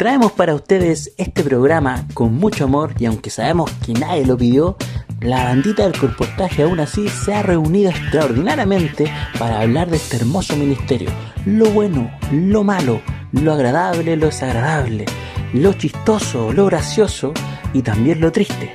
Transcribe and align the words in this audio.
Traemos 0.00 0.32
para 0.32 0.54
ustedes 0.54 1.12
este 1.18 1.44
programa 1.44 2.06
con 2.14 2.34
mucho 2.34 2.64
amor 2.64 2.94
y 2.98 3.04
aunque 3.04 3.28
sabemos 3.28 3.70
que 3.84 3.92
nadie 3.92 4.24
lo 4.24 4.38
pidió, 4.38 4.78
la 5.20 5.44
bandita 5.44 5.82
del 5.82 6.00
colportaje 6.00 6.62
aún 6.62 6.80
así 6.80 7.06
se 7.06 7.34
ha 7.34 7.42
reunido 7.42 7.90
extraordinariamente 7.90 9.12
para 9.38 9.60
hablar 9.60 9.90
de 9.90 9.98
este 9.98 10.16
hermoso 10.16 10.56
ministerio. 10.56 11.10
Lo 11.44 11.68
bueno, 11.68 12.10
lo 12.32 12.64
malo, 12.64 13.02
lo 13.32 13.52
agradable, 13.52 14.16
lo 14.16 14.24
desagradable, 14.24 15.04
lo 15.52 15.74
chistoso, 15.74 16.50
lo 16.50 16.64
gracioso 16.64 17.34
y 17.74 17.82
también 17.82 18.22
lo 18.22 18.32
triste. 18.32 18.72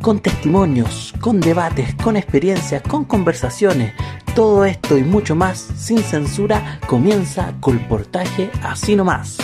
Con 0.00 0.20
testimonios, 0.20 1.12
con 1.20 1.40
debates, 1.40 1.94
con 1.96 2.16
experiencias, 2.16 2.80
con 2.80 3.04
conversaciones, 3.04 3.92
todo 4.34 4.64
esto 4.64 4.96
y 4.96 5.02
mucho 5.02 5.36
más 5.36 5.58
sin 5.76 5.98
censura 5.98 6.80
comienza 6.86 7.52
Colportaje 7.60 8.50
así 8.62 8.96
nomás. 8.96 9.36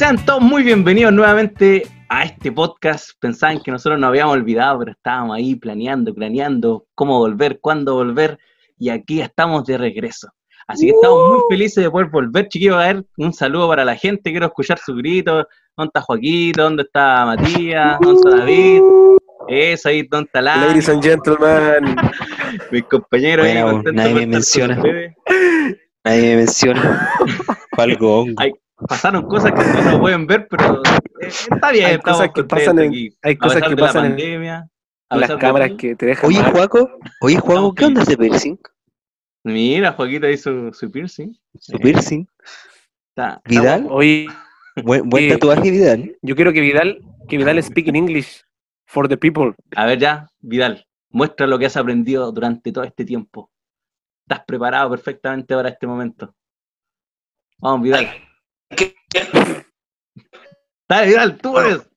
Sean 0.00 0.16
todos 0.24 0.40
muy 0.40 0.62
bienvenidos 0.62 1.12
nuevamente 1.12 1.86
a 2.08 2.24
este 2.24 2.50
podcast. 2.50 3.10
Pensaban 3.20 3.60
que 3.60 3.70
nosotros 3.70 4.00
nos 4.00 4.08
habíamos 4.08 4.32
olvidado, 4.32 4.78
pero 4.78 4.92
estábamos 4.92 5.36
ahí 5.36 5.56
planeando, 5.56 6.14
planeando 6.14 6.86
cómo 6.94 7.18
volver, 7.18 7.60
cuándo 7.60 7.96
volver, 7.96 8.38
y 8.78 8.88
aquí 8.88 9.20
estamos 9.20 9.66
de 9.66 9.76
regreso. 9.76 10.30
Así 10.66 10.86
que 10.86 10.92
estamos 10.92 11.28
muy 11.28 11.40
felices 11.50 11.84
de 11.84 11.90
poder 11.90 12.08
volver, 12.08 12.48
chiquillos. 12.48 12.76
A 12.76 12.86
ver, 12.86 13.04
un 13.18 13.34
saludo 13.34 13.68
para 13.68 13.84
la 13.84 13.94
gente. 13.94 14.30
Quiero 14.30 14.46
escuchar 14.46 14.78
su 14.78 14.94
grito. 14.94 15.46
¿Dónde 15.76 15.88
está 15.88 16.00
Joaquito? 16.00 16.62
¿Dónde 16.62 16.82
está 16.84 17.26
Matías? 17.26 17.98
¿Dónde 18.00 18.20
está 18.22 18.36
David? 18.38 18.80
Eso 19.48 19.88
ahí, 19.90 20.08
¿dónde 20.10 20.28
está 20.28 20.40
la? 20.40 20.56
Ladies 20.56 20.88
and 20.88 21.02
gentlemen. 21.02 21.94
Mis 22.72 22.84
compañeros 22.84 23.44
ahí, 23.44 23.62
Bueno, 23.62 23.82
nadie 23.92 24.14
me 24.14 24.26
menciona. 24.26 24.76
Nadie 24.76 26.22
me 26.22 26.36
menciona. 26.36 27.10
Algo 27.76 28.20
hongo. 28.20 28.34
Ay, 28.38 28.54
pasaron 28.88 29.26
cosas 29.26 29.52
que 29.52 29.82
no 29.90 30.00
pueden 30.00 30.26
ver, 30.26 30.46
pero 30.48 30.82
eh, 31.20 31.26
está 31.28 31.70
bien, 31.72 31.86
Hay 31.86 31.94
estamos 31.94 32.18
cosas 32.20 32.32
que 32.34 32.44
pasan 32.44 32.78
en- 32.78 32.88
aquí. 32.88 33.16
hay 33.22 33.32
A 33.34 33.38
cosas 33.38 33.54
pesar 33.56 33.68
que 33.70 33.74
de 33.76 33.80
la 33.80 33.86
pasan 33.86 34.04
en- 34.06 34.10
pandemia, 34.12 34.68
a 35.08 35.16
Las 35.16 35.36
cámaras 35.36 35.70
que 35.78 35.96
te 35.96 36.06
dejan 36.06 36.26
Oye. 36.28 36.42
Juaco, 36.42 36.90
oye, 37.20 37.36
Juaco, 37.38 37.74
¿qué 37.74 37.84
onda 37.84 38.02
ese 38.02 38.16
piercing? 38.16 38.56
Mira, 39.44 39.92
Joaquito 39.92 40.28
hizo 40.28 40.72
su 40.72 40.90
piercing. 40.90 41.32
Su 41.58 41.78
piercing. 41.78 42.26
Está- 43.08 43.40
¿Vidal? 43.46 43.86
Oye, 43.90 44.26
Buen, 44.84 45.08
buen 45.10 45.24
Sí. 45.24 45.30
tatuaje, 45.30 45.70
Vidal. 45.70 46.16
yo 46.22 46.36
quiero 46.36 46.52
que 46.52 46.60
Vidal, 46.60 47.02
que 47.28 47.36
Vidal 47.38 47.60
speak 47.62 47.88
in 47.88 47.96
English 47.96 48.44
for 48.86 49.08
the 49.08 49.16
people. 49.16 49.52
A 49.74 49.84
ver 49.84 49.98
ya, 49.98 50.28
Vidal, 50.40 50.86
muestra 51.10 51.46
lo 51.46 51.58
que 51.58 51.66
has 51.66 51.76
aprendido 51.76 52.30
durante 52.32 52.70
todo 52.72 52.84
este 52.84 53.04
tiempo. 53.04 53.50
Estás 54.26 54.44
preparado 54.46 54.88
perfectamente 54.90 55.54
para 55.54 55.70
este 55.70 55.86
momento. 55.88 56.34
Vamos, 57.58 57.82
Vidal. 57.82 58.06
Dale, 60.88 61.06
Vidal, 61.06 61.38
tú 61.38 61.58
eres. 61.58 61.88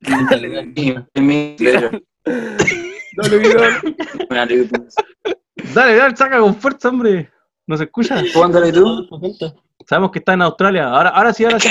Dale, 0.00 0.48
Vidal. 0.48 0.96
Dale, 5.74 5.92
Vidal, 5.92 6.16
saca 6.16 6.38
con 6.40 6.56
fuerza, 6.56 6.88
hombre. 6.88 7.30
¿No 7.66 7.76
se 7.76 7.84
escucha? 7.84 8.22
Póngale 8.32 8.72
tú. 8.72 9.06
Sabemos 9.86 10.10
que 10.10 10.20
está 10.20 10.34
en 10.34 10.42
Australia. 10.42 10.88
Ahora, 10.88 11.10
ahora 11.10 11.32
sí, 11.32 11.44
ahora 11.44 11.60
sí. 11.60 11.68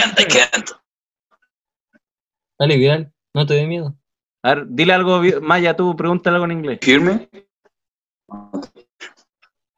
Dale, 2.60 2.78
Vidal, 2.78 3.12
no 3.34 3.46
te 3.46 3.56
dé 3.56 3.66
miedo. 3.66 3.96
A 4.44 4.54
ver, 4.54 4.66
dile 4.70 4.94
algo, 4.94 5.22
Maya, 5.42 5.76
tú 5.76 5.96
pregúntale 5.96 6.36
algo 6.36 6.46
en 6.46 6.52
inglés. 6.52 6.80
¿Firme? 6.82 7.28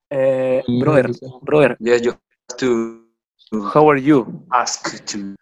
Eh, 0.10 0.64
brother, 0.68 1.12
brother, 1.42 1.78
Yeah, 1.80 1.98
you 1.98 2.12
have 2.12 2.58
to 2.60 3.07
how 3.52 3.90
are 3.92 4.02
you? 4.02 4.26
ask 4.52 5.04
to. 5.06 5.36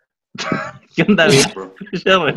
¿Qué 0.96 1.04
onda. 1.08 1.28
Ya, 2.06 2.20
pues. 2.20 2.36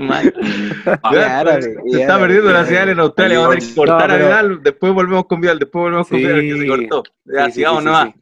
Ah, 1.03 1.45
Se 1.61 2.01
está 2.03 2.19
perdiendo 2.19 2.51
la 2.53 2.65
señal 2.65 2.89
en 2.91 3.01
Australia. 3.01 3.41
Vamos 3.41 3.73
a 3.73 3.75
cortar 3.75 4.09
No, 4.09 4.15
a 4.15 4.19
Vidal. 4.19 4.63
Después 4.63 4.93
volvemos 4.93 5.27
con 5.27 5.41
Vidal. 5.41 5.59
Después 5.59 5.83
volvemos 5.83 6.09
con 6.09 6.19
Sí. 6.19 6.25
Vidal, 6.25 6.41
que 6.41 6.59
se 6.59 6.67
cortó. 6.69 7.03
Ya, 7.25 7.47
Sí, 7.47 7.53
sigamos 7.53 7.81
sí, 7.81 7.85
nomás. 7.87 8.15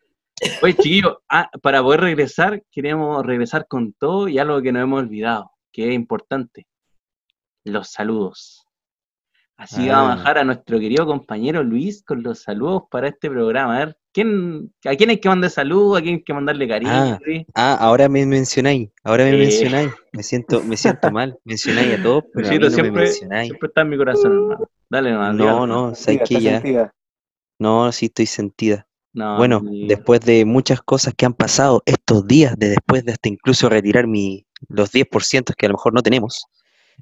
Oye, 0.62 0.74
chiquillos, 0.74 1.16
ah, 1.30 1.50
para 1.62 1.82
poder 1.82 2.00
regresar, 2.00 2.62
queremos 2.70 3.24
regresar 3.24 3.66
con 3.68 3.92
todo 3.94 4.28
y 4.28 4.38
algo 4.38 4.60
que 4.60 4.72
nos 4.72 4.82
hemos 4.82 5.00
olvidado, 5.02 5.50
que 5.72 5.88
es 5.88 5.94
importante. 5.94 6.66
Los 7.64 7.90
saludos. 7.90 8.66
Así 9.56 9.84
que 9.84 9.90
vamos 9.90 10.10
a 10.10 10.12
Ah. 10.12 10.16
dejar 10.16 10.38
a 10.38 10.44
nuestro 10.44 10.78
querido 10.78 11.06
compañero 11.06 11.62
Luis 11.62 12.02
con 12.04 12.22
los 12.22 12.42
saludos 12.42 12.82
para 12.90 13.08
este 13.08 13.30
programa. 13.30 13.76
A 13.76 13.78
ver, 13.86 13.96
¿quién, 14.16 14.72
¿a 14.86 14.96
quién 14.96 15.10
hay 15.10 15.18
que 15.18 15.28
mandar 15.28 15.50
saludos? 15.50 15.98
¿A 15.98 16.02
quién 16.02 16.14
hay 16.14 16.22
que 16.22 16.32
mandarle 16.32 16.66
cariño? 16.66 16.90
Ah. 16.90 17.18
Ah, 17.54 17.74
ahora 17.74 18.08
me 18.08 18.24
mencionáis. 18.24 18.88
Ahora 19.04 19.24
me 19.24 19.36
mencionáis. 19.36 19.92
Me 20.12 20.22
siento, 20.22 20.62
me 20.62 20.78
siento 20.78 21.10
mal. 21.10 21.38
Mencionáis 21.44 21.98
a 21.98 22.02
todos, 22.02 22.24
pero 22.32 22.48
a 22.48 22.50
mí 22.50 22.58
Luisito, 22.58 22.70
no 22.70 22.76
me 22.76 22.82
siempre, 22.82 23.02
mencionáis. 23.02 23.48
siempre 23.48 23.66
está 23.66 23.82
en 23.82 23.88
mi 23.90 23.98
corazón, 23.98 24.32
hermano. 24.32 24.70
Dale, 24.88 25.10
hermano. 25.10 25.44
No, 25.44 25.66
no, 25.66 25.94
sabes 25.94 26.22
que 26.26 26.40
ya. 26.40 26.52
sentida. 26.52 26.94
No, 27.58 27.92
sí 27.92 28.06
estoy 28.06 28.24
sentida. 28.24 28.86
No, 29.12 29.36
Bueno, 29.36 29.60
después 29.86 30.20
de 30.20 30.46
muchas 30.46 30.80
cosas 30.80 31.12
que 31.14 31.26
han 31.26 31.34
pasado 31.34 31.82
estos 31.84 32.26
días, 32.26 32.54
de 32.56 32.70
después 32.70 33.04
de 33.04 33.12
hasta 33.12 33.28
incluso 33.28 33.68
retirar 33.68 34.06
mi, 34.06 34.46
los 34.68 34.92
10% 34.92 35.54
que 35.54 35.66
a 35.66 35.68
lo 35.68 35.74
mejor 35.74 35.92
no 35.92 36.02
tenemos, 36.02 36.46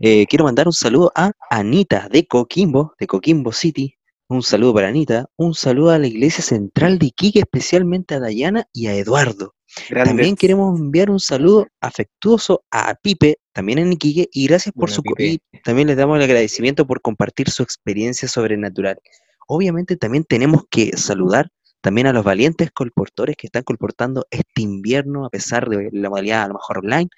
eh, 0.01 0.27
quiero 0.27 0.45
mandar 0.45 0.67
un 0.67 0.73
saludo 0.73 1.13
a 1.15 1.31
Anita 1.49 2.09
de 2.09 2.27
Coquimbo, 2.27 2.95
de 2.99 3.07
Coquimbo 3.07 3.53
City. 3.53 3.97
Un 4.29 4.43
saludo 4.43 4.75
para 4.75 4.89
Anita, 4.89 5.27
un 5.37 5.55
saludo 5.55 5.91
a 5.91 5.99
la 5.99 6.07
Iglesia 6.07 6.43
Central 6.43 6.99
de 6.99 7.07
Iquique, 7.07 7.41
especialmente 7.41 8.15
a 8.15 8.21
Dayana 8.21 8.67
y 8.73 8.87
a 8.87 8.95
Eduardo. 8.95 9.55
Grandes. 9.91 10.11
También 10.11 10.37
queremos 10.37 10.79
enviar 10.81 11.11
un 11.11 11.21
saludo 11.21 11.67
afectuoso 11.81 12.65
a 12.71 12.95
Pipe, 12.95 13.39
también 13.53 13.79
en 13.79 13.93
Iquique, 13.93 14.29
y 14.33 14.47
gracias 14.47 14.73
por 14.75 14.91
su 14.91 15.03
Pipe. 15.03 15.25
y 15.53 15.59
también 15.63 15.89
les 15.89 15.97
damos 15.97 16.17
el 16.17 16.23
agradecimiento 16.23 16.87
por 16.87 17.03
compartir 17.03 17.51
su 17.51 17.63
experiencia 17.63 18.27
sobrenatural. 18.27 18.99
Obviamente 19.47 19.97
también 19.97 20.25
tenemos 20.25 20.63
que 20.71 20.97
saludar 20.97 21.51
también 21.83 22.07
a 22.07 22.15
los 22.15 22.25
valientes 22.25 22.71
colportores 22.71 23.37
que 23.37 23.49
están 23.49 23.63
colportando 23.63 24.27
este 24.31 24.63
invierno 24.63 25.27
a 25.27 25.31
pesar 25.31 25.69
de 25.69 25.91
la 25.93 26.09
modalidad 26.09 26.45
a 26.45 26.49
lo 26.49 26.55
mejor 26.55 26.79
online. 26.79 27.11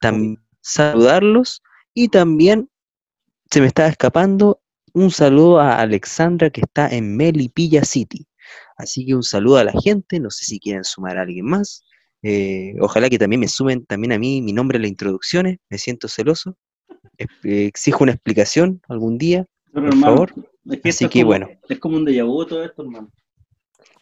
También 0.00 0.38
saludarlos 0.60 1.62
y 1.94 2.08
también 2.08 2.68
se 3.48 3.60
me 3.60 3.68
estaba 3.68 3.88
escapando 3.88 4.61
un 4.94 5.10
saludo 5.10 5.60
a 5.60 5.76
Alexandra 5.80 6.50
que 6.50 6.60
está 6.62 6.88
en 6.88 7.16
Melipilla 7.16 7.84
City. 7.84 8.26
Así 8.76 9.06
que 9.06 9.14
un 9.14 9.22
saludo 9.22 9.56
a 9.58 9.64
la 9.64 9.72
gente, 9.72 10.18
no 10.20 10.30
sé 10.30 10.44
si 10.44 10.58
quieren 10.58 10.84
sumar 10.84 11.18
a 11.18 11.22
alguien 11.22 11.46
más. 11.46 11.84
eh, 12.24 12.74
ojalá 12.80 13.10
que 13.10 13.18
también 13.18 13.40
me 13.40 13.48
sumen 13.48 13.84
también 13.84 14.12
a 14.12 14.18
mí 14.18 14.40
mi 14.42 14.52
nombre 14.52 14.76
en 14.76 14.82
las 14.82 14.90
introducciones, 14.92 15.58
me 15.68 15.76
siento 15.78 16.06
celoso. 16.06 16.56
Eh, 17.18 17.66
exijo 17.66 18.04
una 18.04 18.12
explicación 18.12 18.80
algún 18.88 19.18
día, 19.18 19.44
Pero, 19.72 19.86
por 19.86 19.94
hermano, 19.94 20.12
favor. 20.14 20.32
es 20.70 20.80
que 20.80 20.88
Así 20.90 21.08
que 21.08 21.20
como- 21.20 21.26
bueno. 21.26 21.48
Es 21.68 21.78
como 21.80 21.96
un 21.96 22.04
déjà 22.06 22.24
vu 22.24 22.46
todo 22.46 22.62
esto, 22.64 22.82
hermano. 22.82 23.10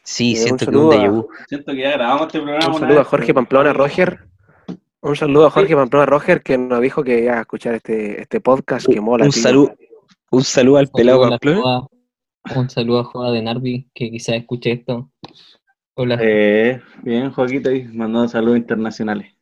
Sí, 0.04 0.34
Eh, 0.34 0.38
un 0.38 0.42
siento 0.44 0.56
que 0.58 0.64
es 0.64 0.68
un 0.68 0.74
saludo 0.74 0.92
a- 0.92 0.96
déjà 0.96 1.10
vu. 1.10 1.28
Siento 1.48 1.72
que 1.72 1.78
ya 1.80 1.90
grabamos 1.92 2.26
este 2.26 2.40
programa. 2.40 2.74
Un 2.74 2.80
saludo 2.80 3.00
a 3.00 3.04
Jorge 3.04 3.34
Pamplona 3.34 3.72
Roger. 3.72 4.18
Un 5.00 5.16
saludo 5.16 5.46
a 5.46 5.50
Jorge 5.50 5.74
Pamplona 5.74 6.04
Roger 6.06 6.42
que 6.42 6.58
nos 6.58 6.80
dijo 6.82 7.02
que 7.02 7.20
iba 7.24 7.38
a 7.38 7.40
escuchar 7.40 7.74
este, 7.76 8.20
este 8.20 8.40
podcast 8.42 8.86
que 8.86 9.00
mola. 9.00 9.24
Un 9.24 9.32
saludo, 9.32 9.74
un 10.30 10.42
saludo 10.44 10.78
al 10.78 10.88
pelado 10.88 11.28
Pamplona. 11.28 11.60
Joa- 11.60 11.86
Un 12.56 12.70
saludo 12.70 13.00
a 13.00 13.04
Joa 13.04 13.32
de 13.32 13.42
Narvi, 13.42 13.90
que 13.94 14.10
quizás 14.10 14.36
escuche 14.36 14.72
esto. 14.72 15.10
Hola. 15.94 16.18
Eh, 16.20 16.80
bien, 17.02 17.30
Joaquito 17.30 17.68
ahí 17.70 17.84
mandando 17.84 18.28
saludos 18.28 18.58
internacionales. 18.58 19.34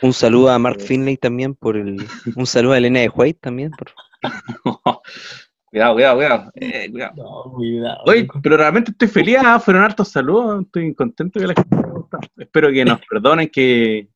Un 0.00 0.12
saludo 0.12 0.50
a 0.50 0.58
Mark 0.58 0.80
Finlay 0.80 1.16
también 1.16 1.54
por 1.54 1.76
el. 1.76 1.96
Un 2.36 2.46
saludo 2.46 2.74
a 2.74 2.78
Elena 2.78 3.00
de 3.00 3.08
White 3.08 3.40
también. 3.42 3.72
Por... 3.72 3.90
cuidado, 5.64 5.94
cuidado, 5.94 6.16
cuidado. 6.16 6.50
Eh, 6.54 6.88
cuidado. 6.90 7.14
No, 7.16 7.52
cuidado. 7.52 7.98
Oye, 8.06 8.28
pero 8.40 8.56
realmente 8.56 8.92
estoy 8.92 9.08
feliz, 9.08 9.38
ah, 9.44 9.58
fueron 9.58 9.82
hartos 9.82 10.08
saludos, 10.08 10.62
estoy 10.64 10.94
contento 10.94 11.40
que 11.40 11.46
la 11.48 11.54
gente. 11.54 11.76
Espero 12.36 12.70
que 12.70 12.84
nos 12.84 13.00
perdonen 13.10 13.48
que, 13.48 14.08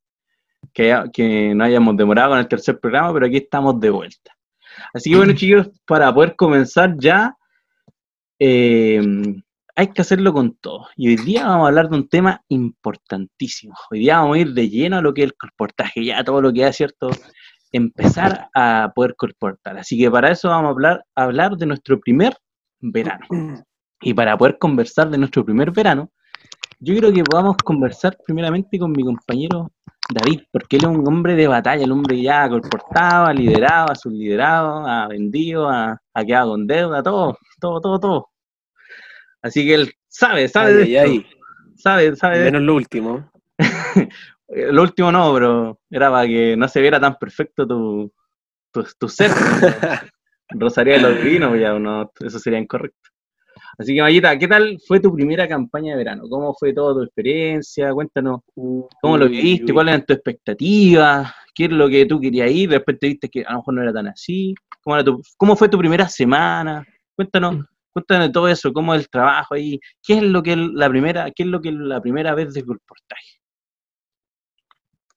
que, 0.72 0.96
que 1.12 1.52
no 1.54 1.64
hayamos 1.64 1.96
demorado 1.96 2.30
con 2.30 2.38
el 2.38 2.46
tercer 2.48 2.78
programa, 2.78 3.12
pero 3.12 3.26
aquí 3.26 3.38
estamos 3.38 3.80
de 3.80 3.90
vuelta. 3.90 4.32
Así 4.92 5.10
que 5.10 5.16
bueno, 5.16 5.32
chicos, 5.34 5.70
para 5.86 6.12
poder 6.12 6.36
comenzar 6.36 6.96
ya, 6.98 7.36
eh, 8.38 9.00
hay 9.74 9.86
que 9.88 10.02
hacerlo 10.02 10.32
con 10.32 10.54
todo. 10.56 10.88
Y 10.96 11.08
hoy 11.08 11.16
día 11.16 11.46
vamos 11.46 11.64
a 11.64 11.68
hablar 11.68 11.88
de 11.88 11.96
un 11.96 12.08
tema 12.08 12.42
importantísimo. 12.48 13.74
Hoy 13.90 14.00
día 14.00 14.18
vamos 14.18 14.36
a 14.36 14.40
ir 14.40 14.52
de 14.52 14.68
lleno 14.68 14.98
a 14.98 15.02
lo 15.02 15.14
que 15.14 15.22
es 15.22 15.26
el 15.26 15.36
colportaje, 15.36 16.04
ya 16.04 16.22
todo 16.24 16.40
lo 16.40 16.52
que 16.52 16.66
es 16.66 16.76
cierto, 16.76 17.10
empezar 17.72 18.48
a 18.54 18.92
poder 18.94 19.16
colportar. 19.16 19.78
Así 19.78 19.98
que 19.98 20.10
para 20.10 20.30
eso 20.30 20.48
vamos 20.48 20.68
a 20.68 20.72
hablar, 20.72 21.04
hablar 21.14 21.56
de 21.56 21.66
nuestro 21.66 21.98
primer 21.98 22.36
verano. 22.80 23.26
Y 24.00 24.14
para 24.14 24.36
poder 24.36 24.58
conversar 24.58 25.10
de 25.10 25.18
nuestro 25.18 25.44
primer 25.44 25.70
verano, 25.70 26.10
yo 26.80 26.96
creo 26.96 27.12
que 27.12 27.22
podamos 27.22 27.56
conversar 27.58 28.18
primeramente 28.26 28.78
con 28.78 28.90
mi 28.92 29.04
compañero 29.04 29.70
David, 30.10 30.42
porque 30.50 30.76
él 30.76 30.82
es 30.84 30.90
un 30.90 31.06
hombre 31.08 31.34
de 31.34 31.46
batalla, 31.46 31.84
el 31.84 31.92
hombre 31.92 32.20
ya 32.20 32.44
ha 32.44 32.48
colportado, 32.48 33.26
ha 33.26 33.32
liderado, 33.32 33.90
ha 33.90 33.94
subliderado, 33.94 34.86
ha 34.86 35.08
vendido, 35.08 35.68
ha, 35.68 35.98
ha 36.14 36.24
quedado 36.24 36.50
con 36.50 36.66
deuda, 36.66 37.02
todo, 37.02 37.38
todo, 37.60 37.80
todo, 37.80 38.00
todo. 38.00 38.28
Así 39.40 39.64
que 39.66 39.74
él 39.74 39.92
sabe, 40.08 40.48
sabe 40.48 40.72
de 40.74 40.82
Ay, 40.82 40.96
ay, 40.96 41.16
esto. 41.18 41.28
sabe, 41.76 42.16
sabe. 42.16 42.38
de- 42.38 42.44
Menos 42.46 42.62
lo 42.62 42.74
último. 42.74 43.30
Lo 44.54 44.82
último 44.82 45.10
no, 45.10 45.32
pero 45.32 45.78
era 45.88 46.10
para 46.10 46.26
que 46.26 46.54
no 46.58 46.68
se 46.68 46.82
viera 46.82 47.00
tan 47.00 47.16
perfecto 47.16 47.66
tu, 47.66 48.12
tu, 48.70 48.84
tu 48.98 49.08
ser. 49.08 49.30
Rosaría 50.50 50.96
de 50.96 51.00
los 51.00 51.22
vinos, 51.24 51.58
ya 51.58 51.72
no, 51.78 52.12
eso 52.20 52.38
sería 52.38 52.58
incorrecto. 52.58 53.01
Así 53.78 53.94
que, 53.94 54.02
Mayita, 54.02 54.38
¿qué 54.38 54.46
tal 54.48 54.78
fue 54.86 55.00
tu 55.00 55.12
primera 55.14 55.48
campaña 55.48 55.92
de 55.92 55.96
verano? 55.98 56.24
¿Cómo 56.28 56.54
fue 56.54 56.72
toda 56.74 56.94
tu 56.94 57.02
experiencia? 57.04 57.92
Cuéntanos 57.92 58.40
cómo 59.00 59.16
lo 59.16 59.28
viviste, 59.28 59.72
cuáles 59.72 59.94
eran 59.94 60.06
tus 60.06 60.16
expectativas, 60.16 61.34
qué 61.54 61.64
es 61.64 61.70
lo 61.70 61.88
que 61.88 62.04
tú 62.06 62.20
querías 62.20 62.50
ir, 62.50 62.68
después 62.70 62.98
te 62.98 63.08
viste 63.08 63.28
que 63.28 63.44
a 63.44 63.52
lo 63.52 63.58
mejor 63.58 63.74
no 63.74 63.82
era 63.82 63.92
tan 63.92 64.08
así. 64.08 64.54
¿Cómo, 64.82 64.96
era 64.96 65.04
tu- 65.04 65.22
cómo 65.36 65.56
fue 65.56 65.68
tu 65.68 65.78
primera 65.78 66.08
semana? 66.08 66.84
Cuéntanos, 67.16 67.64
cuéntanos 67.92 68.30
todo 68.32 68.48
eso, 68.48 68.72
cómo 68.72 68.94
es 68.94 69.02
el 69.02 69.08
trabajo 69.08 69.54
ahí, 69.54 69.80
qué 70.02 70.14
es 70.18 70.22
lo 70.22 70.42
que 70.42 70.52
es 70.52 70.58
la 70.58 70.88
primera, 70.88 71.30
qué 71.30 71.42
es 71.44 71.48
lo 71.48 71.60
que 71.60 71.72
la 71.72 72.00
primera 72.00 72.34
vez 72.34 72.52
de 72.52 72.64
colportaje. 72.64 73.38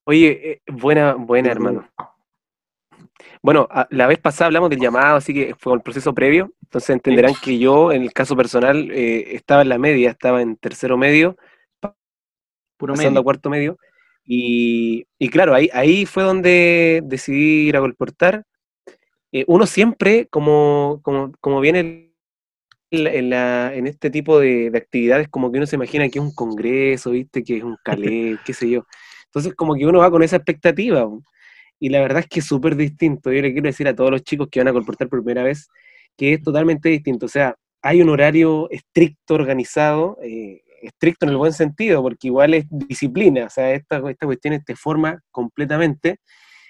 Oye, 0.06 0.52
eh, 0.52 0.62
buena, 0.72 1.16
buena, 1.16 1.50
hermano. 1.52 1.88
Bueno, 3.42 3.68
a- 3.72 3.88
la 3.92 4.08
vez 4.08 4.20
pasada 4.20 4.48
hablamos 4.48 4.70
del 4.70 4.80
llamado, 4.80 5.16
así 5.18 5.34
que 5.34 5.56
fue 5.58 5.74
el 5.74 5.82
proceso 5.82 6.14
previo. 6.14 6.54
Entonces 6.64 6.90
entenderán 6.92 7.34
que 7.42 7.58
yo, 7.60 7.92
en 7.92 8.02
el 8.02 8.12
caso 8.14 8.36
personal, 8.36 8.90
eh, 8.92 9.36
estaba 9.36 9.62
en 9.62 9.70
la 9.70 9.78
media, 9.78 10.12
estaba 10.12 10.42
en 10.42 10.58
tercero 10.58 10.98
medio, 10.98 11.38
Puro 12.78 12.94
pasando 12.94 13.12
medio. 13.12 13.22
a 13.22 13.24
cuarto 13.24 13.50
medio. 13.50 13.78
Y, 14.26 15.06
y 15.20 15.30
claro, 15.30 15.54
ahí, 15.54 15.70
ahí 15.74 16.06
fue 16.06 16.24
donde 16.24 17.02
decidí 17.06 17.68
ir 17.70 17.78
a 17.78 17.80
colportar. 17.80 18.44
Eh, 19.32 19.46
uno 19.48 19.66
siempre, 19.66 20.28
como, 20.30 21.00
como, 21.04 21.32
como 21.42 21.62
viene 21.62 22.14
la- 22.92 23.74
en 23.74 23.88
este 23.88 24.10
tipo 24.10 24.40
de, 24.40 24.70
de 24.72 24.78
actividades, 24.78 25.28
como 25.30 25.52
que 25.52 25.58
uno 25.58 25.68
se 25.68 25.76
imagina 25.76 26.10
que 26.10 26.20
es 26.20 26.26
un 26.26 26.34
congreso, 26.34 27.12
¿viste? 27.12 27.44
Que 27.44 27.58
es 27.58 27.64
un 27.64 27.78
calé, 27.84 28.38
qué 28.46 28.54
sé 28.54 28.70
yo. 28.70 28.86
Entonces, 29.26 29.54
como 29.56 29.76
que 29.76 29.86
uno 29.86 30.00
va 30.00 30.12
con 30.12 30.24
esa 30.24 30.38
expectativa. 30.38 31.08
Y 31.80 31.90
la 31.90 32.00
verdad 32.00 32.20
es 32.20 32.28
que 32.28 32.40
es 32.40 32.46
súper 32.46 32.76
distinto. 32.76 33.32
Yo 33.32 33.42
le 33.42 33.52
quiero 33.52 33.68
decir 33.68 33.88
a 33.88 33.96
todos 33.96 34.12
los 34.12 34.24
chicos 34.24 34.48
que 34.50 34.60
van 34.60 34.68
a 34.70 34.74
colportar 34.74 35.10
por 35.10 35.24
primera 35.24 35.44
vez 35.44 35.68
que 36.18 36.34
es 36.34 36.42
totalmente 36.42 36.90
distinto. 36.90 37.26
O 37.26 37.30
sea, 37.30 37.56
hay 37.82 38.02
un 38.02 38.10
horario 38.10 38.70
estricto, 38.72 39.36
organizado, 39.36 40.18
eh, 40.24 40.62
estricto 40.82 41.26
en 41.26 41.32
el 41.32 41.38
buen 41.38 41.54
sentido, 41.54 42.02
porque 42.02 42.28
igual 42.28 42.54
es 42.54 42.66
disciplina. 42.70 43.46
O 43.46 43.50
sea, 43.50 43.72
esta, 43.72 43.98
esta 44.10 44.26
cuestión 44.26 44.62
te 44.66 44.76
forma 44.76 45.22
completamente. 45.32 46.18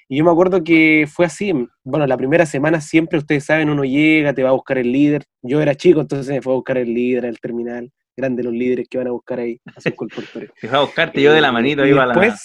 Y 0.08 0.18
yo 0.18 0.26
me 0.26 0.32
acuerdo 0.32 0.64
que 0.64 1.08
fue 1.12 1.26
así. 1.26 1.52
Bueno, 1.84 2.06
la 2.06 2.18
primera 2.18 2.46
semana 2.46 2.80
siempre, 2.82 3.18
ustedes 3.18 3.46
saben, 3.46 3.70
uno 3.70 3.84
llega, 3.84 4.34
te 4.34 4.44
va 4.44 4.50
a 4.50 4.54
buscar 4.54 4.78
el 4.78 4.92
líder. 4.92 5.24
Yo 5.42 5.62
era 5.62 5.76
chico, 5.76 6.02
entonces 6.02 6.34
me 6.34 6.42
fue 6.42 6.54
a 6.54 6.56
buscar 6.56 6.78
el 6.78 6.94
líder 6.94 7.26
al 7.26 7.40
terminal. 7.40 7.92
Grandes 8.18 8.46
los 8.46 8.54
líderes 8.54 8.88
que 8.90 8.98
van 8.98 9.08
a 9.08 9.12
buscar 9.12 9.40
ahí 9.40 9.60
a 9.66 9.82
sus 9.82 9.94
colportores. 9.96 10.52
Te 10.60 10.68
fue 10.68 10.78
a 10.78 10.82
buscarte 10.82 11.22
yo 11.22 11.34
de 11.34 11.42
la 11.42 11.52
manito, 11.52 11.86
iba 11.86 12.04
a 12.04 12.08
la. 12.08 12.38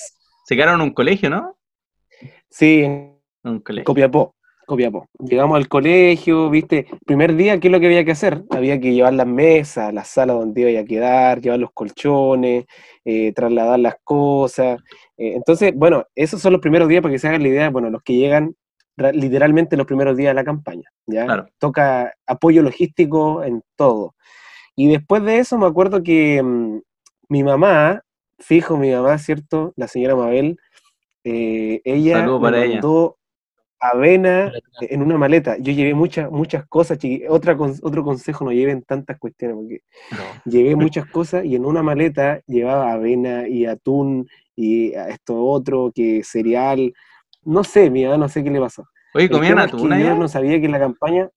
Se 0.47 0.57
quedaron 0.57 0.81
en 0.81 0.89
un 0.89 0.95
colegio, 0.95 1.31
¿no? 1.31 1.60
Sí, 2.51 2.83
en. 2.85 3.21
Copiapó, 3.85 4.35
Copiapó. 4.67 5.07
Llegamos 5.19 5.57
al 5.57 5.67
colegio, 5.69 6.51
viste, 6.51 6.87
primer 7.07 7.35
día, 7.35 7.59
¿qué 7.59 7.69
es 7.69 7.73
lo 7.73 7.81
que 7.81 7.87
había 7.87 8.05
que 8.05 8.11
hacer? 8.13 8.45
Había 8.51 8.79
que 8.79 8.93
llevar 8.93 9.15
las 9.15 9.27
mesas, 9.27 9.93
la 9.95 10.05
sala 10.05 10.35
donde 10.35 10.71
iba 10.71 10.81
a 10.81 10.85
quedar, 10.85 11.41
llevar 11.41 11.59
los 11.59 11.71
colchones, 11.73 12.67
eh, 13.05 13.33
trasladar 13.33 13.79
las 13.81 13.95
cosas. 14.05 14.79
Eh, 15.17 15.33
entonces, 15.37 15.73
bueno, 15.75 16.05
esos 16.15 16.41
son 16.43 16.53
los 16.53 16.61
primeros 16.61 16.89
días 16.89 17.03
para 17.03 17.13
que 17.13 17.19
se 17.19 17.29
hagan 17.29 17.43
la 17.43 17.49
idea, 17.49 17.71
bueno, 17.71 17.89
los 17.91 18.03
que 18.03 18.15
llegan 18.17 18.55
ra- 18.97 19.13
literalmente 19.13 19.77
los 19.77 19.87
primeros 19.87 20.17
días 20.17 20.31
de 20.31 20.35
la 20.35 20.45
campaña, 20.45 20.91
¿ya? 21.07 21.25
Claro. 21.25 21.47
Toca 21.59 22.13
apoyo 22.27 22.63
logístico 22.63 23.43
en 23.43 23.63
todo. 23.77 24.15
Y 24.77 24.89
después 24.91 25.23
de 25.25 25.39
eso 25.39 25.59
me 25.59 25.67
acuerdo 25.67 26.03
que 26.03 26.43
mm, 26.43 26.81
mi 27.29 27.43
mamá, 27.43 28.03
fijo 28.39 28.77
mi 28.77 28.91
mamá, 28.93 29.19
¿cierto? 29.19 29.73
La 29.77 29.89
señora 29.89 30.17
Mabel, 30.17 30.59
eh, 31.25 31.81
ella 31.85 32.23
me 32.27 32.39
mandó 32.73 33.17
avena 33.79 34.53
en 34.81 35.03
una 35.03 35.17
maleta. 35.17 35.57
Yo 35.59 35.73
llevé 35.73 35.95
muchas, 35.95 36.31
muchas 36.31 36.67
cosas, 36.67 36.99
chiqui- 36.99 37.25
Otra, 37.29 37.57
con- 37.57 37.75
otro 37.83 38.05
consejo, 38.05 38.45
no 38.45 38.53
lleven 38.53 38.83
tantas 38.83 39.19
cuestiones, 39.19 39.57
porque 39.57 39.81
llevé 40.45 40.77
muchas 40.77 41.07
cosas 41.07 41.45
y 41.45 41.57
en 41.57 41.65
una 41.65 41.83
maleta 41.83 42.41
llevaba 42.47 42.93
avena 42.93 43.49
y 43.49 43.65
atún 43.67 44.29
y 44.55 44.93
esto 44.93 45.43
otro, 45.45 45.91
que 45.95 46.23
cereal. 46.25 46.93
No 47.43 47.65
sé, 47.65 47.89
mi 47.91 48.05
mamá, 48.05 48.19
no 48.19 48.29
sé 48.29 48.45
qué 48.45 48.51
le 48.51 48.61
pasó. 48.61 48.85
Oye, 49.15 49.31
¿comían 49.31 49.53
tema 49.53 49.65
es 49.65 49.71
que 49.71 49.77
atún 49.79 49.99
yo 49.99 50.15
no 50.15 50.29
sabía 50.29 50.61
que 50.61 50.67
en 50.67 50.73
la 50.73 50.79
campaña. 50.79 51.31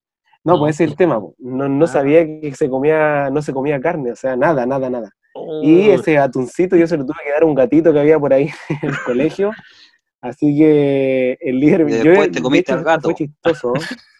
No, 0.44 0.52
No, 0.54 0.58
pues 0.58 0.74
ese 0.74 0.84
es 0.84 0.90
el 0.90 0.96
tema, 0.96 1.18
po. 1.18 1.34
No, 1.38 1.66
no 1.66 1.86
Ah. 1.86 1.88
sabía 1.88 2.26
que 2.26 2.54
se 2.54 2.68
comía, 2.68 3.30
no 3.30 3.40
se 3.40 3.54
comía 3.54 3.80
carne, 3.80 4.12
o 4.12 4.16
sea, 4.16 4.36
nada, 4.36 4.66
nada, 4.66 4.90
nada. 4.90 5.10
Oh, 5.34 5.62
Y 5.64 5.90
ese 5.90 6.16
atuncito 6.16 6.76
yo 6.76 6.86
se 6.86 6.96
lo 6.96 7.04
tuve 7.04 7.16
que 7.24 7.30
dar 7.32 7.42
a 7.42 7.46
un 7.46 7.54
gatito 7.54 7.92
que 7.92 7.98
había 8.00 8.18
por 8.18 8.32
ahí 8.32 8.48
en 8.82 8.88
el 8.90 8.96
colegio. 9.04 9.50
Así 10.20 10.56
que 10.56 11.36
el 11.40 11.60
líder. 11.60 11.88
Y 11.88 11.92
yo, 11.92 12.04
después 12.04 12.32
te 12.32 12.40
comiste 12.40 12.72
al 12.72 12.84
gato. 12.84 13.08
Fue 13.08 13.14
chistoso. 13.14 13.72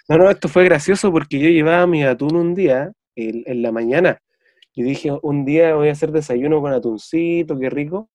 No, 0.08 0.19
no, 0.19 0.28
esto 0.31 0.49
fue 0.49 0.64
gracioso 0.64 1.11
porque 1.11 1.38
yo 1.38 1.49
llevaba 1.49 1.87
mi 1.87 2.05
atún 2.05 2.37
un 2.37 2.55
día, 2.55 2.93
en 3.16 3.62
la 3.62 3.72
mañana, 3.72 4.19
y 4.75 4.82
dije, 4.82 5.11
un 5.22 5.44
día 5.46 5.75
voy 5.76 5.88
a 5.88 5.93
hacer 5.93 6.11
desayuno 6.12 6.61
con 6.61 6.72
atuncito, 6.72 7.58
qué 7.58 7.70
rico. 7.70 8.11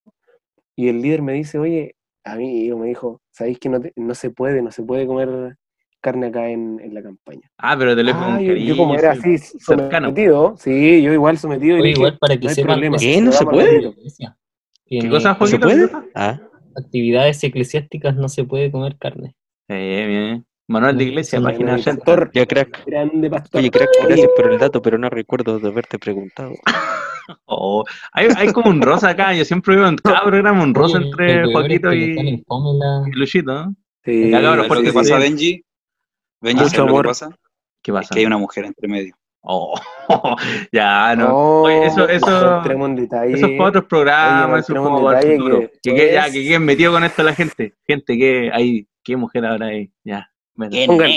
Y 0.76 0.88
el 0.88 1.02
líder 1.02 1.22
me 1.22 1.32
dice, 1.32 1.58
oye, 1.58 1.96
a 2.22 2.36
mí 2.36 2.70
me 2.70 2.86
dijo, 2.86 3.20
¿sabéis 3.32 3.58
que 3.58 3.68
no, 3.68 3.80
te- 3.80 3.92
no 3.96 4.14
se 4.14 4.30
puede, 4.30 4.62
no 4.62 4.70
se 4.70 4.82
puede 4.82 5.06
comer 5.06 5.56
carne 6.00 6.28
acá 6.28 6.48
en, 6.48 6.80
en 6.80 6.94
la 6.94 7.02
campaña? 7.02 7.50
Ah, 7.58 7.76
pero 7.78 7.94
te 7.94 8.02
lo 8.02 8.10
Ah, 8.12 8.36
con 8.36 8.40
yo, 8.44 8.54
yo 8.54 8.76
como 8.76 8.94
era 8.94 9.14
sí. 9.14 9.18
así 9.20 9.38
cercano. 9.58 10.08
sometido, 10.08 10.54
sí, 10.58 11.02
yo 11.02 11.12
igual 11.12 11.38
sometido. 11.38 11.78
Oye, 11.78 11.90
igual 11.90 12.18
para 12.18 12.36
que 12.38 12.48
no 12.48 12.54
sepan, 12.54 12.74
problema, 12.74 12.96
cosas 12.96 13.14
¿Qué? 13.14 13.20
¿No 13.20 13.32
se 13.32 13.44
puede? 13.46 13.94
¿Qué 14.86 14.98
En, 14.98 15.10
cosa, 15.10 15.36
¿No 15.38 15.46
se 15.46 15.58
Joaquito? 15.58 15.88
puede? 15.88 16.06
Ah, 16.14 16.40
actividades 16.76 17.42
eclesiásticas 17.44 18.16
no 18.16 18.28
se 18.28 18.44
puede 18.44 18.70
comer 18.70 18.96
carne. 18.96 19.34
Eh, 19.68 20.04
bien. 20.08 20.46
Manual 20.68 20.96
de 20.96 21.04
iglesia, 21.04 21.38
Sí, 21.38 21.44
página 21.44 21.72
Bueno, 21.72 21.80
80. 21.80 22.04
pastor, 22.04 22.30
ya 22.32 22.46
crack. 22.46 22.84
grande 22.86 23.28
pastor. 23.30 23.60
Oye, 23.60 23.70
crack, 23.70 23.90
gracias 24.06 24.30
por 24.36 24.52
el 24.52 24.58
dato, 24.58 24.80
pero 24.80 24.98
no 24.98 25.10
recuerdo 25.10 25.58
de 25.58 25.68
haberte 25.68 25.98
preguntado. 25.98 26.54
Oh, 27.46 27.84
hay, 28.12 28.26
hay 28.36 28.52
como 28.52 28.70
un 28.70 28.82
rosa 28.82 29.10
acá, 29.10 29.32
yo 29.34 29.44
siempre 29.44 29.76
veo 29.76 29.86
en 29.86 29.96
cada 29.98 30.24
programa 30.24 30.64
un 30.64 30.74
rosa 30.74 30.98
entre 30.98 31.26
peor 31.26 31.46
es 31.46 31.52
Joaquito 31.52 31.92
y, 31.92 32.42
y 33.06 33.12
Luchito, 33.12 33.54
¿no? 33.54 33.74
sí, 34.04 34.30
Ya, 34.32 34.42
cabrón, 34.42 34.56
¿Sabes 34.56 34.68
¿por 34.68 34.76
lo 34.78 34.82
qué 34.82 34.88
que 34.88 34.92
pasa, 34.94 35.14
sí? 35.16 35.22
Benji? 35.22 35.64
Benji, 36.40 36.62
Mucho 36.62 36.68
¿sabes 36.76 36.78
lo 36.78 36.90
amor. 36.90 37.02
que 37.04 37.08
pasa? 37.08 37.30
¿Qué 37.82 37.90
Es 37.90 37.94
pasa? 37.96 38.14
que 38.14 38.20
hay 38.20 38.26
una 38.26 38.38
mujer 38.38 38.64
entre 38.66 38.88
medio. 38.88 39.14
Oh, 39.42 39.74
ya, 40.72 41.16
no. 41.16 41.28
No, 41.28 41.62
Oye, 41.62 41.86
eso- 41.86 42.08
eso- 42.08 42.26
no 42.50 42.56
entremos 42.58 42.88
en 42.90 42.96
detalle. 42.96 43.34
Eso 43.34 43.46
es 43.46 43.52
para 43.56 43.68
otros 43.70 43.84
programas, 43.86 44.48
eso 44.48 44.56
es 44.58 44.68
entremos 44.68 44.88
en 44.88 44.94
como 44.94 45.06
para 45.06 45.18
el 45.20 45.24
detalle 45.28 45.38
futuro. 45.40 45.60
que 45.60 45.78
Que, 45.82 45.94
que- 45.96 46.12
ya, 46.12 46.26
es- 46.26 46.32
que 46.32 46.42
queden 46.44 46.64
metido 46.64 46.92
con 46.92 47.04
esto 47.04 47.22
la 47.22 47.34
gente. 47.34 47.74
Gente, 47.86 48.18
que 48.18 48.50
hay, 48.52 48.86
qué 49.02 49.16
mujer 49.16 49.46
ahora 49.46 49.66
hay. 49.66 49.90
Ya. 50.04 50.30
Pongan, 50.86 51.10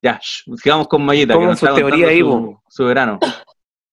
ya, 0.00 0.20
shh, 0.22 0.44
sigamos 0.62 0.86
con 0.86 1.04
Mayita, 1.04 1.32
que 1.32 1.36
Pongan 1.38 1.50
nos 1.50 1.58
su 1.58 1.66
está 1.66 1.76
teoría 1.76 2.06
ahí, 2.08 2.20
su, 2.20 2.56
su 2.68 2.84
verano. 2.84 3.18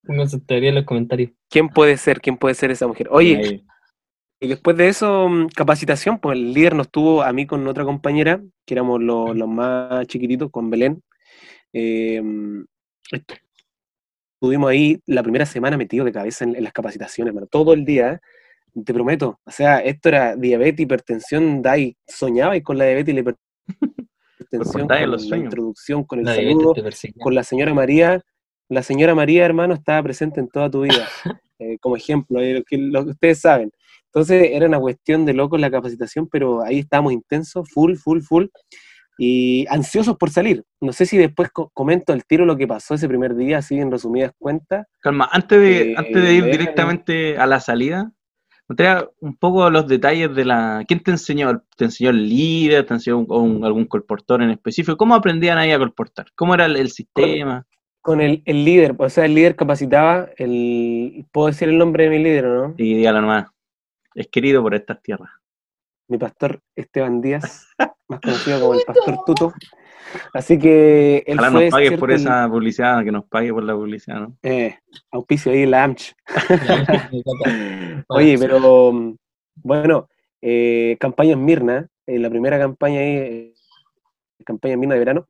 Pongan 0.05 0.29
sus 0.29 0.45
teorías 0.45 0.69
en 0.69 0.75
los 0.75 0.85
comentarios. 0.85 1.31
¿quién 1.49 1.67
puede 1.69 1.97
ser? 1.97 2.21
¿Quién 2.21 2.37
puede 2.37 2.53
ser 2.53 2.69
esa 2.69 2.85
mujer? 2.85 3.07
Oye, 3.09 3.37
Ahí. 3.37 3.65
Y 4.43 4.47
después 4.49 4.77
de 4.77 4.87
eso, 4.89 5.29
mm, 5.29 5.47
capacitación, 5.55 6.19
pues 6.19 6.37
el 6.37 6.53
líder 6.53 6.75
nos 6.75 6.89
tuvo 6.91 7.23
a 7.23 7.31
mí 7.33 7.45
con 7.47 7.67
otra 7.67 7.85
compañera, 7.85 8.41
que 8.65 8.73
éramos 8.73 9.01
los, 9.01 9.35
los 9.35 9.47
más 9.47 10.05
chiquititos, 10.07 10.51
con 10.51 10.69
Belén. 10.69 11.01
Eh, 11.73 12.21
estu- 13.11 13.39
estuvimos 14.35 14.69
ahí 14.69 14.99
la 15.05 15.23
primera 15.23 15.45
semana 15.45 15.77
metidos 15.77 16.05
de 16.05 16.11
cabeza 16.11 16.43
en, 16.45 16.55
en 16.55 16.63
las 16.63 16.73
capacitaciones, 16.73 17.29
hermano, 17.31 17.47
todo 17.47 17.73
el 17.73 17.85
día, 17.85 18.13
¿eh? 18.13 18.19
te 18.85 18.93
prometo. 18.93 19.39
O 19.45 19.51
sea, 19.51 19.79
esto 19.79 20.09
era 20.09 20.35
diabetes, 20.35 20.81
hipertensión, 20.81 21.61
dai, 21.61 21.95
soñaba 22.07 22.57
y 22.57 22.61
con 22.61 22.77
la 22.77 22.85
diabetes 22.85 23.13
y 23.13 23.15
la 23.15 23.19
hipertensión, 23.21 24.87
con 24.87 25.11
los 25.11 25.25
la 25.29 25.37
introducción, 25.37 26.03
con 26.03 26.19
el 26.19 26.25
La 26.25 26.35
saludo, 26.35 26.73
con 27.19 27.35
la 27.35 27.43
señora 27.43 27.73
María. 27.73 28.21
La 28.69 28.81
señora 28.83 29.13
María, 29.15 29.45
hermano, 29.45 29.73
estaba 29.73 30.01
presente 30.03 30.39
en 30.39 30.47
toda 30.47 30.69
tu 30.69 30.81
vida, 30.81 31.07
eh, 31.59 31.77
como 31.79 31.95
ejemplo, 31.95 32.39
eh, 32.39 32.55
lo, 32.55 32.63
que, 32.63 32.77
lo 32.77 33.03
que 33.03 33.11
ustedes 33.11 33.39
saben. 33.39 33.71
Entonces 34.13 34.49
era 34.51 34.67
una 34.67 34.79
cuestión 34.79 35.25
de 35.25 35.33
locos 35.33 35.59
la 35.59 35.71
capacitación, 35.71 36.27
pero 36.31 36.61
ahí 36.63 36.79
estábamos 36.79 37.13
intensos, 37.13 37.67
full, 37.71 37.95
full, 37.95 38.21
full, 38.21 38.45
y 39.17 39.65
ansiosos 39.69 40.17
por 40.17 40.29
salir. 40.29 40.63
No 40.81 40.91
sé 40.93 41.05
si 41.05 41.17
después 41.17 41.49
co- 41.51 41.69
comento 41.73 42.13
al 42.13 42.25
tiro 42.25 42.45
lo 42.45 42.57
que 42.57 42.67
pasó 42.67 42.93
ese 42.95 43.07
primer 43.07 43.35
día, 43.35 43.59
así 43.59 43.79
en 43.79 43.91
resumidas 43.91 44.31
cuentas. 44.37 44.85
Calma, 45.01 45.29
antes 45.31 45.59
de, 45.59 45.81
Eh, 45.81 45.93
antes 45.97 46.23
de 46.23 46.33
ir 46.33 46.43
directamente 46.45 47.37
a 47.37 47.45
la 47.47 47.59
salida, 47.59 48.11
gustaría 48.67 49.07
un 49.19 49.35
poco 49.37 49.69
los 49.69 49.87
detalles 49.87 50.33
de 50.35 50.45
la. 50.45 50.83
¿Quién 50.87 51.01
te 51.01 51.11
enseñó? 51.11 51.63
¿Te 51.77 51.85
enseñó 51.85 52.09
el 52.11 52.27
líder? 52.27 52.85
¿Te 52.85 52.93
enseñó 52.95 53.19
un- 53.19 53.31
un- 53.31 53.65
algún 53.65 53.85
colportor 53.85 54.41
en 54.41 54.49
específico? 54.51 54.97
¿Cómo 54.97 55.15
aprendían 55.15 55.57
ahí 55.57 55.71
a 55.71 55.79
colportar? 55.79 56.27
¿Cómo 56.35 56.53
era 56.55 56.65
el, 56.65 56.77
el 56.77 56.89
sistema? 56.89 57.65
Con 58.01 58.19
el, 58.19 58.41
el 58.45 58.65
líder, 58.65 58.95
o 58.97 59.09
sea, 59.09 59.25
el 59.25 59.33
líder 59.33 59.55
capacitaba, 59.55 60.29
el, 60.37 61.25
¿puedo 61.31 61.47
decir 61.47 61.69
el 61.69 61.77
nombre 61.77 62.03
de 62.05 62.09
mi 62.09 62.19
líder 62.21 62.45
o 62.47 62.67
no? 62.67 62.75
Y 62.77 62.95
dígalo 62.95 63.21
nomás. 63.21 63.45
Es 64.15 64.27
querido 64.27 64.61
por 64.61 64.73
estas 64.75 65.01
tierras. 65.01 65.29
mi 66.07 66.17
pastor 66.17 66.59
Esteban 66.75 67.21
Díaz, 67.21 67.67
más 68.07 68.19
conocido 68.21 68.59
como 68.59 68.73
el 68.75 68.81
pastor 68.85 69.19
Tuto. 69.25 69.53
Así 70.33 70.59
que 70.59 71.23
él 71.25 71.39
Ojalá 71.39 71.51
fue, 71.51 71.61
nos 71.63 71.71
pague 71.71 71.87
¿cierto? 71.87 71.99
por 72.01 72.11
esa 72.11 72.47
publicidad, 72.49 73.03
que 73.03 73.11
nos 73.11 73.25
pague 73.25 73.51
por 73.53 73.63
la 73.63 73.73
publicidad, 73.73 74.19
¿no? 74.19 74.37
Eh, 74.43 74.77
auspicio 75.11 75.51
ahí, 75.51 75.65
la 75.65 75.85
AMCH. 75.85 76.13
Oye, 78.09 78.37
pero 78.37 79.15
bueno, 79.55 80.07
eh, 80.41 80.97
campaña 80.99 81.33
en 81.33 81.45
Mirna, 81.45 81.87
eh, 82.05 82.19
la 82.19 82.29
primera 82.29 82.59
campaña 82.59 82.99
ahí, 82.99 83.15
eh, 83.15 83.53
campaña 84.45 84.73
en 84.75 84.79
Mirna 84.81 84.95
de 84.95 84.99
verano, 84.99 85.27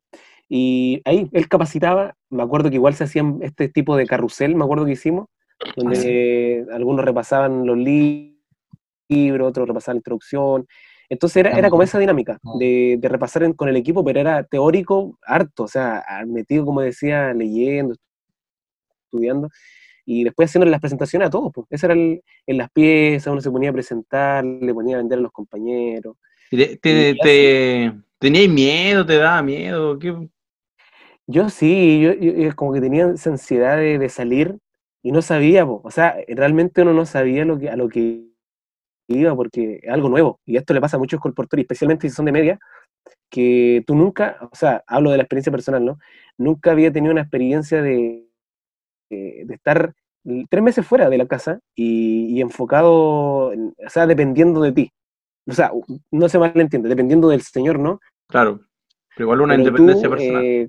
y 0.48 1.00
ahí 1.04 1.28
él 1.32 1.48
capacitaba, 1.48 2.14
me 2.30 2.42
acuerdo 2.42 2.68
que 2.68 2.76
igual 2.76 2.94
se 2.94 3.04
hacían 3.04 3.38
este 3.42 3.68
tipo 3.68 3.96
de 3.96 4.06
carrusel, 4.06 4.54
me 4.54 4.64
acuerdo 4.64 4.84
que 4.84 4.92
hicimos, 4.92 5.28
donde 5.76 6.66
algunos 6.72 7.04
repasaban 7.04 7.64
los 7.64 7.78
li- 7.78 8.33
libros, 9.08 9.48
otros 9.48 9.68
repasaban 9.68 9.96
la 9.96 9.98
introducción, 10.00 10.66
entonces 11.08 11.36
era, 11.38 11.50
era 11.58 11.70
como 11.70 11.82
esa 11.82 11.98
dinámica 11.98 12.38
de, 12.58 12.96
de 12.98 13.08
repasar 13.08 13.42
en- 13.44 13.52
con 13.52 13.68
el 13.68 13.76
equipo, 13.76 14.04
pero 14.04 14.20
era 14.20 14.42
teórico 14.44 15.18
harto, 15.26 15.64
o 15.64 15.68
sea, 15.68 16.04
metido, 16.26 16.64
como 16.64 16.80
decía, 16.80 17.32
leyendo, 17.34 17.94
estudiando, 19.06 19.48
y 20.06 20.24
después 20.24 20.50
haciendo 20.50 20.66
las 20.70 20.80
presentaciones 20.80 21.28
a 21.28 21.30
todos, 21.30 21.50
pues. 21.54 21.66
Eso 21.70 21.86
era 21.86 21.94
el- 21.94 22.22
en 22.46 22.58
las 22.58 22.70
piezas, 22.70 23.32
uno 23.32 23.40
se 23.40 23.50
ponía 23.50 23.70
a 23.70 23.72
presentar, 23.72 24.44
le 24.44 24.74
ponía 24.74 24.96
a 24.96 24.98
vender 24.98 25.18
a 25.18 25.22
los 25.22 25.32
compañeros. 25.32 26.16
¿Y 26.50 26.56
te, 26.58 26.76
te- 26.76 27.10
Y 27.10 27.18
te- 27.20 27.92
¿Teníais 28.18 28.48
miedo? 28.50 29.04
¿Te 29.06 29.16
daba 29.18 29.42
miedo? 29.42 29.98
¿Qué? 29.98 30.14
Yo 31.26 31.48
sí, 31.48 32.00
yo, 32.00 32.12
yo- 32.14 32.32
yo 32.32 32.54
como 32.56 32.72
que 32.72 32.80
tenía 32.80 33.08
esa 33.10 33.30
ansiedad 33.30 33.76
de, 33.78 33.98
de 33.98 34.08
salir 34.08 34.58
y 35.02 35.12
no 35.12 35.22
sabía, 35.22 35.64
po. 35.66 35.80
o 35.84 35.90
sea, 35.90 36.16
realmente 36.28 36.82
uno 36.82 36.92
no 36.94 37.06
sabía 37.06 37.44
lo 37.44 37.58
que, 37.58 37.70
a 37.70 37.76
lo 37.76 37.88
que 37.88 38.24
porque 39.36 39.80
es 39.82 39.90
algo 39.90 40.08
nuevo. 40.08 40.40
Y 40.46 40.56
esto 40.56 40.74
le 40.74 40.80
pasa 40.80 40.96
a 40.96 41.00
muchos 41.00 41.20
colportores, 41.20 41.64
especialmente 41.64 42.08
si 42.08 42.14
son 42.14 42.24
de 42.26 42.32
media, 42.32 42.58
que 43.30 43.82
tú 43.86 43.94
nunca, 43.94 44.38
o 44.40 44.54
sea, 44.54 44.82
hablo 44.86 45.10
de 45.10 45.16
la 45.18 45.22
experiencia 45.24 45.52
personal, 45.52 45.84
¿no? 45.84 45.98
Nunca 46.38 46.70
había 46.72 46.92
tenido 46.92 47.12
una 47.12 47.22
experiencia 47.22 47.82
de, 47.82 48.26
de, 49.10 49.44
de 49.46 49.54
estar 49.54 49.92
tres 50.48 50.62
meses 50.62 50.86
fuera 50.86 51.10
de 51.10 51.18
la 51.18 51.26
casa 51.26 51.60
y, 51.74 52.36
y 52.36 52.40
enfocado, 52.40 53.52
en- 53.52 53.74
o 53.84 53.90
sea, 53.90 54.06
dependiendo 54.06 54.60
de 54.62 54.72
ti. 54.72 54.90
O 55.46 55.52
sea, 55.52 55.70
no 56.10 56.28
se 56.28 56.38
malentiende, 56.38 56.88
dependiendo 56.88 57.28
del 57.28 57.42
Señor, 57.42 57.78
¿no? 57.78 58.00
Claro. 58.28 58.60
Pero 59.14 59.26
igual 59.26 59.42
una 59.42 59.54
Pero 59.54 59.64
independencia 59.68 60.08
tú, 60.08 60.14
personal. 60.14 60.44
eh, 60.44 60.68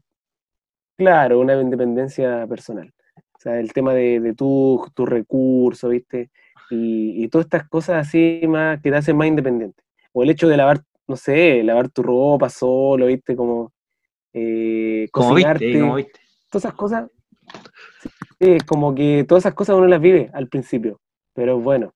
claro, 0.98 1.40
una 1.40 1.60
independencia 1.60 2.46
personal. 2.48 2.92
O 3.18 3.40
sea, 3.40 3.60
el 3.60 3.72
tema 3.74 3.94
de, 3.94 4.20
de 4.20 4.34
tu, 4.34 4.86
tu 4.94 5.06
recurso, 5.06 5.90
¿viste? 5.90 6.30
Y, 6.70 7.24
y 7.24 7.28
todas 7.30 7.46
estas 7.46 7.68
cosas 7.70 8.08
así 8.08 8.42
más 8.48 8.82
que 8.82 8.90
te 8.92 8.98
hacen 8.98 9.18
más 9.18 9.28
independiente. 9.28 9.84
O 10.14 10.24
el 10.24 10.30
hecho 10.30 10.48
de 10.48 10.58
lavar, 10.58 10.82
no 11.08 11.16
sé, 11.16 11.64
lavar 11.64 11.90
tu 11.90 12.02
ropa 12.04 12.50
solo, 12.50 13.06
¿viste? 13.08 13.36
Como 13.36 13.72
eh, 14.34 15.08
como 15.12 15.34
viste, 15.36 15.52
cocinarte. 15.52 15.80
como 15.80 15.96
viste. 15.96 16.20
Todas 16.52 16.66
esas 16.66 16.74
cosas, 16.76 17.10
sí, 18.40 18.58
como 18.68 18.94
que 18.96 19.26
todas 19.28 19.44
esas 19.44 19.54
cosas 19.54 19.76
uno 19.76 19.88
las 19.88 20.02
vive 20.02 20.30
al 20.34 20.48
principio. 20.48 21.00
Pero 21.34 21.60
bueno, 21.60 21.94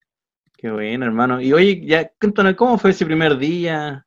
Qué 0.56 0.70
bueno, 0.70 1.06
hermano. 1.06 1.40
Y 1.40 1.54
oye, 1.54 1.80
ya, 1.86 2.10
cuéntanos, 2.20 2.54
¿cómo 2.54 2.76
fue 2.76 2.90
ese 2.90 3.06
primer 3.06 3.38
día? 3.38 4.06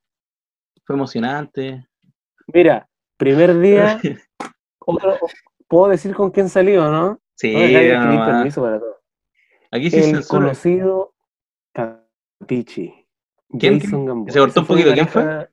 ¿Fue 0.85 0.95
emocionante? 0.95 1.87
mira, 2.53 2.87
primer 3.17 3.57
día, 3.59 3.99
otro- 4.79 5.17
¿puedo 5.67 5.87
decir 5.89 6.13
con 6.13 6.29
quién 6.29 6.49
salió, 6.49 6.91
no? 6.91 7.19
Sí, 7.35 7.53
No, 7.53 8.25
permiso 8.25 8.61
para 8.61 8.79
todo. 8.79 9.01
Aquí 9.75 9.89
sí 9.91 9.97
el 10.11 10.25
conocido 10.27 11.13
Capichi. 11.73 12.93
¿Quién? 13.59 13.79
Jason 13.79 14.05
Gamboa. 14.05 14.31
Se 14.31 14.39
cortó 14.39 14.61
un 14.61 14.67
poquito, 14.67 14.93
¿quién 14.93 15.07
fue? 15.07 15.23
Uh, 15.23 15.45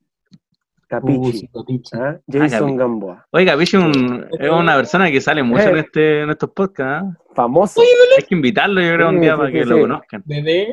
Capichi. 0.89 1.33
sí, 1.33 1.49
capichi. 1.49 1.97
¿ah? 1.97 2.19
Jason 2.27 2.71
Capi- 2.73 2.79
Gamboa. 2.79 3.27
Oiga, 3.31 3.57
Pichi 3.57 3.77
es 3.77 3.83
un- 3.83 4.27
es 4.39 4.51
una 4.51 4.77
persona 4.77 5.11
que 5.11 5.21
sale 5.21 5.43
mucho 5.43 5.69
en, 5.69 5.77
Eh. 5.77 5.81
este, 5.81 6.23
en 6.23 6.31
estos 6.31 6.51
podcasts. 6.51 7.09
¿ah? 7.09 7.35
Famoso. 7.35 7.81
Hay 8.17 8.25
que 8.25 8.35
invitarlo, 8.35 8.81
yo 8.81 8.95
creo, 8.95 9.09
un 9.11 9.21
día 9.21 9.33
sí, 9.33 9.37
para 9.37 9.49
sí, 9.49 9.53
que 9.55 9.65
lo 9.65 9.75
sí. 9.77 9.81
conozcan. 9.83 10.23
Bebé. 10.27 10.69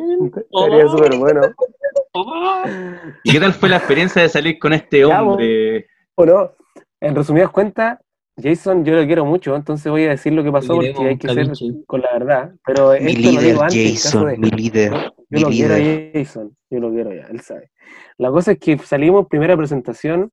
Sería 0.51 0.88
súper 0.88 1.16
bueno. 1.18 1.42
¿Y 3.24 3.32
qué 3.32 3.39
tal 3.39 3.54
fue 3.54 3.70
la 3.70 3.77
experiencia 3.77 4.22
de 4.22 4.30
salir 4.30 4.58
con 4.58 4.74
este 4.74 5.06
hombre? 5.06 5.88
Bueno, 6.16 6.51
en 7.00 7.16
resumidas 7.16 7.50
cuentas, 7.51 8.00
Jason 8.41 8.86
yo 8.86 8.94
lo 8.94 9.06
quiero 9.06 9.25
mucho, 9.25 9.56
entonces 9.56 9.91
voy 9.91 10.03
a 10.06 10.10
decir 10.10 10.34
lo 10.34 10.44
que 10.44 10.51
pasó 10.51 10.75
porque 10.75 11.08
hay 11.08 11.17
que 11.17 11.27
ser 11.27 11.51
con 11.86 12.01
la 12.01 12.13
verdad. 12.13 12.56
Pero 12.65 12.91
Mi 12.91 12.98
esto 13.12 13.32
lo 13.32 13.32
líder, 13.32 13.46
digo 13.46 13.62
antes, 13.63 14.03
Jason, 14.03 14.27
de- 14.27 14.38
mi 14.38 14.50
líder, 14.51 14.91
mi 15.29 15.39
Yo 15.41 15.48
lo 15.48 15.48
quiero 15.50 15.75
a 15.75 15.79
Jason, 16.13 16.58
yo 16.70 16.79
lo 16.79 16.91
quiero 16.91 17.13
ya, 17.13 17.27
él 17.27 17.39
sabe. 17.41 17.72
La 18.17 18.29
cosa 18.32 18.51
es 18.53 18.60
que 18.60 18.77
salimos, 18.79 19.27
primera 19.27 19.56
presentación, 19.58 20.32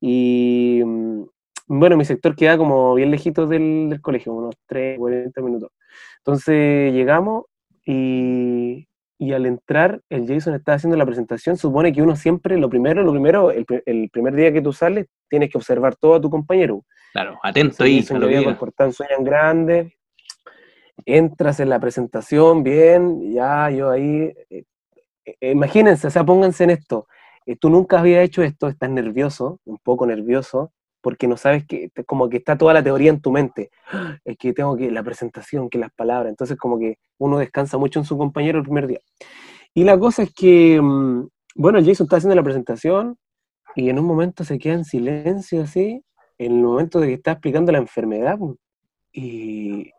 y 0.00 0.82
mm, 0.84 1.22
bueno, 1.68 1.96
mi 1.96 2.04
sector 2.04 2.34
queda 2.34 2.56
como 2.56 2.94
bien 2.94 3.10
lejitos 3.10 3.48
del, 3.48 3.88
del 3.90 4.00
colegio, 4.00 4.32
unos 4.32 4.54
3, 4.66 4.98
40 4.98 5.40
minutos. 5.42 5.70
Entonces 6.18 6.92
llegamos 6.92 7.44
y, 7.84 8.87
y 9.18 9.32
al 9.32 9.46
entrar, 9.46 10.00
el 10.08 10.26
Jason 10.28 10.54
estaba 10.54 10.76
haciendo 10.76 10.96
la 10.96 11.04
presentación. 11.04 11.56
Supone 11.56 11.92
que 11.92 12.00
uno 12.02 12.14
siempre, 12.14 12.56
lo 12.56 12.70
primero, 12.70 13.02
lo 13.02 13.10
primero, 13.10 13.50
el, 13.50 13.66
el 13.84 14.08
primer 14.10 14.34
día 14.34 14.52
que 14.52 14.62
tú 14.62 14.72
sales, 14.72 15.06
tienes 15.28 15.50
que 15.50 15.58
observar 15.58 15.96
todo 15.96 16.14
a 16.14 16.20
tu 16.20 16.30
compañero. 16.30 16.84
Claro, 17.12 17.38
atento 17.42 17.84
ahí 17.84 18.00
Jason 18.00 18.20
lo 18.20 18.28
sueño 18.92 19.16
en 19.18 19.24
grande. 19.24 19.94
Entras 21.04 21.60
en 21.60 21.68
la 21.68 21.80
presentación, 21.80 22.62
bien, 22.62 23.32
ya 23.32 23.70
yo 23.70 23.90
ahí. 23.90 24.32
eh, 24.50 24.64
eh, 25.40 25.50
imagínense, 25.50 26.06
o 26.06 26.10
sea, 26.10 26.24
pónganse 26.24 26.64
en 26.64 26.70
esto. 26.70 27.06
eh, 27.46 27.56
tú 27.56 27.70
nunca 27.70 28.00
habías 28.00 28.24
hecho 28.24 28.42
esto, 28.42 28.68
estás 28.68 28.90
nervioso, 28.90 29.60
un 29.64 29.78
poco 29.78 30.06
nervioso, 30.06 30.72
porque 31.08 31.26
no 31.26 31.38
sabes 31.38 31.64
que, 31.66 31.90
como 32.04 32.28
que 32.28 32.36
está 32.36 32.58
toda 32.58 32.74
la 32.74 32.82
teoría 32.82 33.08
en 33.08 33.22
tu 33.22 33.32
mente. 33.32 33.70
Es 34.26 34.36
que 34.36 34.52
tengo 34.52 34.76
que, 34.76 34.90
la 34.90 35.02
presentación, 35.02 35.70
que 35.70 35.78
las 35.78 35.90
palabras. 35.90 36.28
Entonces, 36.28 36.58
como 36.58 36.78
que 36.78 36.98
uno 37.16 37.38
descansa 37.38 37.78
mucho 37.78 37.98
en 37.98 38.04
su 38.04 38.18
compañero 38.18 38.58
el 38.58 38.64
primer 38.64 38.86
día. 38.86 39.00
Y 39.72 39.84
la 39.84 39.98
cosa 39.98 40.24
es 40.24 40.34
que, 40.34 40.78
mm, 40.78 41.26
bueno, 41.54 41.78
Jason 41.78 42.04
está 42.04 42.16
haciendo 42.16 42.36
la 42.36 42.42
presentación 42.42 43.16
y 43.74 43.88
en 43.88 43.98
un 43.98 44.04
momento 44.04 44.44
se 44.44 44.58
queda 44.58 44.74
en 44.74 44.84
silencio 44.84 45.62
así, 45.62 46.04
en 46.36 46.52
el 46.52 46.62
momento 46.62 47.00
de 47.00 47.06
que 47.06 47.14
está 47.14 47.32
explicando 47.32 47.72
la 47.72 47.78
enfermedad, 47.78 48.38
y, 49.14 49.90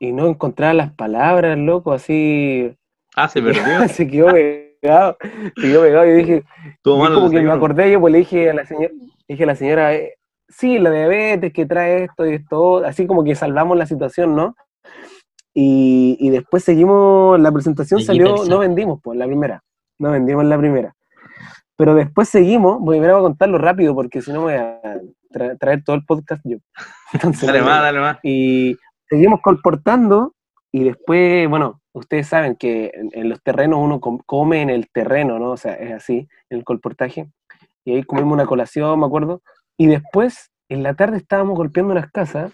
y 0.00 0.12
no 0.12 0.26
encontraba 0.26 0.74
las 0.74 0.92
palabras, 0.94 1.56
loco, 1.56 1.92
así, 1.92 2.76
Ah, 3.14 3.28
se 3.28 3.40
perdió. 3.42 3.88
se 3.88 4.08
quedó 4.08 4.32
pegado, 4.32 5.16
se 5.56 5.62
quedó 5.62 5.82
pegado 5.82 6.06
y 6.06 6.12
dije, 6.12 6.44
como 6.82 7.30
que 7.30 7.40
me 7.40 7.52
acordé 7.52 7.92
yo, 7.92 8.00
pues 8.00 8.12
le 8.12 8.18
dije 8.18 8.50
a 8.50 8.54
la 8.54 8.66
señora, 8.66 8.92
dije 9.28 9.42
a 9.44 9.46
la 9.46 9.56
señora, 9.56 9.94
eh, 9.94 10.16
sí, 10.48 10.78
la 10.78 10.90
diabetes 10.90 11.52
que 11.52 11.66
trae 11.66 12.04
esto 12.04 12.26
y 12.26 12.34
esto, 12.34 12.78
así 12.84 13.06
como 13.06 13.24
que 13.24 13.34
salvamos 13.34 13.76
la 13.76 13.86
situación, 13.86 14.34
¿no? 14.36 14.54
Y, 15.54 16.16
y 16.20 16.30
después 16.30 16.64
seguimos, 16.64 17.40
la 17.40 17.50
presentación 17.52 18.00
salió, 18.02 18.44
no 18.48 18.58
vendimos, 18.58 19.00
pues, 19.02 19.18
la 19.18 19.26
primera, 19.26 19.62
no 19.98 20.10
vendimos 20.10 20.44
la 20.44 20.58
primera. 20.58 20.94
Pero 21.76 21.94
después 21.94 22.28
seguimos, 22.28 22.78
voy 22.80 22.98
a 22.98 23.12
contarlo 23.18 23.58
rápido 23.58 23.94
porque 23.94 24.22
si 24.22 24.32
no 24.32 24.42
voy 24.42 24.54
a 24.54 24.80
tra- 25.30 25.58
traer 25.58 25.82
todo 25.84 25.96
el 25.96 26.04
podcast 26.04 26.42
yo. 26.44 26.58
Entonces, 27.12 27.46
Dale 27.46 27.62
más, 27.62 27.82
dale 27.82 28.00
más. 28.00 28.18
y 28.22 28.76
seguimos 29.08 29.40
colportando 29.42 30.34
y 30.72 30.84
después, 30.84 31.48
bueno, 31.48 31.80
ustedes 31.92 32.26
saben 32.28 32.56
que 32.56 32.90
en, 32.94 33.10
en 33.12 33.28
los 33.30 33.42
terrenos 33.42 33.78
uno 33.80 34.00
com- 34.00 34.20
come 34.26 34.60
en 34.62 34.70
el 34.70 34.88
terreno, 34.90 35.38
¿no? 35.38 35.50
O 35.52 35.56
sea, 35.56 35.72
es 35.74 35.92
así, 35.92 36.28
en 36.50 36.58
el 36.58 36.64
colportaje. 36.64 37.30
Y 37.84 37.94
ahí 37.94 38.02
comimos 38.02 38.32
una 38.34 38.46
colación, 38.46 38.98
me 39.00 39.06
acuerdo. 39.06 39.42
Y 39.78 39.86
después, 39.86 40.50
en 40.68 40.82
la 40.82 40.94
tarde 40.94 41.18
estábamos 41.18 41.56
golpeando 41.56 41.92
unas 41.92 42.10
casas 42.10 42.52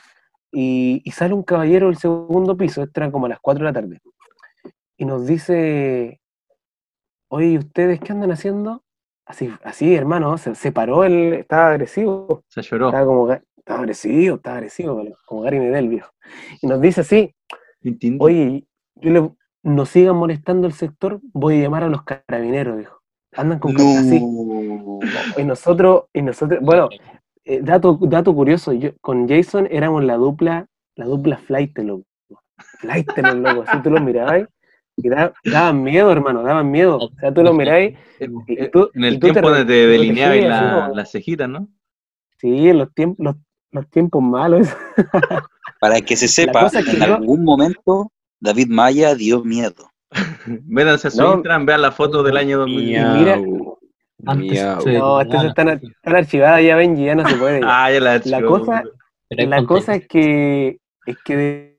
y, 0.51 1.01
y 1.05 1.11
sale 1.13 1.35
un 1.35 1.43
caballero 1.43 1.87
del 1.87 1.97
segundo 1.97 2.57
piso, 2.57 2.83
esto 2.83 3.01
era 3.01 3.11
como 3.11 3.27
a 3.27 3.31
las 3.31 3.41
4 3.41 3.65
de 3.65 3.71
la 3.73 3.81
tarde, 3.81 4.01
y 4.97 5.05
nos 5.05 5.27
dice, 5.27 6.21
oye, 7.29 7.47
¿y 7.47 7.59
ustedes 7.59 8.01
qué 8.01 8.13
andan 8.13 8.33
haciendo? 8.33 8.85
Así, 9.25 9.51
así 9.63 9.95
hermano, 9.95 10.37
se, 10.37 10.55
se 10.55 10.73
paró, 10.73 11.05
él 11.05 11.33
estaba 11.35 11.69
agresivo. 11.71 12.45
Se 12.49 12.61
lloró. 12.63 12.89
Estaba 12.89 13.07
como, 13.07 13.33
estaba 13.33 13.79
agresivo, 13.81 14.37
estaba 14.37 14.57
agresivo, 14.57 15.03
como- 15.27 15.43
Gary 15.43 15.61
Medel, 15.61 15.89
viejo. 15.89 16.11
Y 16.61 16.67
nos 16.67 16.81
dice 16.81 17.03
así, 17.03 17.35
tin. 18.01 18.19
oye, 18.21 18.67
yo 18.97 19.11
le, 19.11 19.31
no 19.63 19.87
sigan 19.87 20.17
molestando 20.17 20.67
el 20.67 20.73
sector, 20.73 21.21
voy 21.33 21.59
a 21.59 21.63
llamar 21.63 21.85
a 21.85 21.89
los 21.89 22.03
carabineros, 22.03 22.79
dijo. 22.79 23.02
Andan 23.37 23.59
con 23.59 23.73
car- 23.75 23.87
así. 23.99 24.21
No. 24.21 24.99
Y 25.39 25.45
nosotros, 25.45 26.05
y 26.13 26.23
nosotros, 26.23 26.61
bueno, 26.63 26.89
eh, 27.45 27.61
dato, 27.63 27.99
dato 28.03 28.35
curioso, 28.35 28.73
yo, 28.73 28.91
con 29.01 29.29
Jason 29.29 29.67
éramos 29.71 30.05
la 30.05 30.17
dupla, 30.17 30.67
la 30.97 31.07
dupla 31.07 31.37
flight, 31.39 31.77
loco. 31.79 32.05
Flight, 32.79 33.09
loco, 33.19 33.65
así 33.67 33.83
tú 33.83 33.91
los 33.91 34.03
mirabas 34.03 34.47
y 34.97 35.09
da- 35.09 35.33
daban 35.45 35.83
miedo, 35.83 36.13
hermano, 36.13 36.43
daban 36.43 36.71
miedo. 36.71 36.99
O 36.99 37.11
sea, 37.19 37.33
tú 37.33 37.43
los 37.43 37.55
mirabas 37.55 37.99
y 38.21 38.69
tú- 38.71 38.91
en 38.95 39.05
el 39.05 39.15
y 39.15 39.19
tú 39.19 39.27
tiempo 39.33 39.51
te 39.53 39.65
te 39.65 39.73
delineabas 39.73 40.37
la- 40.49 40.89
las 40.95 41.11
cejitas, 41.11 41.49
¿no? 41.49 41.69
Sí, 42.39 42.69
en 42.69 42.79
los 42.79 42.93
tiempos, 42.95 43.25
los, 43.25 43.37
los 43.71 43.89
tiempos 43.89 44.23
malos. 44.23 44.69
Para 45.81 46.01
que 46.01 46.17
se 46.17 46.29
sepa, 46.29 46.69
en 46.79 46.85
yo- 46.99 47.15
algún 47.17 47.45
momento 47.45 48.13
David 48.41 48.69
Maya 48.69 49.15
dio 49.15 49.43
miedo. 49.43 49.89
Métanse 50.67 51.09
a 51.09 51.11
su 51.11 51.21
No. 51.23 51.35
Instagram, 51.35 51.67
vean 51.67 51.83
la 51.83 51.93
foto 51.93 52.23
del 52.23 52.37
año 52.37 52.59
2000. 52.59 52.79
Y 52.79 53.05
mira, 53.19 53.41
Antes 54.25 54.51
Miau. 54.53 54.81
se 54.83 54.99
No, 54.99 55.21
estas 55.21 55.45
están, 55.47 55.69
están 55.69 56.15
archivadas 56.17 56.63
ya, 56.63 56.77
Benji, 56.77 57.05
ya 57.07 57.15
no 57.15 57.29
se 57.29 57.35
puede. 57.37 57.61
Ah, 57.65 57.91
ya 57.91 58.01
la, 58.01 58.21
La 58.25 58.43
cosa- 58.43 58.83
La 59.31 59.65
cosa 59.65 59.95
es 59.97 60.07
que, 60.07 60.79
es 61.07 61.17
que 61.25 61.37
de, 61.37 61.79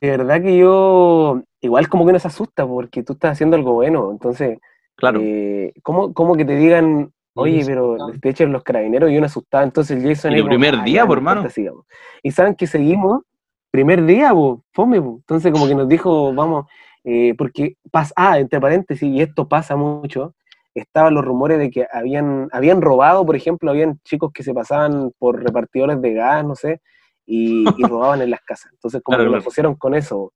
de 0.00 0.10
verdad 0.10 0.42
que 0.42 0.56
yo, 0.58 1.40
igual 1.60 1.88
como 1.88 2.04
que 2.06 2.12
nos 2.12 2.26
asusta 2.26 2.66
porque 2.66 3.02
tú 3.04 3.12
estás 3.12 3.32
haciendo 3.32 3.56
algo 3.56 3.74
bueno. 3.74 4.10
Entonces, 4.10 4.58
Claro. 4.96 5.20
eh, 5.22 5.72
¿cómo, 5.82 6.12
cómo 6.14 6.36
que 6.36 6.44
te 6.44 6.56
digan, 6.56 7.12
oye, 7.34 7.62
pero 7.66 7.96
te 8.20 8.28
echan 8.30 8.52
los 8.52 8.62
carabineros 8.64 9.10
y 9.10 9.16
uno 9.18 9.26
asustado? 9.26 9.62
Entonces 9.64 10.02
Jason 10.02 10.32
Y 10.32 10.36
el 10.36 10.46
primer 10.46 10.74
"Ah, 10.76 10.82
día, 10.84 11.06
por 11.06 11.22
no 11.22 11.30
hermano. 11.30 11.50
sigamos". 11.50 11.84
Y 12.22 12.30
saben 12.32 12.54
que 12.56 12.66
seguimos, 12.66 13.22
primer 13.70 14.04
día, 14.04 14.30
po, 14.32 14.64
fome, 14.72 15.00
po. 15.00 15.16
Entonces 15.20 15.52
como 15.52 15.66
que 15.68 15.74
nos 15.76 15.88
dijo, 15.88 16.32
vamos, 16.34 16.66
eh, 17.04 17.34
porque 17.36 17.76
pasa, 17.90 18.12
ah, 18.16 18.38
entre 18.38 18.60
paréntesis, 18.60 19.08
y 19.08 19.20
esto 19.20 19.46
pasa 19.48 19.76
mucho, 19.76 20.34
estaban 20.74 21.14
los 21.14 21.24
rumores 21.24 21.58
de 21.58 21.70
que 21.70 21.86
habían, 21.92 22.48
habían 22.52 22.80
robado, 22.82 23.24
por 23.24 23.36
ejemplo, 23.36 23.70
habían 23.70 24.00
chicos 24.04 24.32
que 24.32 24.42
se 24.42 24.52
pasaban 24.54 25.12
por 25.18 25.42
repartidores 25.42 26.00
de 26.02 26.14
gas, 26.14 26.44
no 26.44 26.54
sé, 26.56 26.80
y, 27.26 27.64
y 27.76 27.82
robaban 27.88 28.22
en 28.22 28.30
las 28.30 28.40
casas. 28.40 28.72
Entonces, 28.72 29.00
como 29.02 29.16
Claro, 29.16 29.24
que 29.24 29.30
lo 29.30 29.38
claro. 29.38 29.44
pusieron 29.44 29.74
con 29.76 29.94
eso. 29.94 30.32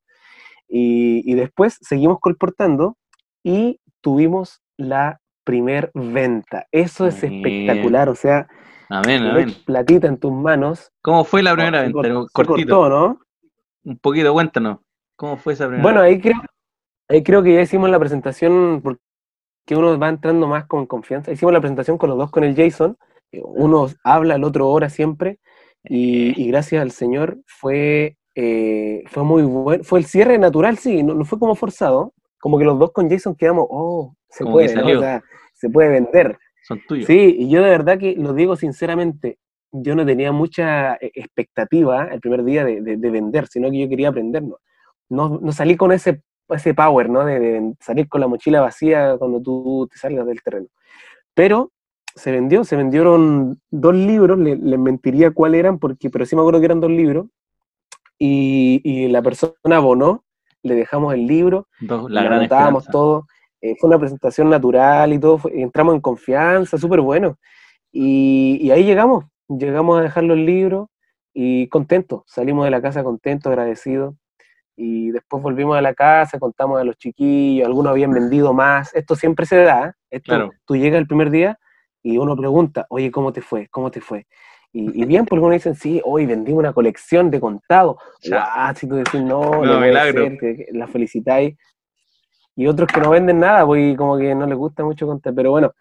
Y, 0.68 1.22
y 1.30 1.34
después 1.34 1.78
seguimos 1.80 2.18
colportando 2.20 2.96
y 3.42 3.80
tuvimos 4.00 4.60
la 4.76 5.20
primer 5.44 5.90
venta. 5.94 6.66
Eso 6.70 7.06
es 7.06 7.24
espectacular, 7.24 8.08
o 8.10 8.14
sea, 8.14 8.46
Amén, 8.90 9.22
amén. 9.24 9.54
platita 9.66 10.06
en 10.06 10.18
tus 10.18 10.32
manos. 10.32 10.92
¿Cómo 11.02 11.24
fue 11.24 11.42
la 11.42 11.54
primera 11.54 11.82
venta? 11.82 12.00
Cortito. 12.32 12.76
cortó, 12.76 12.88
¿no? 12.88 13.20
Un 13.84 13.98
poquito, 13.98 14.32
cuéntanos. 14.32 14.78
¿Cómo 15.16 15.36
fue 15.36 15.54
esa 15.54 15.64
primera 15.66 15.82
Bueno, 15.82 16.00
ahí 16.00 16.20
creo, 16.20 16.40
ahí 17.08 17.22
creo 17.22 17.42
que 17.42 17.54
ya 17.54 17.62
hicimos 17.62 17.90
la 17.90 17.98
presentación 17.98 18.80
porque 18.82 19.00
uno 19.76 19.98
va 19.98 20.08
entrando 20.08 20.46
más 20.46 20.66
con 20.66 20.86
confianza. 20.86 21.32
Hicimos 21.32 21.52
la 21.52 21.60
presentación 21.60 21.98
con 21.98 22.10
los 22.10 22.18
dos, 22.18 22.30
con 22.30 22.44
el 22.44 22.54
Jason. 22.56 22.96
eh, 23.32 23.40
Uno 23.44 23.88
habla, 24.04 24.36
el 24.36 24.44
otro 24.44 24.68
ora 24.68 24.88
siempre. 24.90 25.38
Y, 25.84 26.40
y 26.42 26.48
gracias 26.48 26.82
al 26.82 26.90
Señor 26.90 27.38
fue, 27.46 28.16
eh, 28.34 29.02
fue 29.06 29.24
muy 29.24 29.42
bueno. 29.42 29.84
Fue 29.84 29.98
el 30.00 30.04
cierre 30.06 30.38
natural, 30.38 30.78
sí, 30.78 31.02
no, 31.02 31.14
no 31.14 31.24
fue 31.24 31.38
como 31.38 31.54
forzado. 31.54 32.14
Como 32.40 32.58
que 32.58 32.64
los 32.64 32.78
dos 32.78 32.92
con 32.92 33.10
Jason 33.10 33.34
quedamos, 33.34 33.66
oh, 33.68 34.14
se 34.28 34.44
Como 34.44 34.54
puede, 34.54 34.74
¿no? 34.74 34.86
O 34.86 35.00
sea, 35.00 35.22
se 35.54 35.68
puede 35.70 35.88
vender. 35.88 36.38
Son 36.62 36.80
tuyos. 36.86 37.06
Sí, 37.06 37.36
y 37.38 37.48
yo 37.50 37.62
de 37.62 37.70
verdad 37.70 37.98
que 37.98 38.14
lo 38.16 38.32
digo 38.32 38.54
sinceramente, 38.56 39.38
yo 39.72 39.94
no 39.96 40.06
tenía 40.06 40.30
mucha 40.32 40.94
eh, 40.96 41.10
expectativa 41.14 42.04
el 42.12 42.20
primer 42.20 42.44
día 42.44 42.64
de, 42.64 42.80
de- 42.80 42.96
de 42.96 43.10
vender, 43.10 43.46
sino 43.48 43.70
que 43.70 43.80
yo 43.80 43.88
quería 43.88 44.08
aprender. 44.10 44.42
No, 44.42 44.58
no, 45.08 45.38
no 45.42 45.52
salí 45.52 45.76
con 45.76 45.90
ese, 45.92 46.22
ese 46.50 46.74
power, 46.74 47.08
¿no? 47.10 47.24
De, 47.24 47.38
de 47.38 47.74
salir 47.80 48.08
con 48.08 48.20
la 48.20 48.28
mochila 48.28 48.60
vacía 48.60 49.16
cuando 49.18 49.40
tú 49.40 49.88
te 49.90 49.98
salgas 49.98 50.26
del 50.26 50.42
terreno. 50.42 50.66
Pero 51.34 51.72
se 52.14 52.32
vendió, 52.32 52.64
se 52.64 52.76
vendieron 52.76 53.60
dos 53.70 53.94
libros, 53.94 54.38
le- 54.38 54.56
les 54.56 54.78
mentiría 54.78 55.30
cuál 55.30 55.54
eran, 55.54 55.78
porque, 55.78 56.10
pero 56.10 56.26
sí 56.26 56.34
me 56.34 56.42
acuerdo 56.42 56.58
que 56.60 56.66
eran 56.66 56.80
dos 56.80 56.90
libros, 56.90 57.26
y, 58.18 58.80
y 58.84 59.08
la 59.08 59.22
persona 59.22 59.54
abonó, 59.70 60.24
le 60.62 60.74
dejamos 60.74 61.14
el 61.14 61.26
libro, 61.26 61.68
Dos- 61.80 62.10
la 62.10 62.22
le 62.22 62.44
esperanza. 62.44 62.90
todo. 62.90 63.26
eh, 63.60 63.74
fue 63.80 63.88
una 63.88 63.98
presentación 63.98 64.48
natural 64.50 65.12
y 65.12 65.18
todo, 65.18 65.38
fue- 65.38 65.60
entramos 65.60 65.94
en 65.94 66.00
confianza, 66.00 66.78
súper 66.78 67.00
bueno. 67.00 67.38
Y, 67.92 68.58
y 68.60 68.70
ahí 68.70 68.84
llegamos, 68.84 69.24
llegamos 69.48 69.98
a 69.98 70.02
dejar 70.02 70.24
los 70.24 70.38
libros 70.38 70.88
y 71.32 71.68
contentos, 71.68 72.22
salimos 72.26 72.64
de 72.64 72.70
la 72.70 72.82
casa 72.82 73.02
contentos, 73.04 73.50
agradecidos. 73.50 74.14
Y 74.80 75.10
después 75.10 75.42
volvimos 75.42 75.76
a 75.76 75.82
la 75.82 75.92
casa, 75.92 76.38
contamos 76.38 76.80
a 76.80 76.84
los 76.84 76.96
chiquillos, 76.96 77.66
algunos 77.66 77.90
habían 77.90 78.12
vendido 78.12 78.52
más. 78.52 78.94
Esto 78.94 79.16
siempre 79.16 79.44
se 79.44 79.56
da. 79.56 79.88
¿eh? 79.88 79.92
Esto, 80.08 80.26
Claro. 80.34 80.50
Tú 80.64 80.76
llegas 80.76 81.00
el 81.00 81.08
primer 81.08 81.30
día 81.30 81.58
y 82.00 82.16
uno 82.16 82.36
pregunta, 82.36 82.86
oye, 82.88 83.10
¿cómo 83.10 83.32
te 83.32 83.40
fue? 83.42 83.66
¿Cómo 83.70 83.90
te 83.90 84.00
fue? 84.00 84.28
Y, 84.72 85.02
y 85.02 85.04
bien, 85.04 85.26
porque 85.26 85.44
uno 85.44 85.52
dicen, 85.52 85.74
sí, 85.74 86.00
hoy 86.04 86.26
vendí 86.26 86.52
una 86.52 86.72
colección 86.72 87.28
de 87.28 87.40
contado. 87.40 87.98
Ya. 88.22 88.50
Guau, 88.54 88.74
si 88.76 88.86
tú 88.86 88.94
decís, 88.94 89.20
no, 89.20 89.40
no, 89.42 89.64
No, 89.64 89.80
milagro. 89.80 90.22
ser, 90.24 90.38
que- 90.38 90.66
la 90.72 90.86
felicitáis. 90.86 91.56
Y 92.54 92.66
otros 92.68 92.88
que 92.92 93.00
no 93.00 93.10
venden 93.10 93.40
nada, 93.40 93.64
y 93.78 93.96
como 93.96 94.16
que 94.16 94.32
no 94.34 94.46
les 94.46 94.56
gusta 94.56 94.84
mucho 94.84 95.06
contar. 95.06 95.34
Pero 95.34 95.50
bueno, 95.50 95.72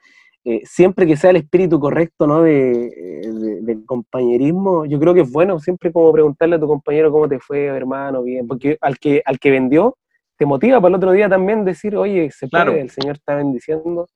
eh, 0.50 0.62
siempre 0.63 1.06
que 1.06 1.18
sea 1.18 1.31
el 1.31 1.36
espíritu 1.36 1.77
correcto, 1.77 2.25
¿no? 2.25 2.42
De, 2.42 2.86
eh, 2.88 3.22
de- 3.31 3.62
del 3.62 3.86
compañerismo, 3.86 4.86
yo 4.86 4.98
creo 4.98 5.14
que 5.14 5.22
es 5.22 5.31
bueno 5.31 5.60
siempre 5.60 5.92
como 5.92 6.12
preguntarle 6.14 6.55
a 6.55 6.60
tu 6.60 6.68
compañero 6.68 7.12
cómo 7.12 7.27
te 7.27 7.38
fue, 7.40 7.66
hermano, 7.66 8.24
bien. 8.24 8.48
Porque 8.48 8.77
al 8.79 8.98
que, 8.98 9.22
al 9.25 9.40
que 9.40 9.51
vendió, 9.51 9.98
te 10.38 10.46
motiva 10.46 10.79
para 10.79 10.90
el 10.90 10.96
otro 10.96 11.12
día 11.12 11.27
también 11.27 11.66
decir, 11.66 11.98
oye, 11.98 12.31
se 12.31 12.48
puede, 12.48 12.64
Claro. 12.64 12.77
el 12.79 12.90
Señor 12.90 13.16
está 13.18 13.36
bendiciendo. 13.36 14.07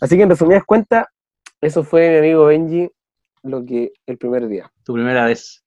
Así 0.00 0.16
que 0.16 0.22
en 0.24 0.30
resumidas 0.30 0.64
cuentas, 0.64 1.06
eso 1.60 1.84
fue 1.84 2.10
mi 2.10 2.16
amigo 2.18 2.46
Benji, 2.46 2.90
lo 3.44 3.64
que 3.64 3.92
el 4.06 4.18
primer 4.18 4.48
día. 4.48 4.68
tu 4.82 4.94
primera 4.94 5.26
vez. 5.26 5.62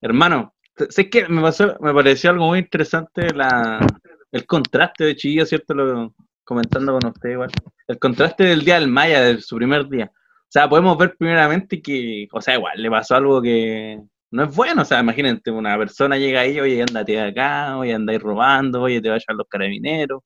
Hermano, 0.00 0.54
sé 0.90 1.10
que 1.10 1.26
me 1.28 1.42
pasó, 1.42 1.76
me 1.80 1.92
pareció 1.92 2.30
algo 2.30 2.46
muy 2.46 2.60
interesante 2.60 3.32
la, 3.34 3.84
el 4.30 4.46
contraste 4.46 5.02
de 5.04 5.16
Chillo, 5.16 5.44
¿cierto? 5.46 5.74
Lo, 5.74 6.12
comentando 6.44 6.98
con 6.98 7.10
usted 7.10 7.30
igual. 7.30 7.50
El 7.86 7.98
contraste 7.98 8.44
del 8.44 8.64
día 8.64 8.78
del 8.78 8.88
Maya, 8.88 9.22
de 9.22 9.40
su 9.40 9.56
primer 9.56 9.88
día. 9.88 10.10
O 10.14 10.46
sea, 10.54 10.68
podemos 10.68 10.96
ver 10.96 11.16
primeramente 11.18 11.82
que, 11.82 12.28
o 12.32 12.40
sea, 12.40 12.54
igual 12.54 12.80
le 12.80 12.90
pasó 12.90 13.16
algo 13.16 13.42
que 13.42 14.00
no 14.30 14.44
es 14.44 14.54
bueno. 14.54 14.82
O 14.82 14.84
sea, 14.84 15.00
imagínate, 15.00 15.50
una 15.50 15.76
persona 15.78 16.18
llega 16.18 16.40
ahí, 16.40 16.60
oye, 16.60 16.82
andate 16.82 17.12
de 17.12 17.20
acá, 17.22 17.76
oye, 17.78 17.94
andáis 17.94 18.20
robando, 18.20 18.82
oye, 18.82 19.00
te 19.00 19.08
vayan 19.08 19.36
los 19.36 19.48
carabineros, 19.48 20.22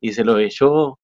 y 0.00 0.12
se 0.12 0.24
lo 0.24 0.38
echó. 0.38 0.98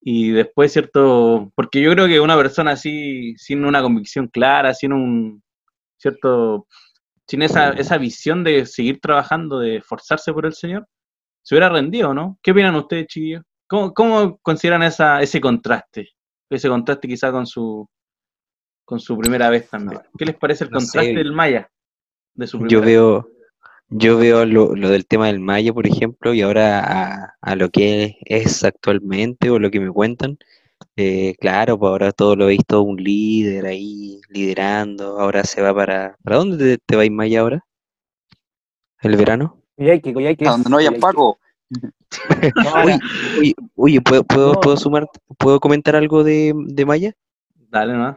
Y 0.00 0.30
después, 0.32 0.72
¿cierto? 0.72 1.52
Porque 1.54 1.80
yo 1.82 1.92
creo 1.92 2.06
que 2.06 2.20
una 2.20 2.36
persona 2.36 2.72
así, 2.72 3.34
sin 3.38 3.64
una 3.64 3.82
convicción 3.82 4.28
clara, 4.28 4.74
sin 4.74 4.92
un, 4.92 5.42
¿cierto? 5.98 6.66
Sin 7.26 7.42
esa, 7.42 7.70
esa 7.70 7.98
visión 7.98 8.44
de 8.44 8.66
seguir 8.66 9.00
trabajando, 9.00 9.60
de 9.60 9.76
esforzarse 9.76 10.32
por 10.32 10.46
el 10.46 10.54
Señor, 10.54 10.86
se 11.44 11.54
hubiera 11.54 11.68
rendido, 11.70 12.14
¿no? 12.14 12.38
¿Qué 12.42 12.52
opinan 12.52 12.74
ustedes, 12.76 13.06
chiquillos? 13.08 13.44
¿Cómo, 13.68 13.94
cómo 13.94 14.38
consideran 14.42 14.82
esa, 14.84 15.22
ese 15.22 15.40
contraste? 15.40 16.10
Ese 16.50 16.68
contraste 16.68 17.08
quizá 17.08 17.32
con 17.32 17.46
su 17.46 17.88
con 18.86 19.00
su 19.00 19.16
primera 19.18 19.50
vez 19.50 19.68
también. 19.70 20.02
¿Qué 20.18 20.26
les 20.26 20.36
parece 20.36 20.64
el 20.64 20.70
no 20.70 20.80
sé. 20.80 20.86
contraste 20.92 21.18
del 21.20 21.32
Maya? 21.32 21.70
De 22.34 22.46
su 22.46 22.58
Yo 22.68 22.80
vez? 22.80 22.86
veo, 22.86 23.28
yo 23.88 24.18
veo 24.18 24.44
lo, 24.46 24.74
lo 24.76 24.88
del 24.90 25.06
tema 25.06 25.28
del 25.28 25.40
Maya, 25.40 25.72
por 25.72 25.86
ejemplo, 25.86 26.34
y 26.34 26.42
ahora 26.42 26.80
a, 26.80 27.34
a 27.40 27.56
lo 27.56 27.70
que 27.70 28.16
es 28.24 28.64
actualmente 28.64 29.50
o 29.50 29.58
lo 29.58 29.70
que 29.70 29.80
me 29.80 29.90
cuentan. 29.92 30.38
eh, 30.96 31.34
claro, 31.40 31.78
pues 31.78 31.90
ahora 31.90 32.12
todo 32.12 32.36
lo 32.36 32.46
veis 32.46 32.62
todo 32.66 32.82
un 32.82 32.96
líder 33.02 33.66
ahí 33.66 34.20
liderando. 34.30 35.20
Ahora 35.20 35.44
se 35.44 35.62
va 35.62 35.74
para. 35.74 36.16
¿Para 36.24 36.36
dónde 36.38 36.78
te, 36.78 36.82
te 36.86 36.96
vais 36.96 37.10
Maya 37.12 37.40
ahora? 37.40 37.64
¿El 39.02 39.16
verano? 39.16 39.63
Coyhaique, 39.76 40.44
donde 40.44 40.70
no 40.70 40.76
haya. 40.78 40.92
Paco. 40.98 41.38
Oye, 42.84 43.54
oye, 43.74 44.00
¿puedo, 44.00 44.22
puedo, 44.24 44.52
No. 44.54 44.60
puedo 44.60 44.76
sumar, 44.76 45.08
puedo 45.38 45.58
comentar 45.58 45.96
algo 45.96 46.22
de, 46.22 46.52
de 46.68 46.84
Maya? 46.86 47.12
Dale, 47.70 47.94
¿no? 47.94 48.16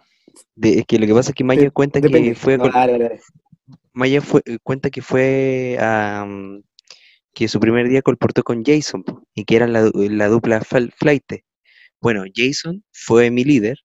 De, 0.55 0.79
es 0.79 0.85
que 0.85 0.99
lo 0.99 1.07
que 1.07 1.13
pasa 1.13 1.31
es 1.31 1.35
que 1.35 1.43
Maya 1.43 1.71
cuenta 1.71 1.99
depende. 1.99 2.29
que 2.29 2.35
fue 2.35 2.57
No, 2.57 2.65
con- 2.65 2.73
dale, 2.73 2.91
dale, 2.93 3.03
dale. 3.05 3.21
Maya 3.93 4.21
fue, 4.21 4.43
cuenta 4.61 4.89
que 4.91 5.01
fue 5.01 5.77
a, 5.79 6.25
mm, 6.27 6.61
que 7.33 7.47
su 7.47 7.59
primer 7.59 7.89
día 7.89 8.01
colportó 8.03 8.43
con 8.43 8.63
Jason 8.63 9.03
y 9.33 9.45
que 9.45 9.55
eran 9.55 9.73
la, 9.73 9.89
la 9.93 10.27
dupla 10.27 10.61
flight. 10.61 11.23
Bueno, 11.99 12.23
Jason 12.35 12.83
fue 12.91 13.31
mi 13.31 13.43
líder 13.43 13.77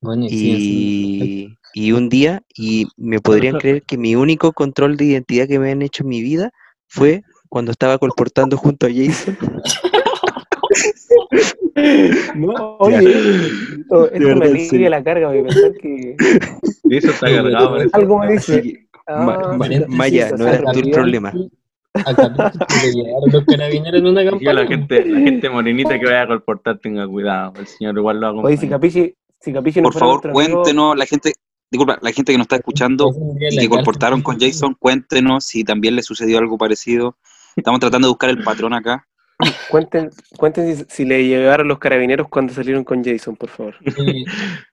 Bueno, 0.00 0.24
y 0.26 0.30
sí, 0.30 0.60
sí. 0.60 1.58
y, 1.74 1.88
y 1.88 1.92
un 1.92 2.08
día, 2.08 2.42
y 2.56 2.86
me 2.96 3.20
podrían 3.20 3.58
creer 3.58 3.82
que 3.82 3.98
mi 3.98 4.16
único 4.16 4.52
control 4.52 4.96
de 4.96 5.04
identidad 5.04 5.46
que 5.46 5.58
me 5.58 5.70
han 5.72 5.82
hecho 5.82 6.02
en 6.04 6.08
mi 6.08 6.22
vida 6.22 6.50
fue 6.88 7.22
cuando 7.48 7.70
estaba 7.70 7.98
colportando 7.98 8.56
junto 8.56 8.86
a 8.86 8.90
Jason. 8.90 9.36
No, 12.34 12.76
oye, 12.80 12.98
esto, 13.80 14.10
esto 14.10 14.18
me 14.20 14.32
en 14.32 14.42
alivia 14.42 14.68
serio. 14.68 14.90
la 14.90 15.04
carga, 15.04 15.28
voy 15.28 15.38
a 15.38 15.42
pensar 15.44 15.72
que 15.74 16.16
eso 16.90 17.10
está 17.10 17.26
cargado, 17.26 17.76
algo 17.92 18.18
me 18.18 18.32
dice. 18.32 18.86
Ma- 19.06 19.38
Ah, 19.40 19.56
Ma- 19.56 19.66
sí, 19.68 19.84
Maya, 19.88 20.28
sí, 20.28 20.34
no 20.36 20.44
sí, 20.44 20.50
el 20.50 20.84
sí, 20.84 20.90
problema. 20.90 21.32
A 21.94 22.14
Capítulo 22.14 22.50
le 22.82 22.92
llegaron 22.92 23.30
los 23.32 23.44
carabineros 23.46 24.00
en 24.00 24.06
una 24.06 24.22
campaña. 24.22 24.52
la 24.52 24.66
gente, 24.66 25.04
la 25.06 25.20
gente 25.20 25.48
morenita 25.48 25.98
que 25.98 26.04
vaya 26.04 26.22
a 26.22 26.26
colportar 26.26 26.78
tenga 26.78 27.08
cuidado. 27.08 27.54
El 27.58 27.66
Señor 27.66 27.96
igual 27.96 28.20
lo 28.20 28.40
Oye, 28.42 28.58
si 28.58 28.68
Por 29.82 29.94
favor, 29.94 30.30
cuéntenos, 30.30 30.94
la 30.96 31.06
gente, 31.06 31.32
disculpa, 31.70 31.98
la 32.02 32.12
gente 32.12 32.32
que 32.32 32.38
nos 32.38 32.46
está 32.46 32.56
escuchando 32.56 33.10
y 33.10 33.38
que 33.38 33.44
cárcel. 33.56 33.68
colportaron 33.68 34.22
con 34.22 34.38
Jason, 34.40 34.74
cuéntenos 34.78 35.44
si 35.44 35.64
también 35.64 35.96
le 35.96 36.02
sucedió 36.02 36.38
algo 36.38 36.58
parecido. 36.58 37.16
Estamos 37.56 37.80
tratando 37.80 38.08
de 38.08 38.10
buscar 38.10 38.30
el 38.30 38.42
patrón 38.42 38.72
acá. 38.74 39.04
cuenten, 39.70 40.10
cuenten 40.36 40.76
si, 40.76 40.84
si 40.88 41.04
le 41.04 41.26
llevaron 41.26 41.68
los 41.68 41.78
carabineros 41.78 42.28
cuando 42.28 42.52
salieron 42.52 42.84
con 42.84 43.04
Jason, 43.04 43.36
por 43.36 43.48
favor. 43.50 43.74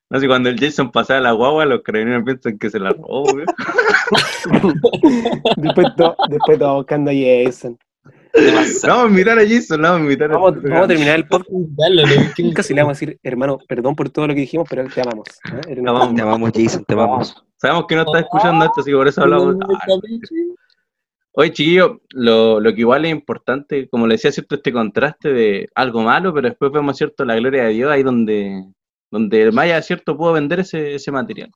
No 0.09 0.19
sé, 0.19 0.27
cuando 0.27 0.49
el 0.49 0.59
Jason 0.59 0.91
pasaba 0.91 1.19
la 1.19 1.31
guagua, 1.31 1.65
los 1.65 1.81
carabineros 1.81 2.23
piensan 2.23 2.57
que 2.59 2.69
se 2.69 2.79
la 2.79 2.91
robó, 2.91 3.25
después, 5.57 5.87
to- 5.97 6.15
después 6.29 6.59
todo 6.59 6.75
buscando 6.75 7.11
a 7.11 7.13
Jason. 7.13 7.77
No, 8.35 8.89
vamos 8.89 9.05
a 9.05 9.09
invitar 9.09 9.39
a 9.39 9.47
Jason, 9.47 9.81
no, 9.81 9.87
vamos 9.89 9.99
a 10.01 10.03
invitar 10.03 10.31
a 10.31 10.33
Vamos, 10.33 10.61
vamos 10.61 10.83
a 10.83 10.87
terminar 10.87 11.15
el 11.15 11.27
podcast. 11.27 11.49
Dale, 11.51 12.03
¿no? 12.03 12.31
¿Qué- 12.35 12.53
Casi 12.53 12.73
le 12.73 12.81
vamos 12.81 12.97
a 12.97 12.99
decir, 12.99 13.19
hermano, 13.23 13.57
perdón 13.67 13.95
por 13.95 14.09
todo 14.09 14.27
lo 14.27 14.33
que 14.33 14.41
dijimos, 14.41 14.67
pero 14.69 14.85
te 14.87 15.01
amamos. 15.01 15.27
¿eh? 15.67 15.73
Te 15.75 16.21
amamos, 16.21 16.51
Jason, 16.53 16.83
te 16.85 16.93
amamos. 16.93 17.35
Sabemos 17.57 17.85
que 17.87 17.95
no 17.95 18.01
está 18.01 18.19
escuchando 18.19 18.65
esto, 18.65 18.81
así 18.81 18.91
que 18.91 18.97
por 18.97 19.07
eso 19.07 19.21
hablamos. 19.21 19.55
Oye, 21.37 21.51
chiquillo, 21.51 22.01
lo, 22.11 22.59
lo 22.61 22.73
que 22.73 22.79
igual 22.81 23.05
es 23.05 23.11
importante, 23.11 23.89
como 23.89 24.07
le 24.07 24.15
decía, 24.15 24.31
cierto, 24.31 24.55
este 24.55 24.71
contraste 24.71 25.33
de 25.33 25.69
algo 25.75 26.01
malo, 26.01 26.33
pero 26.33 26.47
después 26.47 26.71
vemos, 26.71 26.95
cierto, 26.97 27.25
la 27.25 27.35
gloria 27.35 27.63
de 27.65 27.73
Dios, 27.73 27.91
ahí 27.91 28.03
donde, 28.03 28.63
donde 29.11 29.41
el 29.41 29.51
Maya, 29.51 29.81
cierto, 29.81 30.15
pudo 30.15 30.31
vender 30.33 30.61
ese, 30.61 30.95
ese 30.95 31.11
material. 31.11 31.51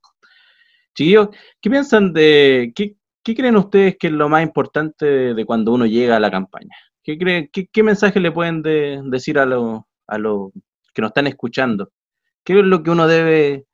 Chiquillos, 0.96 1.30
¿qué 1.62 1.70
piensan 1.70 2.12
de, 2.12 2.74
qué, 2.76 2.96
qué 3.24 3.36
creen 3.36 3.58
ustedes 3.58 3.98
que 3.98 4.08
es 4.08 4.14
lo 4.14 4.30
más 4.30 4.44
importante 4.44 5.34
de, 5.34 5.46
cuando 5.46 5.74
uno 5.74 5.86
llega 5.86 6.18
a 6.18 6.20
la 6.20 6.32
campaña? 6.32 6.76
¿Qué, 7.04 7.18
creen, 7.18 7.50
qué, 7.52 7.68
qué 7.72 7.84
mensaje 7.84 8.20
le 8.20 8.32
pueden 8.32 8.62
de- 8.62 9.02
decir 9.06 9.40
a 9.40 9.46
los 9.46 9.82
a 10.08 10.18
los 10.18 10.52
que 10.94 11.02
nos 11.02 11.10
están 11.10 11.28
escuchando? 11.28 11.92
¿Qué 12.44 12.60
es 12.60 12.66
lo 12.66 12.82
que 12.84 12.92
uno 12.92 13.08
debe 13.08 13.66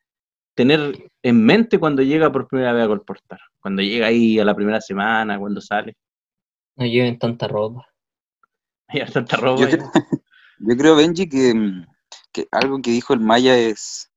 tener 0.53 1.09
en 1.23 1.45
mente 1.45 1.79
cuando 1.79 2.01
llega 2.01 2.31
por 2.31 2.47
primera 2.47 2.73
vez 2.73 2.85
a 2.85 2.87
colportar? 2.87 3.39
Cuando 3.59 3.81
llega 3.81 4.07
ahí 4.07 4.39
a 4.39 4.45
la 4.45 4.55
primera 4.55 4.81
semana, 4.81 5.39
cuando 5.39 5.61
sale. 5.61 5.95
No 6.75 6.85
lleven 6.85 7.17
tanta 7.17 7.47
ropa. 7.47 7.87
Hay 8.87 9.05
tanta 9.05 9.37
ropa. 9.37 9.61
Yo 9.61 9.69
creo, 9.69 9.91
yo 10.59 10.77
creo, 10.77 10.95
Benji, 10.95 11.27
que, 11.29 11.53
que 12.31 12.47
algo 12.51 12.81
que 12.81 12.91
dijo 12.91 13.13
el 13.13 13.21
Maya 13.21 13.57
es, 13.57 14.11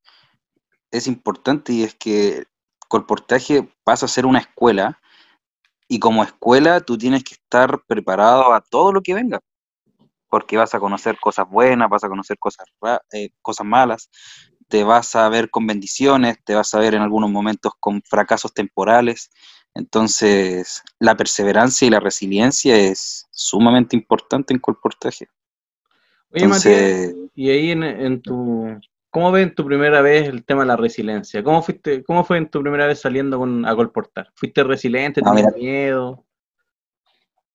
es 0.91 1.07
importante 1.07 1.73
y 1.73 1.85
es 1.85 1.95
que 1.95 2.45
colportaje 2.89 3.69
pasa 3.85 4.07
a 4.07 4.09
ser 4.09 4.27
una 4.27 4.41
escuela 4.41 4.99
y 5.89 5.99
como 5.99 6.23
escuela 6.23 6.81
tú 6.81 6.99
tienes 6.99 7.25
que 7.25 7.35
estar 7.35 7.83
preparado 7.87 8.53
a 8.53 8.61
todo 8.61 8.93
lo 8.93 9.03
que 9.03 9.15
venga, 9.15 9.41
porque 10.29 10.57
vas 10.57 10.75
a 10.75 10.81
conocer 10.81 11.19
cosas 11.19 11.49
buenas, 11.49 11.89
vas 11.89 12.05
a 12.05 12.09
conocer 12.09 12.39
cosas, 12.39 12.67
eh, 13.13 13.31
cosas 13.43 13.67
malas, 13.67 14.11
te 14.69 14.85
vas 14.85 15.17
a 15.17 15.29
ver 15.31 15.51
con 15.51 15.67
bendiciones, 15.67 16.37
te 16.45 16.55
vas 16.55 16.75
a 16.75 16.79
ver 16.79 16.95
en 16.95 17.03
algunos 17.03 17.31
momentos 17.31 17.73
con 17.81 18.03
fracasos 18.03 18.53
temporales. 18.53 19.31
Entonces, 19.75 20.83
la 20.99 21.17
perseverancia 21.17 21.87
y 21.87 21.91
la 21.91 22.01
resiliencia 22.01 22.77
es 22.77 23.27
sumamente 23.31 23.97
importante 23.97 24.53
en 24.53 24.61
colportaje. 24.61 25.29
Oye, 26.31 26.47
Matías, 26.47 26.67
Entonces, 26.67 27.31
y 27.35 27.51
ahí 27.51 27.71
en, 27.71 27.83
en 27.83 28.21
tu. 28.21 28.79
¿Cómo 29.19 29.33
ves 29.33 29.49
en 29.49 29.55
tu 29.57 29.67
primera 29.67 30.01
vez 30.01 30.29
el 30.29 30.45
tema 30.45 30.61
de 30.61 30.69
la 30.69 30.77
resiliencia? 30.77 31.43
¿Cómo 31.43 31.61
fuiste, 31.61 32.05
cómo 32.05 32.23
fue 32.23 32.39
en 32.39 32.49
tu 32.49 32.63
primera 32.63 32.87
vez 32.87 33.01
saliendo 33.01 33.37
con, 33.37 33.67
a 33.67 33.75
colportar? 33.75 34.31
¿Fuiste 34.37 34.63
resiliente? 34.63 35.21
No, 35.21 35.35
¿Tenías 35.35 35.57
miedo? 35.57 36.25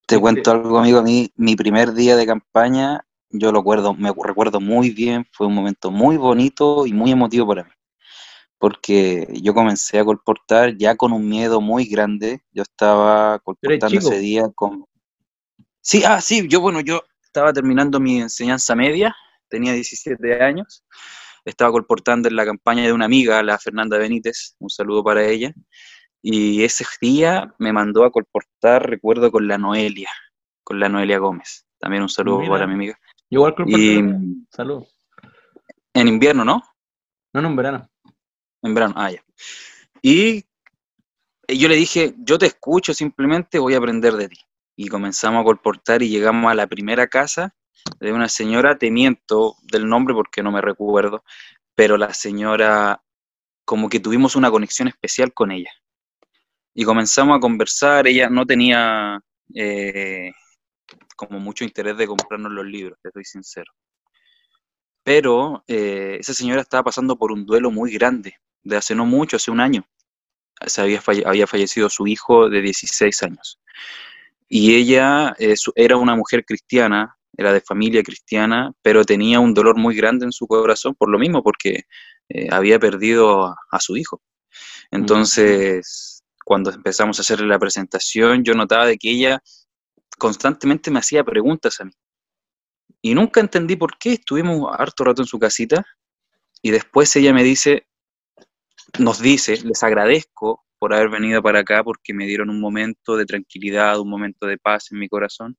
te 0.05 0.19
cuento 0.19 0.51
algo, 0.51 0.77
amigo. 0.77 0.99
A 0.99 1.03
mí, 1.03 1.31
mi 1.37 1.55
primer 1.55 1.93
día 1.93 2.17
de 2.17 2.25
campaña, 2.25 3.05
yo 3.29 3.53
lo 3.53 3.59
recuerdo, 3.59 3.93
me 3.93 4.11
recuerdo 4.11 4.59
muy 4.59 4.89
bien. 4.89 5.25
Fue 5.31 5.47
un 5.47 5.53
momento 5.55 5.89
muy 5.89 6.17
bonito 6.17 6.85
y 6.85 6.91
muy 6.91 7.11
emotivo 7.11 7.47
para 7.47 7.63
mí. 7.63 7.71
Porque 8.57 9.25
yo 9.41 9.53
comencé 9.53 9.99
a 9.99 10.03
colportar 10.03 10.75
ya 10.75 10.97
con 10.97 11.13
un 11.13 11.29
miedo 11.29 11.61
muy 11.61 11.85
grande. 11.85 12.41
Yo 12.51 12.63
estaba 12.63 13.39
colportando 13.39 13.99
ese 13.99 14.19
día 14.19 14.49
con. 14.53 14.83
Sí, 15.79 16.03
ah, 16.05 16.19
sí, 16.19 16.45
yo, 16.49 16.59
bueno, 16.59 16.81
yo 16.81 17.03
estaba 17.23 17.53
terminando 17.53 18.01
mi 18.01 18.19
enseñanza 18.19 18.75
media, 18.75 19.15
tenía 19.47 19.71
17 19.71 20.43
años. 20.43 20.83
Estaba 21.45 21.71
colportando 21.71 22.29
en 22.29 22.35
la 22.35 22.45
campaña 22.45 22.83
de 22.83 22.93
una 22.93 23.05
amiga, 23.05 23.43
la 23.43 23.59
Fernanda 23.59 23.97
Benítez. 23.97 24.55
Un 24.59 24.69
saludo 24.69 25.03
para 25.03 25.25
ella. 25.25 25.53
Y 26.21 26.63
ese 26.63 26.85
día 27.01 27.53
me 27.59 27.73
mandó 27.73 28.05
a 28.05 28.11
colportar, 28.11 28.89
recuerdo, 28.89 29.29
con 29.31 29.47
la 29.47 29.57
Noelia, 29.57 30.09
con 30.63 30.79
la 30.79 30.87
Noelia 30.87 31.17
Gómez. 31.17 31.65
También 31.79 32.01
un 32.01 32.09
saludo 32.09 32.39
Mira. 32.39 32.51
para 32.51 32.67
mi 32.67 32.75
amiga. 32.75 32.97
Yo 33.29 33.39
igual 33.39 33.55
colporté. 33.55 33.81
Y 33.81 34.03
Salud. 34.49 34.85
en 35.93 36.07
invierno, 36.07 36.45
¿no? 36.45 36.63
No, 37.33 37.41
no, 37.41 37.49
en 37.49 37.55
verano. 37.57 37.89
En 38.61 38.73
verano, 38.73 38.93
ah, 38.95 39.11
ya. 39.11 39.21
Y 40.01 40.45
yo 41.47 41.67
le 41.67 41.75
dije, 41.75 42.13
yo 42.19 42.37
te 42.37 42.45
escucho, 42.45 42.93
simplemente 42.93 43.59
voy 43.59 43.73
a 43.73 43.79
aprender 43.79 44.13
de 44.13 44.29
ti. 44.29 44.37
Y 44.77 44.87
comenzamos 44.87 45.41
a 45.41 45.43
colportar 45.43 46.01
y 46.01 46.09
llegamos 46.09 46.49
a 46.49 46.55
la 46.55 46.67
primera 46.67 47.07
casa 47.07 47.53
de 47.99 48.13
una 48.13 48.29
señora, 48.29 48.77
te 48.77 48.91
miento 48.91 49.55
del 49.63 49.87
nombre 49.87 50.13
porque 50.15 50.43
no 50.43 50.51
me 50.51 50.61
recuerdo, 50.61 51.23
pero 51.75 51.97
la 51.97 52.13
señora, 52.13 53.03
como 53.65 53.89
que 53.89 53.99
tuvimos 54.01 54.35
una 54.35 54.51
conexión 54.51 54.89
especial 54.89 55.33
con 55.33 55.51
ella. 55.51 55.71
Y 56.75 56.83
comenzamos 56.85 57.37
a 57.37 57.39
conversar, 57.39 58.07
ella 58.07 58.29
no 58.29 58.45
tenía 58.45 59.19
eh, 59.55 60.31
como 61.17 61.39
mucho 61.39 61.63
interés 61.65 61.97
de 61.97 62.07
comprarnos 62.07 62.51
los 62.53 62.65
libros, 62.65 62.99
te 63.03 63.11
soy 63.11 63.25
sincero. 63.25 63.71
Pero 65.03 65.63
eh, 65.67 66.17
esa 66.19 66.33
señora 66.33 66.61
estaba 66.61 66.83
pasando 66.83 67.17
por 67.17 67.31
un 67.31 67.45
duelo 67.45 67.71
muy 67.71 67.91
grande, 67.93 68.35
de 68.63 68.77
hace 68.77 68.95
no 68.95 69.05
mucho, 69.05 69.35
hace 69.37 69.51
un 69.51 69.59
año. 69.59 69.85
Se 70.67 70.81
había, 70.81 71.01
falle- 71.01 71.25
había 71.27 71.47
fallecido 71.47 71.89
su 71.89 72.07
hijo 72.07 72.49
de 72.49 72.61
16 72.61 73.23
años. 73.23 73.59
Y 74.49 74.75
ella 74.75 75.35
eh, 75.39 75.55
era 75.75 75.97
una 75.97 76.15
mujer 76.15 76.45
cristiana, 76.45 77.17
era 77.35 77.53
de 77.53 77.61
familia 77.61 78.03
cristiana, 78.03 78.71
pero 78.81 79.05
tenía 79.05 79.39
un 79.39 79.53
dolor 79.53 79.77
muy 79.77 79.95
grande 79.95 80.25
en 80.25 80.31
su 80.31 80.47
corazón 80.47 80.95
por 80.95 81.09
lo 81.09 81.19
mismo, 81.19 81.43
porque 81.43 81.83
eh, 82.29 82.47
había 82.51 82.79
perdido 82.79 83.45
a, 83.45 83.55
a 83.71 83.79
su 83.79 83.97
hijo. 83.97 84.21
Entonces, 84.91 86.23
cuando 86.45 86.71
empezamos 86.71 87.17
a 87.17 87.21
hacerle 87.21 87.47
la 87.47 87.59
presentación, 87.59 88.43
yo 88.43 88.53
notaba 88.53 88.85
de 88.85 88.97
que 88.97 89.09
ella 89.09 89.41
constantemente 90.17 90.91
me 90.91 90.99
hacía 90.99 91.23
preguntas 91.23 91.79
a 91.81 91.85
mí. 91.85 91.91
Y 93.01 93.15
nunca 93.15 93.41
entendí 93.41 93.75
por 93.75 93.97
qué. 93.97 94.13
Estuvimos 94.13 94.73
harto 94.77 95.03
rato 95.03 95.21
en 95.21 95.27
su 95.27 95.39
casita 95.39 95.85
y 96.61 96.71
después 96.71 97.13
ella 97.15 97.33
me 97.33 97.43
dice, 97.43 97.87
nos 98.97 99.19
dice, 99.19 99.57
les 99.63 99.83
agradezco 99.83 100.63
por 100.79 100.93
haber 100.93 101.09
venido 101.09 101.41
para 101.41 101.59
acá 101.59 101.83
porque 101.83 102.13
me 102.13 102.25
dieron 102.25 102.49
un 102.49 102.61
momento 102.61 103.17
de 103.17 103.25
tranquilidad, 103.25 103.99
un 103.99 104.09
momento 104.09 104.47
de 104.47 104.57
paz 104.57 104.91
en 104.91 104.99
mi 104.99 105.09
corazón. 105.09 105.57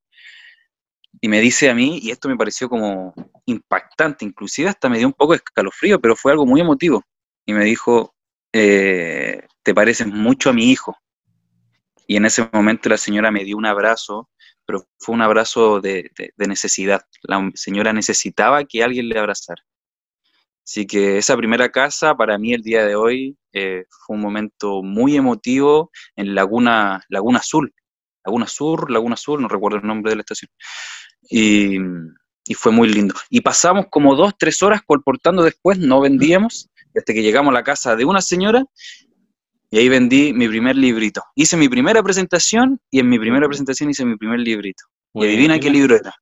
Y 1.21 1.29
me 1.29 1.41
dice 1.41 1.71
a 1.71 1.75
mí, 1.75 1.99
y 2.03 2.11
esto 2.11 2.29
me 2.29 2.37
pareció 2.37 2.69
como 2.69 3.15
impactante, 3.47 4.25
inclusive 4.25 4.69
hasta 4.69 4.89
me 4.89 4.99
dio 4.99 5.07
un 5.07 5.13
poco 5.13 5.33
de 5.33 5.39
escalofrío, 5.39 6.01
pero 6.01 6.17
fue 6.17 6.33
algo 6.33 6.47
muy 6.47 6.61
emotivo. 6.61 7.03
Y 7.47 7.53
me 7.53 7.65
dijo, 7.65 8.15
eh, 8.53 9.47
te 9.63 9.75
pareces 9.75 10.07
mucho 10.07 10.51
a 10.51 10.53
mi 10.53 10.71
hijo. 10.71 10.97
Y 12.07 12.17
en 12.17 12.27
ese 12.27 12.49
momento 12.53 12.89
la 12.89 12.99
señora 12.99 13.31
me 13.31 13.45
dio 13.45 13.57
un 13.57 13.67
abrazo, 13.67 14.29
pero 14.67 14.85
fue 14.99 15.15
un 15.15 15.23
abrazo 15.23 15.81
de, 15.81 16.11
necesidad. 16.37 17.03
La 17.23 17.51
señora 17.55 17.93
necesitaba 17.93 18.65
que 18.65 18.83
alguien 18.83 19.09
le 19.09 19.19
abrazara. 19.19 19.63
Así 20.67 20.87
que 20.87 21.19
esa 21.19 21.37
primera 21.37 21.69
casa, 21.71 22.15
para 22.17 22.39
mí 22.39 22.55
el 22.55 22.63
día 22.63 22.85
de 22.85 22.97
hoy, 22.97 23.37
eh, 23.53 23.85
fue 24.07 24.17
un 24.17 24.23
momento 24.23 24.83
muy 24.83 25.17
emotivo 25.17 25.91
en 26.17 26.35
Laguna, 26.35 27.03
Laguna 27.09 27.39
Azul. 27.41 27.73
Laguna 28.25 28.47
Sur, 28.47 28.91
Laguna 28.91 29.17
Sur, 29.17 29.41
no 29.41 29.49
recuerdo 29.49 29.79
el 29.79 29.87
nombre 29.87 30.11
de 30.11 30.17
la 30.17 30.23
estación. 30.23 30.51
Y, 31.31 31.79
y 32.47 32.55
fue 32.55 32.73
muy 32.73 32.89
lindo. 32.89 33.15
Y 33.31 33.41
pasamos 33.41 33.87
como 33.91 34.15
dos, 34.15 34.35
tres 34.39 34.63
horas 34.63 34.83
colportando 34.85 35.43
después, 35.43 35.79
no 35.79 36.01
vendíamos, 36.01 36.69
hasta 36.97 37.13
que 37.13 37.23
llegamos 37.23 37.51
a 37.51 37.55
la 37.55 37.65
casa 37.65 37.97
de 37.97 38.05
una 38.05 38.21
señora 38.21 38.65
y 39.71 39.79
ahí 39.79 39.89
vendí 39.89 40.33
mi 40.33 40.47
primer 40.47 40.77
librito. 40.77 41.23
Hice 41.35 41.57
mi 41.57 41.69
primera 41.69 42.03
presentación 42.03 42.81
y 42.91 43.01
en 43.01 43.09
mi 43.09 43.19
primera 43.19 43.47
presentación 43.49 43.91
hice 43.91 44.05
mi 44.05 44.17
primer 44.17 44.39
librito. 44.41 44.85
Y 45.15 45.25
adivina 45.25 45.59
qué 45.59 45.71
libro 45.71 45.97
era. 45.97 46.15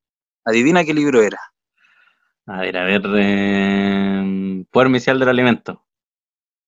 Adivina 0.44 0.84
qué 0.84 0.94
libro 0.94 1.22
era. 1.22 1.38
A 2.46 2.60
ver, 2.60 2.76
a 2.76 2.84
ver. 2.84 3.02
Eh, 3.16 4.64
Poder 4.70 4.88
inicial 4.88 5.18
del 5.18 5.28
alimento. 5.28 5.84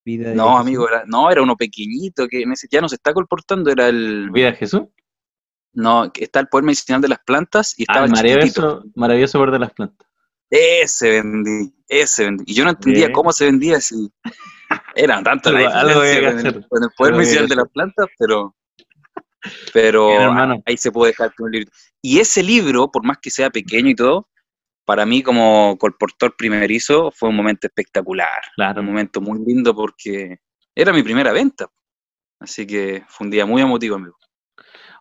Vida 0.05 0.29
de 0.31 0.35
No, 0.35 0.49
Jesús. 0.51 0.61
amigo, 0.61 0.89
era, 0.89 1.05
no, 1.07 1.31
era 1.31 1.43
uno 1.43 1.57
pequeñito 1.57 2.29
que 2.29 2.43
en 2.43 2.53
ese- 2.53 2.69
ya 2.71 2.81
no 2.83 2.89
se 2.89 2.97
está 2.97 3.15
colportando, 3.15 3.71
era 3.71 3.89
el... 3.89 4.31
¿Vida 4.31 4.51
de 4.51 4.57
Jesús? 4.57 4.83
No, 5.75 6.11
está 6.15 6.41
el 6.41 6.49
poder 6.49 6.65
medicinal 6.65 7.01
de 7.01 7.09
las 7.09 7.19
plantas 7.21 7.75
y 7.79 7.85
Ah, 7.89 8.05
estaba 8.05 8.07
el 8.07 8.13
chiquitito. 8.13 8.61
maravilloso, 8.63 8.85
maravilloso 8.95 9.39
poder 9.39 9.53
de 9.53 9.59
las 9.59 9.73
plantas. 9.73 10.09
Ese 10.51 11.11
vendí, 11.11 11.75
ese 11.89 12.25
vendí. 12.25 12.45
Y 12.47 12.55
yo 12.55 12.65
no 12.65 12.71
entendía 12.71 13.07
Bien. 13.07 13.13
cómo 13.13 13.33
se 13.33 13.47
vendía 13.47 13.79
así. 13.79 14.13
Eran 14.95 15.25
tantas 15.25 15.53
las 15.53 15.73
con, 16.69 16.83
el, 16.83 16.91
poder 16.97 17.15
medicinal 17.15 17.49
de 17.49 17.57
las 17.57 17.69
plantas, 17.71 18.07
pero, 18.19 18.55
pero 19.73 20.09
Bien, 20.09 20.63
ahí 20.65 20.77
se 20.77 20.93
puede 20.93 21.13
dejar 21.13 21.33
un 21.39 21.51
libro. 21.51 21.71
Y 22.01 22.21
ese 22.21 22.43
libro, 22.43 22.91
por 22.91 23.05
más 23.05 23.19
que 23.19 23.31
sea 23.31 23.51
pequeño 23.51 23.91
y 23.91 23.95
todo, 23.97 24.29
para 24.85 25.07
mí 25.07 25.23
como 25.23 25.77
colportor 25.79 26.37
primerizo 26.37 27.11
fue 27.11 27.31
un 27.31 27.37
momento 27.37 27.67
espectacular. 27.67 28.43
Claro. 28.55 28.81
Un 28.81 28.87
momento 28.87 29.21
muy 29.21 29.41
lindo 29.45 29.75
porque 29.75 30.39
era 30.75 30.93
mi 30.93 31.03
primera 31.03 31.33
venta. 31.33 31.67
Así 32.39 32.67
que 32.67 33.05
fue 33.09 33.27
un 33.27 33.31
día 33.31 33.47
muy 33.47 33.63
emotivo, 33.63 33.97
amigo. 33.97 34.19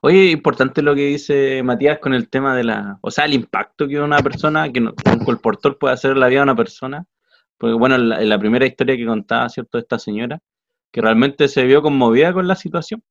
Oye, 0.05 0.31
importante 0.31 0.81
lo 0.81 0.95
que 0.95 1.05
dice 1.07 1.63
Matías 1.63 1.99
con 1.99 2.13
el 2.13 2.29
tema 2.29 2.55
de 2.55 2.63
la, 2.65 2.97
o 3.01 3.09
sea, 3.09 3.23
el 3.25 3.33
impacto 3.33 3.87
que 3.87 3.99
una 4.01 4.19
persona, 4.19 4.69
que 4.71 4.81
un 4.81 4.93
colportor 5.25 5.77
puede 5.77 5.93
hacer 5.93 6.11
en 6.11 6.19
la 6.19 6.27
vida 6.27 6.39
de 6.39 6.43
una 6.43 6.55
persona. 6.55 7.05
Porque 7.57 7.73
bueno, 7.75 7.95
en 7.95 8.09
la, 8.09 8.21
en 8.21 8.29
la 8.29 8.39
primera 8.39 8.65
historia 8.65 8.97
que 8.97 9.05
contaba, 9.05 9.47
¿cierto?, 9.49 9.77
esta 9.79 9.97
señora, 9.99 10.39
que 10.91 11.01
realmente 11.01 11.47
se 11.47 11.63
vio 11.65 11.81
conmovida 11.81 12.33
con 12.33 12.47
la 12.47 12.55
situación. 12.55 13.03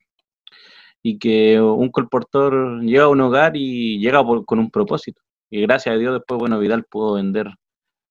y 1.02 1.18
que 1.18 1.60
un 1.60 1.90
colportor 1.90 2.80
llega 2.82 3.04
a 3.04 3.08
un 3.08 3.20
hogar 3.20 3.56
y 3.56 3.98
llega 3.98 4.24
por- 4.24 4.44
con 4.44 4.58
un 4.58 4.70
propósito. 4.70 5.20
Y 5.50 5.60
gracias 5.62 5.94
a 5.94 5.98
Dios 5.98 6.14
después, 6.14 6.38
bueno, 6.38 6.58
Vidal 6.58 6.84
pudo 6.84 7.14
vender 7.14 7.48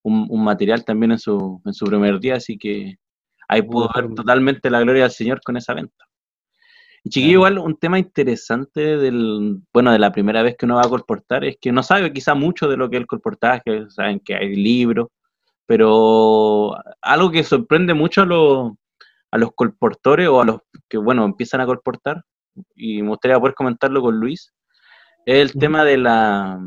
un, 0.03 0.27
un 0.29 0.43
material 0.43 0.83
también 0.85 1.11
en 1.13 1.19
su, 1.19 1.61
en 1.65 1.73
su 1.73 1.85
primer 1.85 2.19
día, 2.19 2.35
así 2.35 2.57
que 2.57 2.97
ahí 3.47 3.61
pudo 3.63 3.89
ver 3.95 4.13
totalmente 4.15 4.69
la 4.69 4.81
gloria 4.81 5.03
del 5.03 5.11
Señor 5.11 5.41
con 5.43 5.57
esa 5.57 5.73
venta. 5.73 6.05
Y 7.03 7.09
chiquillo, 7.09 7.33
igual 7.33 7.57
un 7.57 7.77
tema 7.77 7.97
interesante 7.97 8.97
del, 8.97 9.59
bueno, 9.73 9.91
de 9.91 9.99
la 9.99 10.11
primera 10.11 10.43
vez 10.43 10.55
que 10.57 10.65
uno 10.65 10.75
va 10.75 10.83
a 10.83 10.89
colportar 10.89 11.43
es 11.43 11.57
que 11.59 11.71
no 11.71 11.81
sabe 11.81 12.13
quizá 12.13 12.35
mucho 12.35 12.67
de 12.67 12.77
lo 12.77 12.89
que 12.89 12.97
es 12.97 13.01
el 13.01 13.07
colportaje, 13.07 13.89
saben 13.89 14.19
que 14.19 14.35
hay 14.35 14.55
libros, 14.55 15.07
pero 15.65 16.75
algo 17.01 17.31
que 17.31 17.43
sorprende 17.43 17.93
mucho 17.93 18.21
a 18.21 18.25
los, 18.25 18.73
a 19.31 19.37
los 19.37 19.51
colportores 19.55 20.27
o 20.27 20.41
a 20.41 20.45
los 20.45 20.59
que, 20.87 20.97
bueno, 20.97 21.25
empiezan 21.25 21.61
a 21.61 21.65
colportar, 21.65 22.23
y 22.75 23.01
me 23.01 23.09
gustaría 23.09 23.39
poder 23.39 23.55
comentarlo 23.55 24.01
con 24.01 24.17
Luis, 24.17 24.53
es 25.25 25.53
el 25.53 25.59
tema 25.59 25.83
de 25.83 25.97
la, 25.97 26.59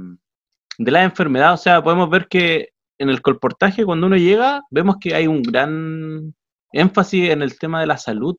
de 0.79 0.91
la 0.91 1.05
enfermedad. 1.05 1.55
O 1.55 1.57
sea, 1.57 1.83
podemos 1.83 2.09
ver 2.11 2.29
que 2.29 2.71
en 2.99 3.11
el 3.11 3.23
colportaje, 3.23 3.85
cuando 3.85 4.07
uno 4.07 4.17
llega, 4.17 4.63
vemos 4.71 4.97
que 5.01 5.15
hay 5.15 5.27
un 5.27 5.43
gran 5.43 6.35
énfasis 6.73 7.31
en 7.31 7.43
el 7.43 7.59
tema 7.59 7.81
de 7.81 7.87
la 7.87 7.99
salud. 7.99 8.37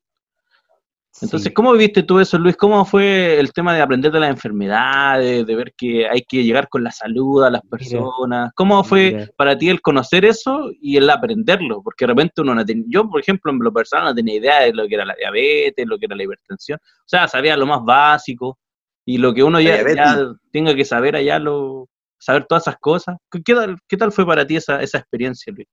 Entonces, 1.21 1.47
Sí. 1.47 1.53
¿cómo 1.53 1.71
viste 1.73 2.03
tú 2.03 2.19
eso, 2.19 2.37
Luis? 2.37 2.57
¿Cómo 2.57 2.83
fue 2.83 3.39
el 3.39 3.53
tema 3.53 3.73
de 3.73 3.81
aprender 3.81 4.11
de 4.11 4.19
las 4.19 4.29
enfermedades, 4.29 5.45
de 5.45 5.55
ver 5.55 5.73
que 5.77 6.07
hay 6.07 6.21
que 6.21 6.43
llegar 6.43 6.67
con 6.67 6.83
la 6.83 6.91
salud 6.91 7.43
a 7.43 7.49
las 7.49 7.61
personas? 7.61 8.51
¿Cómo 8.53 8.83
fue 8.83 9.11
mira. 9.11 9.27
para 9.37 9.57
ti 9.57 9.69
el 9.69 9.81
conocer 9.81 10.25
eso 10.25 10.71
y 10.81 10.97
el 10.97 11.09
aprenderlo? 11.09 11.81
Porque 11.81 12.03
de 12.03 12.07
repente 12.07 12.41
uno 12.41 12.53
no 12.53 12.65
tenía, 12.65 12.85
yo, 12.89 13.09
por 13.09 13.21
ejemplo, 13.21 13.51
en 13.51 13.59
lo 13.59 13.71
personal 13.71 14.07
no 14.07 14.15
tenía 14.15 14.35
idea 14.35 14.59
de 14.61 14.73
lo 14.73 14.87
que 14.87 14.95
era 14.95 15.05
la 15.05 15.15
diabetes, 15.15 15.87
lo 15.87 15.97
que 15.97 16.05
era 16.05 16.17
la 16.17 16.23
hipertensión. 16.23 16.79
O 16.83 17.07
sea, 17.07 17.27
sabía 17.29 17.55
lo 17.55 17.65
más 17.65 17.83
básico 17.83 18.59
y 19.05 19.17
lo 19.17 19.33
que 19.33 19.43
uno 19.43 19.61
ya, 19.61 19.83
tenga 20.51 20.75
que 20.75 20.83
saber 20.83 21.15
allá, 21.15 21.39
lo, 21.39 21.87
saber 22.19 22.45
todas 22.45 22.63
esas 22.63 22.77
cosas. 22.77 23.15
¿Qué, 23.31 23.41
qué 23.41 23.53
tal, 23.53 23.77
qué 23.87 23.95
tal 23.95 24.11
fue 24.11 24.25
para 24.25 24.45
ti 24.45 24.57
esa, 24.57 24.81
esa 24.81 24.97
experiencia, 24.97 25.53
Luis? 25.53 25.67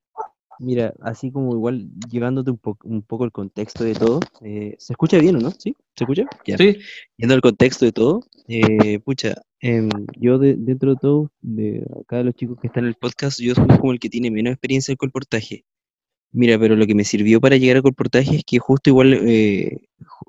Mira, 0.59 0.95
así 1.01 1.31
como 1.33 1.55
igual 1.55 1.89
llevándote 2.11 2.51
un, 2.51 2.59
po- 2.59 2.79
un 2.85 3.03
poco 3.03 3.25
el 3.25 3.33
contexto 3.33 3.85
de 3.85 3.95
todo, 3.95 4.21
eh, 4.43 4.77
¿se 4.79 4.93
escucha 4.93 5.19
bien 5.19 5.37
o 5.37 5.41
no? 5.41 5.51
¿Sí? 5.51 5.75
¿Se 5.97 6.05
escucha? 6.05 6.25
Ya. 6.47 6.57
Sí, 6.57 6.77
Yendo 7.17 7.35
al 7.35 7.41
contexto 7.41 7.85
de 7.85 7.93
todo, 7.93 8.21
eh, 8.49 8.99
pucha, 9.01 9.35
em, 9.61 9.89
yo 10.19 10.39
de- 10.39 10.55
dentro 10.57 10.91
de 10.95 10.97
todo, 11.01 11.31
de 11.41 11.85
acá 12.01 12.19
de 12.19 12.25
los 12.25 12.35
chicos 12.35 12.59
que 12.61 12.69
están 12.69 12.85
en 12.85 12.89
el 12.89 12.95
podcast, 12.95 13.41
yo 13.41 13.55
soy 13.55 13.67
como 13.79 13.93
el 13.93 13.99
que 13.99 14.09
tiene 14.09 14.31
menos 14.31 14.53
experiencia 14.53 14.93
en 14.93 14.97
colportaje. 14.97 15.65
Mira, 16.35 16.59
pero 16.59 16.77
lo 16.77 16.87
que 16.87 16.95
me 16.95 17.05
sirvió 17.05 17.41
para 17.41 17.57
llegar 17.59 17.77
al 17.77 17.83
colportaje 17.83 18.37
es 18.37 18.45
que 18.47 18.59
justo 18.59 18.89
igual 18.89 19.13
eh, 19.15 19.83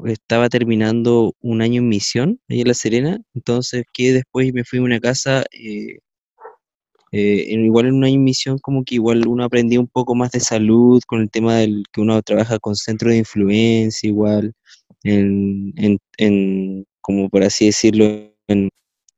estaba 0.05 0.49
terminando 0.49 1.33
un 1.41 1.61
año 1.61 1.81
en 1.81 1.87
misión 1.87 2.39
ahí 2.49 2.61
en 2.61 2.67
La 2.67 2.73
Serena, 2.73 3.21
entonces 3.33 3.85
que 3.93 4.11
después 4.13 4.51
me 4.53 4.63
fui 4.65 4.79
a 4.79 4.81
una 4.81 4.99
casa, 4.99 5.45
eh, 7.15 7.45
igual 7.47 7.85
en 7.85 7.93
un 7.93 8.05
año 8.05 8.15
en 8.15 8.23
misión 8.23 8.57
como 8.57 8.83
que 8.83 8.95
igual 8.95 9.27
uno 9.27 9.43
aprendía 9.43 9.79
un 9.79 9.87
poco 9.87 10.15
más 10.15 10.31
de 10.31 10.39
salud 10.39 10.99
con 11.05 11.21
el 11.21 11.29
tema 11.29 11.57
del 11.57 11.83
que 11.93 12.01
uno 12.01 12.19
trabaja 12.23 12.57
con 12.57 12.75
centro 12.75 13.11
de 13.11 13.17
influencia, 13.17 14.07
igual, 14.09 14.53
en, 15.03 15.73
en, 15.77 15.99
en, 16.17 16.85
como 17.01 17.29
por 17.29 17.43
así 17.43 17.67
decirlo, 17.67 18.05
en, 18.47 18.69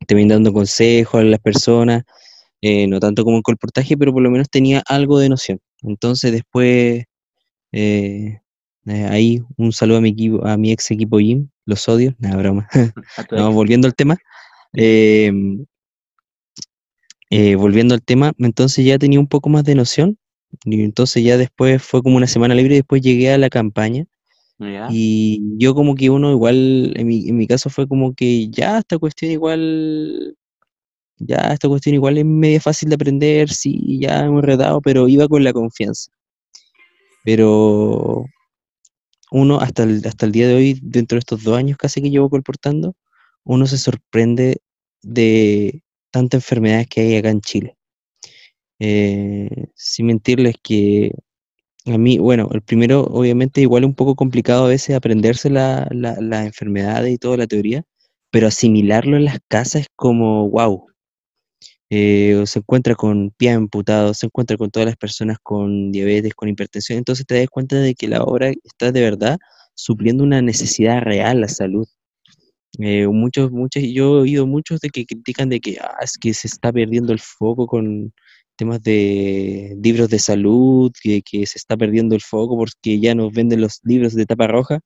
también 0.08 0.28
dando 0.28 0.52
consejos 0.52 1.22
a 1.22 1.24
las 1.24 1.40
personas, 1.40 2.04
eh, 2.62 2.86
no 2.88 3.00
tanto 3.00 3.24
como 3.24 3.38
en 3.38 3.44
colportaje, 3.44 3.96
pero 3.96 4.12
por 4.12 4.22
lo 4.24 4.30
menos 4.30 4.50
tenía 4.50 4.84
algo 4.88 5.18
de 5.18 5.30
noción. 5.30 5.60
Entonces 5.82 6.34
después, 6.34 7.06
eh, 7.72 8.40
ahí 9.10 9.42
un 9.56 9.72
saludo 9.72 10.00
a 10.00 10.02
mi 10.02 10.10
equipo, 10.10 10.46
a 10.46 10.58
mi 10.58 10.74
ex 10.74 10.92
equipo 10.92 11.20
Jim, 11.20 11.48
los 11.66 11.88
odio, 11.88 12.14
nada, 12.20 12.36
broma. 12.36 12.68
No, 13.32 13.54
volviendo 13.54 13.88
al 13.88 13.96
tema, 13.96 14.18
eh, 14.74 15.32
eh, 17.30 17.56
volviendo 17.56 17.94
al 17.96 18.04
tema, 18.04 18.34
entonces 18.38 18.86
ya 18.86 18.98
tenía 18.98 19.20
un 19.20 19.28
poco 19.28 19.50
más 19.50 19.64
de 19.64 19.76
noción, 19.76 20.18
y 20.64 20.84
entonces 20.84 21.24
ya 21.24 21.38
después 21.38 21.82
fue 21.84 22.02
como 22.02 22.18
una 22.18 22.28
semana 22.28 22.56
libre 22.56 22.76
y 22.76 22.78
después 22.78 23.02
llegué 23.02 23.32
a 23.32 23.38
la 23.38 23.50
campaña 23.50 24.08
y 24.90 25.58
yo 25.58 25.76
como 25.76 25.96
que 25.96 26.10
uno 26.10 26.32
igual, 26.32 26.94
en 26.96 27.08
mi, 27.08 27.28
en 27.28 27.38
mi 27.38 27.48
caso 27.48 27.70
fue 27.70 27.88
como 27.88 28.14
que 28.14 28.50
ya 28.50 28.80
esta 28.80 28.98
cuestión 28.98 29.32
igual, 29.32 30.38
ya 31.18 31.54
esta 31.54 31.68
cuestión 31.68 31.96
igual 31.96 32.18
es 32.18 32.26
media 32.26 32.62
fácil 32.62 32.90
de 32.90 32.96
aprender, 32.96 33.50
sí, 33.50 34.00
ya 34.00 34.26
hemos 34.26 34.44
enredado, 34.44 34.82
pero 34.82 35.08
iba 35.10 35.28
con 35.28 35.44
la 35.44 35.52
confianza. 35.54 36.12
Pero 37.26 38.26
uno 39.32 39.60
hasta 39.60 39.84
el, 39.84 40.02
hasta 40.06 40.26
el 40.26 40.32
día 40.32 40.48
de 40.48 40.56
hoy, 40.56 40.80
dentro 40.82 41.18
de 41.18 41.20
estos 41.20 41.44
dos 41.44 41.58
años 41.58 41.78
casi 41.78 42.02
que 42.02 42.10
llevo 42.10 42.30
colportando, 42.30 42.96
uno 43.44 43.68
se 43.68 43.78
sorprende 43.78 44.58
de 45.02 45.84
tantas 46.16 46.38
enfermedades 46.38 46.88
que 46.88 47.02
hay 47.02 47.18
acá 47.18 47.30
en 47.30 47.42
Chile. 47.42 47.78
Eh, 48.80 49.50
sin 49.76 50.06
mentirles 50.06 50.56
que 50.64 51.12
a 51.86 51.98
mí, 51.98 52.20
bueno, 52.20 52.48
el 52.54 52.62
primero 52.62 53.02
obviamente 53.04 53.60
igual 53.60 53.84
un 53.84 53.94
poco 53.96 54.16
complicado 54.16 54.66
a 54.66 54.70
veces 54.70 54.96
aprenderse 54.96 55.50
la, 55.50 55.88
la, 55.92 56.16
las 56.22 56.46
enfermedades 56.46 57.14
y 57.14 57.18
toda 57.18 57.36
la 57.36 57.48
teoría, 57.48 57.84
pero 58.32 58.48
asimilarlo 58.48 59.18
en 59.18 59.26
las 59.26 59.40
casas 59.50 59.82
es 59.82 59.88
como, 59.98 60.50
wow. 60.50 60.86
se 61.90 62.60
encuentra 62.60 62.96
con 62.96 63.32
pie 63.32 63.52
amputado, 63.52 64.14
se 64.14 64.28
encuentra 64.28 64.56
con 64.56 64.72
todas 64.72 64.88
las 64.88 64.96
personas 64.96 65.38
con 65.44 65.92
diabetes, 65.92 66.34
con 66.34 66.48
hipertensión, 66.48 66.98
entonces 66.98 67.26
te 67.26 67.40
das 67.40 67.50
cuenta 67.50 67.76
de 67.78 67.94
que 67.94 68.08
la 68.08 68.24
obra 68.24 68.52
está 68.64 68.94
de 68.94 69.02
verdad 69.02 69.38
supliendo 69.74 70.24
una 70.24 70.42
necesidad 70.42 71.02
real, 71.02 71.42
la 71.42 71.50
salud. 71.50 71.88
Eh, 72.80 73.08
muchos, 73.08 73.52
muchos, 73.52 73.84
yo 73.84 74.18
he 74.18 74.22
oído 74.22 74.48
muchos 74.48 74.80
de 74.82 74.90
que 74.90 75.06
critican 75.06 75.50
de 75.50 75.60
que 75.60 75.78
ah, 75.82 75.98
es 76.02 76.18
que 76.18 76.34
se 76.34 76.48
está 76.48 76.74
perdiendo 76.74 77.14
el 77.14 77.20
foco 77.20 77.68
con 77.68 78.14
temas 78.58 78.82
de 78.84 79.78
libros 79.82 80.10
de 80.10 80.20
salud, 80.20 80.92
que, 81.02 81.22
que 81.22 81.46
se 81.46 81.58
está 81.58 81.78
perdiendo 81.78 82.16
el 82.16 82.22
foco 82.22 82.58
porque 82.58 83.00
ya 83.00 83.16
nos 83.16 83.34
venden 83.34 83.62
los 83.62 83.80
libros 83.84 84.16
de 84.16 84.26
tapa 84.26 84.48
roja. 84.48 84.80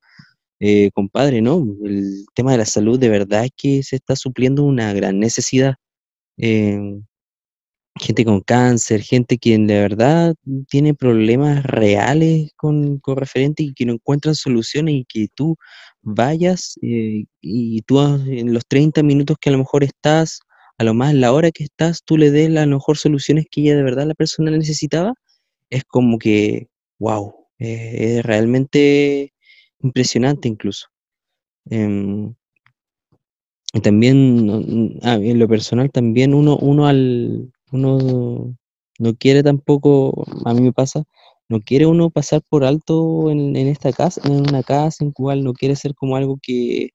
Eh, 0.62 0.92
compadre, 0.94 1.42
¿no? 1.42 1.66
El 1.86 2.26
tema 2.36 2.52
de 2.52 2.60
la 2.60 2.66
salud 2.66 3.00
de 3.00 3.10
verdad 3.10 3.46
es 3.46 3.52
que 3.56 3.84
se 3.84 3.96
está 3.98 4.16
supliendo 4.16 4.64
una 4.64 4.94
gran 4.94 5.20
necesidad. 5.20 5.76
Eh, 6.38 6.80
gente 8.00 8.26
con 8.26 8.42
cáncer, 8.42 9.02
gente 9.02 9.38
que 9.38 9.58
de 9.58 9.80
verdad 9.82 10.36
tiene 10.70 10.94
problemas 10.94 11.64
reales 11.64 12.52
con, 12.56 13.00
con 13.00 13.18
referente 13.18 13.64
y 13.64 13.74
que 13.74 13.86
no 13.86 13.94
encuentran 13.94 14.36
soluciones 14.36 14.96
y 14.96 15.06
que 15.06 15.28
tú 15.36 15.58
vayas 16.02 16.76
eh, 16.82 17.26
y 17.42 17.82
tú 17.84 18.00
en 18.02 18.54
los 18.54 18.66
30 18.68 19.04
minutos 19.04 19.38
que 19.40 19.50
a 19.50 19.54
lo 19.54 19.60
mejor 19.60 19.84
estás, 19.84 20.40
a 20.78 20.84
lo 20.84 20.94
más 20.94 21.14
la 21.14 21.34
hora 21.34 21.52
que 21.52 21.64
estás, 21.66 22.04
tú 22.06 22.18
le 22.18 22.32
des 22.32 22.50
las 22.50 22.68
mejor 22.68 22.98
soluciones 22.98 23.46
que 23.52 23.62
ella 23.62 23.76
de 23.78 23.84
verdad 23.84 24.08
la 24.08 24.16
persona 24.16 24.52
necesitaba, 24.52 25.14
es 25.70 25.84
como 25.86 26.18
que, 26.20 26.68
wow, 27.00 27.34
es 27.60 28.24
realmente 28.26 29.34
impresionante 29.82 30.48
incluso. 30.50 30.88
Em, 31.70 32.36
y 33.74 33.82
también, 33.82 34.98
en 35.04 35.40
lo 35.40 35.48
personal, 35.48 35.92
también 35.92 36.34
uno, 36.34 36.58
uno 36.58 36.88
al, 36.88 37.52
uno 37.72 38.56
no 39.00 39.16
quiere 39.16 39.44
tampoco, 39.44 40.26
a 40.46 40.54
mí 40.54 40.62
me 40.62 40.74
pasa, 40.74 41.04
no 41.50 41.62
quiere 41.62 41.86
uno 41.88 42.10
pasar 42.12 42.42
por 42.50 42.64
alto 42.66 43.32
en, 43.32 43.56
en 43.56 43.68
esta 43.68 43.92
casa, 43.94 44.22
en 44.26 44.34
una 44.42 44.64
casa 44.64 45.04
en 45.04 45.12
cual 45.12 45.44
no 45.44 45.54
quiere 45.54 45.76
ser 45.76 45.96
como 45.96 46.16
algo 46.16 46.40
que, 46.42 46.92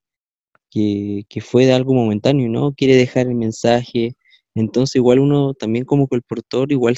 que, 0.71 1.25
que 1.29 1.41
fue 1.41 1.67
de 1.67 1.73
algo 1.75 1.95
momentáneo, 1.95 2.49
¿no? 2.49 2.75
Quiere 2.75 2.97
dejar 2.97 3.27
el 3.29 3.35
mensaje. 3.37 4.17
Entonces, 4.55 4.97
igual 4.97 5.19
uno 5.21 5.55
también 5.55 5.85
como 5.85 6.09
colportor, 6.09 6.73
igual 6.73 6.97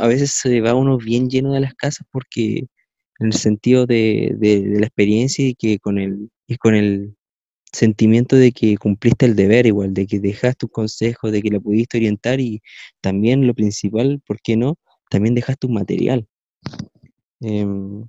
a 0.00 0.06
veces 0.06 0.32
se 0.32 0.60
va 0.60 0.74
uno 0.74 0.98
bien 0.98 1.28
lleno 1.30 1.52
de 1.52 1.60
las 1.60 1.74
casas 1.74 2.06
porque 2.12 2.66
en 3.20 3.26
el 3.28 3.32
sentido 3.34 3.86
de, 3.86 4.34
de- 4.38 4.62
de 4.62 4.80
la 4.80 4.86
experiencia 4.86 5.46
y 5.46 5.54
que 5.54 5.78
con 5.78 5.98
el, 5.98 6.30
y 6.48 6.56
con 6.56 6.74
el 6.74 7.16
sentimiento 7.72 8.36
de 8.36 8.52
que 8.52 8.76
cumpliste 8.78 9.26
el 9.26 9.36
deber 9.36 9.66
igual, 9.66 9.94
de 9.94 10.06
que 10.06 10.20
dejaste 10.20 10.66
un 10.66 10.70
consejo, 10.72 11.30
de 11.30 11.42
que 11.42 11.50
la 11.50 11.60
pudiste 11.60 11.98
orientar 11.98 12.40
y 12.40 12.62
también 13.00 13.46
lo 13.46 13.54
principal, 13.54 14.20
¿por 14.26 14.40
qué 14.42 14.56
no? 14.56 14.76
También 15.10 15.34
dejaste 15.34 15.66
un 15.68 15.74
material. 15.74 16.26
Em, 17.42 18.08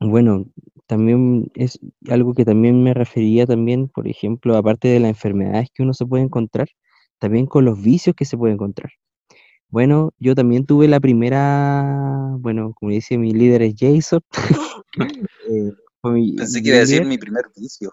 bueno, 0.00 0.46
también 0.86 1.50
es 1.54 1.78
algo 2.08 2.32
que 2.34 2.44
también 2.44 2.82
me 2.82 2.94
refería 2.94 3.46
también, 3.46 3.88
por 3.88 4.08
ejemplo, 4.08 4.56
aparte 4.56 4.88
de 4.88 5.00
las 5.00 5.10
enfermedades 5.10 5.68
que 5.74 5.82
uno 5.82 5.92
se 5.94 6.06
puede 6.06 6.24
encontrar, 6.24 6.68
también 7.18 7.46
con 7.46 7.64
los 7.64 7.80
vicios 7.82 8.14
que 8.16 8.24
se 8.24 8.36
puede 8.38 8.54
encontrar. 8.54 8.90
Bueno, 9.68 10.12
yo 10.18 10.34
también 10.34 10.64
tuve 10.64 10.86
la 10.88 11.00
primera, 11.00 12.36
bueno, 12.38 12.72
como 12.74 12.92
dice 12.92 13.18
mi 13.18 13.32
líder 13.32 13.62
es 13.62 13.74
Jason. 13.78 14.20
eh, 15.50 15.72
mi- 16.04 16.36
Pensé 16.36 16.58
mi 16.58 16.62
que 16.62 16.68
iba 16.68 16.76
a 16.76 16.80
decir 16.80 17.04
mi 17.04 17.18
primer 17.18 17.44
vicio. 17.56 17.92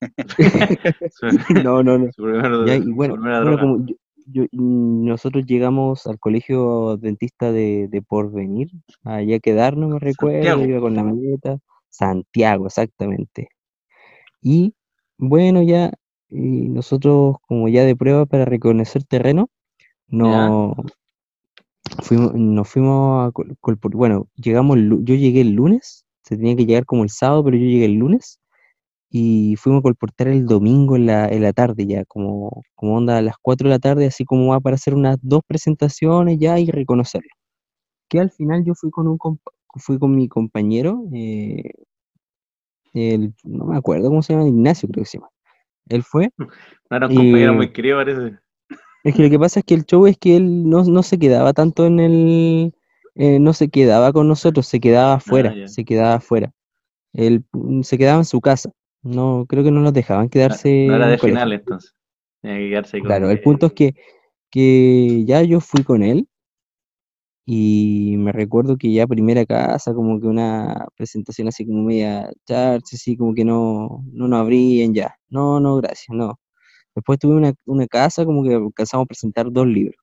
No, 1.64 1.82
no, 1.82 1.96
no. 1.98 2.06
su 2.12 2.22
primer- 2.24 2.66
Ya, 2.66 2.76
y 2.76 2.90
bueno, 2.90 3.14
como 3.60 3.86
yo- 3.86 3.94
yo- 4.26 4.46
nosotros 4.52 5.44
llegamos 5.46 6.06
al 6.06 6.18
colegio 6.18 6.96
dentista 6.96 7.52
de, 7.52 7.88
de 7.88 8.02
Porvenir, 8.02 8.68
allá 9.04 9.38
quedarnos, 9.40 9.90
me 9.90 9.98
recuerdo, 9.98 10.64
iba 10.68 10.80
con 10.80 10.94
la 10.94 11.02
maleta, 11.04 11.58
Santiago, 11.88 12.66
exactamente. 12.66 13.48
Y 14.40 14.74
bueno, 15.18 15.62
ya, 15.62 15.92
y 16.28 16.68
nosotros 16.68 17.36
como 17.46 17.68
ya 17.68 17.84
de 17.84 17.96
prueba 17.96 18.26
para 18.26 18.44
reconocer 18.44 19.04
terreno, 19.04 19.48
no 20.08 20.74
fuimos, 22.02 22.34
nos 22.34 22.68
fuimos 22.68 23.28
a 23.28 23.32
col- 23.32 23.56
colpor- 23.60 23.94
bueno, 23.94 24.26
llegamos, 24.36 24.78
yo 24.78 25.14
llegué 25.14 25.40
el 25.42 25.52
lunes, 25.52 26.04
se 26.22 26.36
tenía 26.36 26.56
que 26.56 26.66
llegar 26.66 26.84
como 26.86 27.02
el 27.04 27.10
sábado, 27.10 27.44
pero 27.44 27.56
yo 27.56 27.64
llegué 27.64 27.84
el 27.86 27.94
lunes 27.94 28.38
y 29.14 29.56
fuimos 29.56 29.80
a 29.80 29.82
colportar 29.82 30.28
el 30.28 30.46
domingo 30.46 30.96
en 30.96 31.04
la, 31.06 31.28
en 31.28 31.42
la 31.42 31.52
tarde 31.52 31.86
ya, 31.86 32.02
como, 32.06 32.62
como 32.74 32.96
onda 32.96 33.18
a 33.18 33.22
las 33.22 33.34
4 33.42 33.68
de 33.68 33.74
la 33.74 33.78
tarde, 33.78 34.06
así 34.06 34.24
como 34.24 34.48
va 34.52 34.60
para 34.60 34.76
hacer 34.76 34.94
unas 34.94 35.18
dos 35.20 35.42
presentaciones 35.46 36.38
ya 36.38 36.58
y 36.58 36.70
reconocerlo. 36.70 37.28
Que 38.08 38.20
al 38.20 38.30
final 38.30 38.64
yo 38.64 38.74
fui 38.74 38.90
con 38.90 39.06
un 39.08 39.18
compa- 39.18 39.52
fui 39.76 39.98
con 39.98 40.16
mi 40.16 40.28
compañero, 40.28 41.04
eh, 41.12 41.72
el, 42.94 43.34
no 43.44 43.66
me 43.66 43.76
acuerdo 43.76 44.08
cómo 44.08 44.22
se 44.22 44.32
llama, 44.32 44.48
Ignacio 44.48 44.88
creo 44.88 45.04
que 45.04 45.10
se 45.10 45.18
llama. 45.18 45.28
Él 45.90 46.02
fue, 46.02 46.30
No 46.90 46.96
era 46.96 47.06
un 47.06 47.14
compañero 47.14 47.54
muy 47.54 47.70
querido, 47.72 47.98
parece. 47.98 48.38
es 49.04 49.14
que 49.14 49.22
lo 49.22 49.30
que 49.30 49.38
pasa 49.38 49.60
es 49.60 49.66
que 49.66 49.74
el 49.74 49.84
show 49.84 50.06
es 50.06 50.16
que 50.16 50.36
él 50.36 50.68
no, 50.68 50.84
no 50.84 51.02
se 51.02 51.18
quedaba 51.18 51.52
tanto 51.52 51.86
en 51.86 52.00
el, 52.00 52.74
eh, 53.16 53.38
no 53.38 53.52
se 53.52 53.68
quedaba 53.68 54.12
con 54.12 54.26
nosotros, 54.26 54.66
se 54.66 54.80
quedaba 54.80 55.14
afuera, 55.14 55.54
ya. 55.54 55.68
se 55.68 55.84
quedaba 55.84 56.14
afuera. 56.14 56.50
Él 57.12 57.44
mm, 57.52 57.82
se 57.82 57.98
quedaba 57.98 58.18
en 58.18 58.24
su 58.24 58.40
casa. 58.40 58.70
No, 59.02 59.46
creo 59.48 59.64
que 59.64 59.70
no 59.70 59.80
nos 59.80 59.92
dejaban 59.92 60.28
quedarse 60.28 60.86
No 60.88 60.96
era 60.96 61.08
de 61.08 61.18
colegio. 61.18 61.36
final, 61.40 61.52
entonces. 61.52 61.94
Tenía 62.40 62.58
que 62.58 62.68
quedarse 62.70 62.98
con 62.98 63.06
Claro, 63.08 63.30
el 63.30 63.40
punto 63.40 63.66
es 63.66 63.72
que, 63.72 63.94
que 64.50 65.24
ya 65.26 65.42
yo 65.42 65.60
fui 65.60 65.82
con 65.82 66.02
él 66.02 66.28
y 67.44 68.14
me 68.18 68.30
recuerdo 68.32 68.76
que 68.76 68.92
ya 68.92 69.06
primera 69.06 69.44
casa, 69.44 69.92
como 69.94 70.20
que 70.20 70.26
una 70.28 70.86
presentación 70.96 71.48
así 71.48 71.66
como 71.66 71.82
media 71.82 72.30
charcha, 72.46 72.94
así 72.96 73.16
como 73.16 73.34
que 73.34 73.44
no, 73.44 74.04
no 74.12 74.28
nos 74.28 74.40
abrían 74.40 74.94
ya. 74.94 75.16
No, 75.28 75.58
no, 75.58 75.76
gracias, 75.76 76.08
no. 76.16 76.38
Después 76.94 77.18
tuve 77.18 77.34
una, 77.34 77.52
una 77.66 77.86
casa 77.88 78.24
como 78.24 78.44
que 78.44 78.54
alcanzamos 78.54 79.04
a 79.04 79.08
presentar 79.08 79.50
dos 79.50 79.66
libros. 79.66 79.96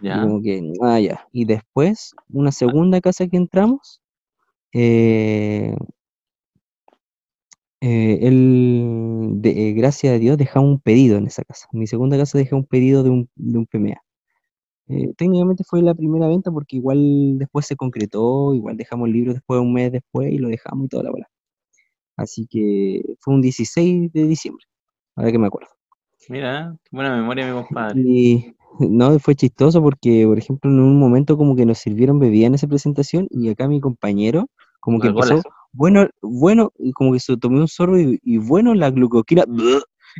Y 0.00 0.06
Ya. 0.06 0.20
como 0.22 0.40
que, 0.42 0.62
ah, 0.82 1.00
ya. 1.00 1.26
Y 1.32 1.44
después, 1.46 2.12
una 2.28 2.52
segunda 2.52 3.00
casa 3.00 3.26
que 3.26 3.36
entramos, 3.38 4.00
eh, 4.72 5.74
eh, 7.80 8.18
él, 8.22 9.32
de- 9.42 9.70
eh, 9.70 9.72
gracias 9.72 10.14
a 10.14 10.18
Dios, 10.18 10.38
dejamos 10.38 10.70
un 10.70 10.80
pedido 10.80 11.18
en 11.18 11.26
esa 11.26 11.44
casa. 11.44 11.68
En 11.72 11.80
mi 11.80 11.86
segunda 11.86 12.16
casa 12.18 12.38
dejé 12.38 12.54
un 12.54 12.64
pedido 12.64 13.02
de 13.02 13.10
un, 13.10 13.28
de 13.36 13.58
un 13.58 13.66
PMA. 13.66 13.96
Eh, 14.88 15.12
técnicamente 15.16 15.64
fue 15.64 15.82
la 15.82 15.94
primera 15.94 16.28
venta 16.28 16.50
porque 16.52 16.76
igual 16.76 17.38
después 17.38 17.66
se 17.66 17.76
concretó, 17.76 18.54
igual 18.54 18.76
dejamos 18.76 19.08
el 19.08 19.14
libro 19.14 19.34
después 19.34 19.60
un 19.60 19.72
mes 19.72 19.92
después 19.92 20.32
y 20.32 20.38
lo 20.38 20.48
dejamos 20.48 20.86
y 20.86 20.88
toda 20.88 21.04
la 21.04 21.10
bola. 21.10 21.28
Así 22.16 22.46
que 22.46 23.02
fue 23.20 23.34
un 23.34 23.42
16 23.42 24.12
de 24.12 24.26
diciembre, 24.26 24.64
ahora 25.16 25.32
que 25.32 25.38
me 25.38 25.46
acuerdo. 25.46 25.68
Mira, 26.28 26.76
buena 26.90 27.16
memoria, 27.16 27.46
mi 27.46 27.62
compadre. 27.62 28.00
Y 28.00 28.54
no, 28.80 29.18
fue 29.18 29.34
chistoso 29.34 29.82
porque, 29.82 30.24
por 30.26 30.38
ejemplo, 30.38 30.70
en 30.70 30.80
un 30.80 30.98
momento 30.98 31.36
como 31.36 31.56
que 31.56 31.66
nos 31.66 31.78
sirvieron 31.78 32.18
bebida 32.18 32.46
en 32.46 32.54
esa 32.54 32.66
presentación 32.66 33.26
y 33.30 33.48
acá 33.50 33.68
mi 33.68 33.80
compañero 33.80 34.48
como 34.80 35.00
que 35.00 35.08
Una 35.08 35.20
cola. 35.20 35.42
Bueno, 35.72 36.08
bueno, 36.22 36.72
como 36.94 37.12
que 37.12 37.20
se 37.20 37.36
tomó 37.36 37.58
un 37.58 37.68
zorro 37.68 38.00
y, 38.00 38.18
y 38.22 38.38
bueno, 38.38 38.74
la 38.74 38.90
glucoquina, 38.90 39.44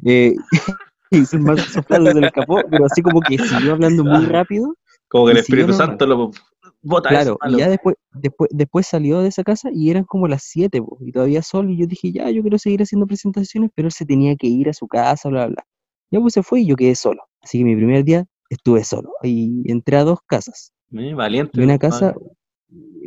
eh, 0.05 0.35
y 1.11 1.25
se 1.25 1.39
me 1.39 1.57
soplarlo 1.59 2.13
se 2.13 2.21
le 2.21 2.27
escapó, 2.27 2.61
pero 2.71 2.87
así 2.87 3.03
como 3.03 3.21
que 3.21 3.39
siguió 3.39 3.73
hablando 3.73 4.05
muy 4.05 4.27
rápido. 4.27 4.75
Como 5.09 5.27
que 5.27 5.33
el 5.33 5.39
Espíritu. 5.39 5.73
Santo 5.73 6.07
lo 6.07 6.31
bota 6.83 7.09
Claro, 7.09 7.33
eso, 7.33 7.39
y 7.43 7.47
malo. 7.47 7.59
ya 7.59 7.69
después, 7.69 7.97
después, 8.13 8.51
después 8.53 8.87
salió 8.87 9.21
de 9.21 9.29
esa 9.29 9.43
casa 9.43 9.71
y 9.73 9.91
eran 9.91 10.05
como 10.05 10.29
las 10.29 10.43
7 10.45 10.83
po, 10.83 10.99
y 11.01 11.13
todavía 11.13 11.43
solo, 11.43 11.71
y 11.71 11.79
yo 11.79 11.87
dije, 11.87 12.13
ya, 12.13 12.31
yo 12.31 12.43
quiero 12.43 12.59
seguir 12.59 12.83
haciendo 12.83 13.07
presentaciones, 13.07 13.71
pero 13.75 13.89
él 13.89 13.93
se 13.93 14.05
tenía 14.05 14.37
que 14.37 14.47
ir 14.47 14.69
a 14.69 14.73
su 14.73 14.87
casa, 14.87 15.29
bla, 15.29 15.47
bla, 15.47 15.55
bla. 15.55 15.67
Ya 16.11 16.21
pues 16.21 16.35
se 16.35 16.43
fue 16.43 16.61
y 16.61 16.67
yo 16.67 16.77
quedé 16.77 16.95
solo. 16.95 17.23
Así 17.43 17.59
que 17.59 17.65
mi 17.65 17.77
primer 17.77 18.05
día 18.05 18.27
estuve 18.49 18.85
solo. 18.85 19.11
Y 19.23 19.71
entré 19.71 19.97
a 19.97 20.05
dos 20.05 20.21
casas. 20.27 20.73
Eh, 20.93 21.15
valiente. 21.15 21.61
Y 21.61 21.65
una 21.65 21.79
casa, 21.79 22.15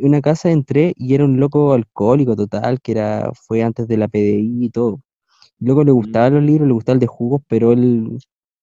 una 0.02 0.20
casa 0.20 0.50
entré 0.50 0.94
y 0.96 1.14
era 1.14 1.24
un 1.24 1.40
loco 1.40 1.72
alcohólico 1.72 2.36
total, 2.36 2.80
que 2.80 2.92
era, 2.92 3.30
fue 3.34 3.62
antes 3.62 3.88
de 3.88 3.96
la 3.96 4.08
PDI 4.08 4.66
y 4.66 4.70
todo. 4.70 5.00
Loco 5.58 5.84
le 5.84 5.92
gustaban 5.92 6.34
los 6.34 6.42
libros, 6.42 6.68
le 6.68 6.74
gustaba 6.74 6.94
el 6.94 7.00
de 7.00 7.06
jugos, 7.06 7.42
pero 7.48 7.72
él, 7.72 8.18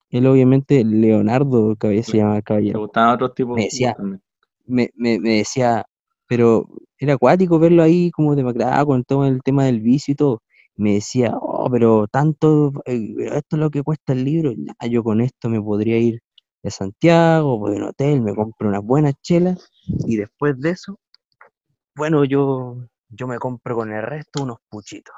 él 0.10 0.28
obviamente, 0.28 0.84
Leonardo, 0.84 1.76
caballero, 1.78 2.04
se 2.04 2.18
llama 2.18 2.38
el 2.38 2.44
caballero, 2.44 2.80
gustaban 2.80 3.16
otros 3.16 3.36
tipos 3.36 3.56
Me 3.56 3.62
de 3.62 3.66
decía, 3.66 3.96
me, 4.66 4.90
me, 4.96 5.20
me 5.20 5.38
decía, 5.38 5.86
pero 6.28 6.68
era 7.00 7.14
acuático 7.14 7.60
verlo 7.60 7.84
ahí 7.84 8.12
como 8.12 8.36
demacrado 8.36 8.86
con 8.88 9.04
todo 9.04 9.26
el 9.26 9.42
tema 9.44 9.66
del 9.66 9.82
vicio 9.82 10.14
y 10.14 10.16
todo. 10.16 10.42
Me 10.76 10.94
decía, 10.94 11.34
oh, 11.40 11.70
pero 11.72 12.08
tanto, 12.08 12.72
eh, 12.86 13.16
esto 13.34 13.56
es 13.56 13.60
lo 13.60 13.70
que 13.72 13.84
cuesta 13.84 14.14
el 14.14 14.24
libro. 14.24 14.54
Ya, 14.54 14.88
yo 14.88 15.04
con 15.04 15.22
esto 15.22 15.50
me 15.50 15.62
podría 15.62 15.98
ir 15.98 16.22
a 16.64 16.70
Santiago, 16.70 17.58
voy 17.58 17.76
a 17.76 17.78
un 17.78 17.84
hotel, 17.84 18.22
me 18.22 18.36
compro 18.36 18.70
unas 18.70 18.84
buenas 18.84 19.14
chelas 19.22 19.70
y 20.06 20.18
después 20.18 20.60
de 20.60 20.72
eso, 20.72 21.00
bueno, 21.98 22.24
yo, 22.24 22.78
yo 23.10 23.28
me 23.28 23.40
compro 23.40 23.76
con 23.76 23.92
el 23.92 24.04
resto 24.04 24.44
unos 24.44 24.60
puchitos. 24.70 25.16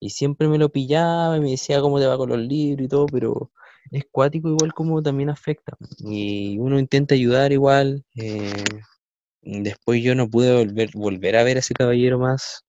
Y 0.00 0.10
siempre 0.10 0.48
me 0.48 0.58
lo 0.58 0.70
pillaba 0.70 1.36
y 1.36 1.40
me 1.40 1.50
decía 1.50 1.80
cómo 1.80 2.00
te 2.00 2.06
va 2.06 2.16
con 2.16 2.30
los 2.30 2.38
libros 2.38 2.86
y 2.86 2.88
todo, 2.88 3.06
pero 3.06 3.52
es 3.92 4.04
cuático 4.10 4.48
igual 4.48 4.72
como 4.72 5.02
también 5.02 5.30
afecta. 5.30 5.76
Y 5.98 6.58
uno 6.58 6.78
intenta 6.78 7.14
ayudar 7.14 7.52
igual. 7.52 8.04
eh, 8.16 8.64
después 9.42 10.02
yo 10.02 10.14
no 10.14 10.28
pude 10.28 10.56
volver, 10.56 10.90
volver 10.94 11.36
a 11.36 11.44
ver 11.44 11.58
a 11.58 11.60
ese 11.60 11.74
caballero 11.74 12.18
más. 12.18 12.64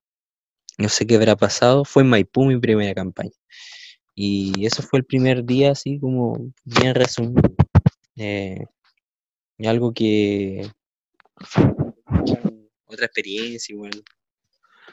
No 0.77 0.89
sé 0.89 1.07
qué 1.07 1.15
habrá 1.15 1.35
pasado. 1.35 1.85
Fue 1.85 2.03
en 2.03 2.09
Maipú 2.09 2.45
mi 2.45 2.59
primera 2.59 2.93
campaña. 2.93 3.31
Y 4.15 4.65
eso 4.65 4.83
fue 4.83 4.99
el 4.99 5.05
primer 5.05 5.43
día, 5.43 5.71
así 5.71 5.99
como 5.99 6.37
bien 6.63 6.93
resumido. 6.93 7.41
Eh, 8.15 8.65
algo 9.65 9.93
que... 9.93 10.69
Otra 12.93 13.05
experiencia 13.07 13.73
igual. 13.73 14.03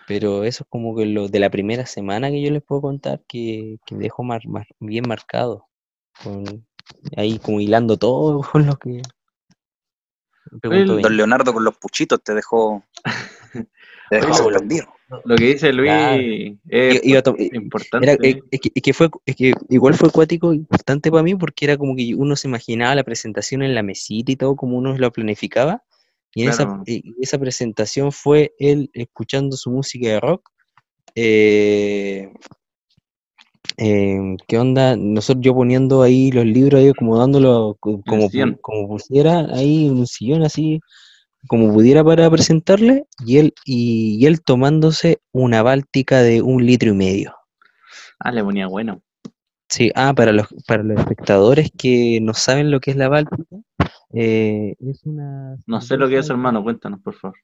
Pero 0.07 0.45
eso 0.45 0.65
es 0.65 0.69
como 0.69 0.97
que 0.97 1.07
lo 1.07 1.29
de 1.29 1.39
la 1.39 1.51
primera 1.51 1.87
semana 1.87 2.31
que 2.31 2.43
yo 2.43 2.51
les 2.51 2.63
puedo 2.63 2.81
contar 2.81 3.23
que, 3.29 3.79
que 3.87 3.95
me 3.95 4.05
dejó 4.05 4.23
mar- 4.23 4.47
mar- 4.49 4.67
bien 4.81 5.05
marcado. 5.07 5.67
Con, 6.23 6.67
ahí 7.17 7.39
como 7.39 7.61
hilando 7.61 7.97
todo 7.97 8.41
con 8.53 8.67
lo 8.67 8.77
que... 8.77 9.03
El- 10.63 10.87
Don. 10.87 11.17
Leonardo 11.17 11.53
con 11.53 11.63
los 11.65 11.77
puchitos 11.77 12.23
te 12.25 12.35
dejó, 12.35 12.83
te 14.09 14.17
dejó 14.17 14.35
sorprendido. 14.35 14.93
Lo 15.25 15.37
que 15.37 15.45
dice 15.45 15.73
Luis 15.73 15.91
Claro. 15.91 16.23
es 16.23 17.05
eh, 17.05 17.51
importante. 17.53 18.13
Era, 18.13 18.19
eh, 18.25 18.41
es, 18.51 18.61
que, 18.61 18.73
es 18.75 18.83
que 18.83 18.93
fue, 18.93 19.11
es 19.27 19.37
que 19.37 19.53
igual 19.69 19.95
fue 19.95 20.09
acuático 20.09 20.53
importante 20.53 21.11
para 21.11 21.23
mí 21.23 21.35
porque 21.37 21.67
era 21.67 21.77
como 21.77 21.95
que 21.95 22.15
uno 22.17 22.35
se 22.37 22.49
imaginaba 22.49 22.95
la 22.97 23.05
presentación 23.05 23.63
en 23.63 23.75
la 23.75 23.83
mesita 23.83 24.33
y 24.33 24.37
todo 24.37 24.57
como 24.57 24.77
uno 24.77 24.97
lo 24.97 25.13
planificaba. 25.13 25.85
Y 26.35 26.45
en 26.45 26.53
Claro. 26.53 26.83
esa, 26.87 26.93
eh, 26.93 27.03
esa 27.21 27.39
presentación 27.39 28.13
fue 28.13 28.53
él 28.59 28.91
escuchando 28.93 29.57
su 29.57 29.71
música 29.71 30.09
de 30.09 30.21
rock. 30.21 30.49
eh, 31.17 32.33
em, 33.77 34.37
¿qué 34.47 34.59
onda? 34.59 34.97
Nosotros 34.97 35.45
yo 35.45 35.55
poniendo 35.55 36.03
ahí 36.03 36.31
los 36.31 36.45
libros 36.45 36.81
ahí 36.81 36.89
acomodándolo 36.89 37.77
como, 37.81 38.29
sillón. 38.29 38.59
como 38.63 38.89
pusiera 38.89 39.47
ahí 39.53 39.87
en 39.87 39.99
un 39.99 40.07
sillón 40.07 40.43
así 40.45 40.81
como 41.49 41.73
pudiera 41.73 42.05
para 42.05 42.31
presentarle 42.31 43.07
y 43.27 43.39
él 43.39 43.55
y, 43.65 44.19
y 44.21 44.27
él 44.27 44.43
tomándose 44.43 45.21
una 45.33 45.63
báltica 45.63 46.23
de 46.23 46.43
un 46.43 46.65
litro 46.67 46.91
y 46.91 46.95
medio. 46.95 47.35
Ah, 48.19 48.31
le 48.31 48.45
ponía 48.45 48.67
bueno. 48.67 49.03
Sí, 49.71 49.93
ah, 49.95 50.13
para 50.15 50.33
los, 50.33 50.49
para 50.67 50.83
los 50.83 50.99
espectadores 50.99 51.71
que 51.79 52.19
no 52.21 52.35
saben 52.35 52.73
lo 52.73 52.81
que 52.81 52.91
es 52.91 52.97
la 52.97 53.09
Báltica, 53.09 53.45
eh, 54.13 54.75
es 54.81 55.05
una 55.05 55.57
No 55.67 55.81
sé 55.81 55.97
lo 55.97 56.09
que 56.09 56.19
es, 56.19 56.29
hermano. 56.29 56.63
Cuéntanos, 56.63 57.01
por 57.01 57.15
favor. 57.15 57.39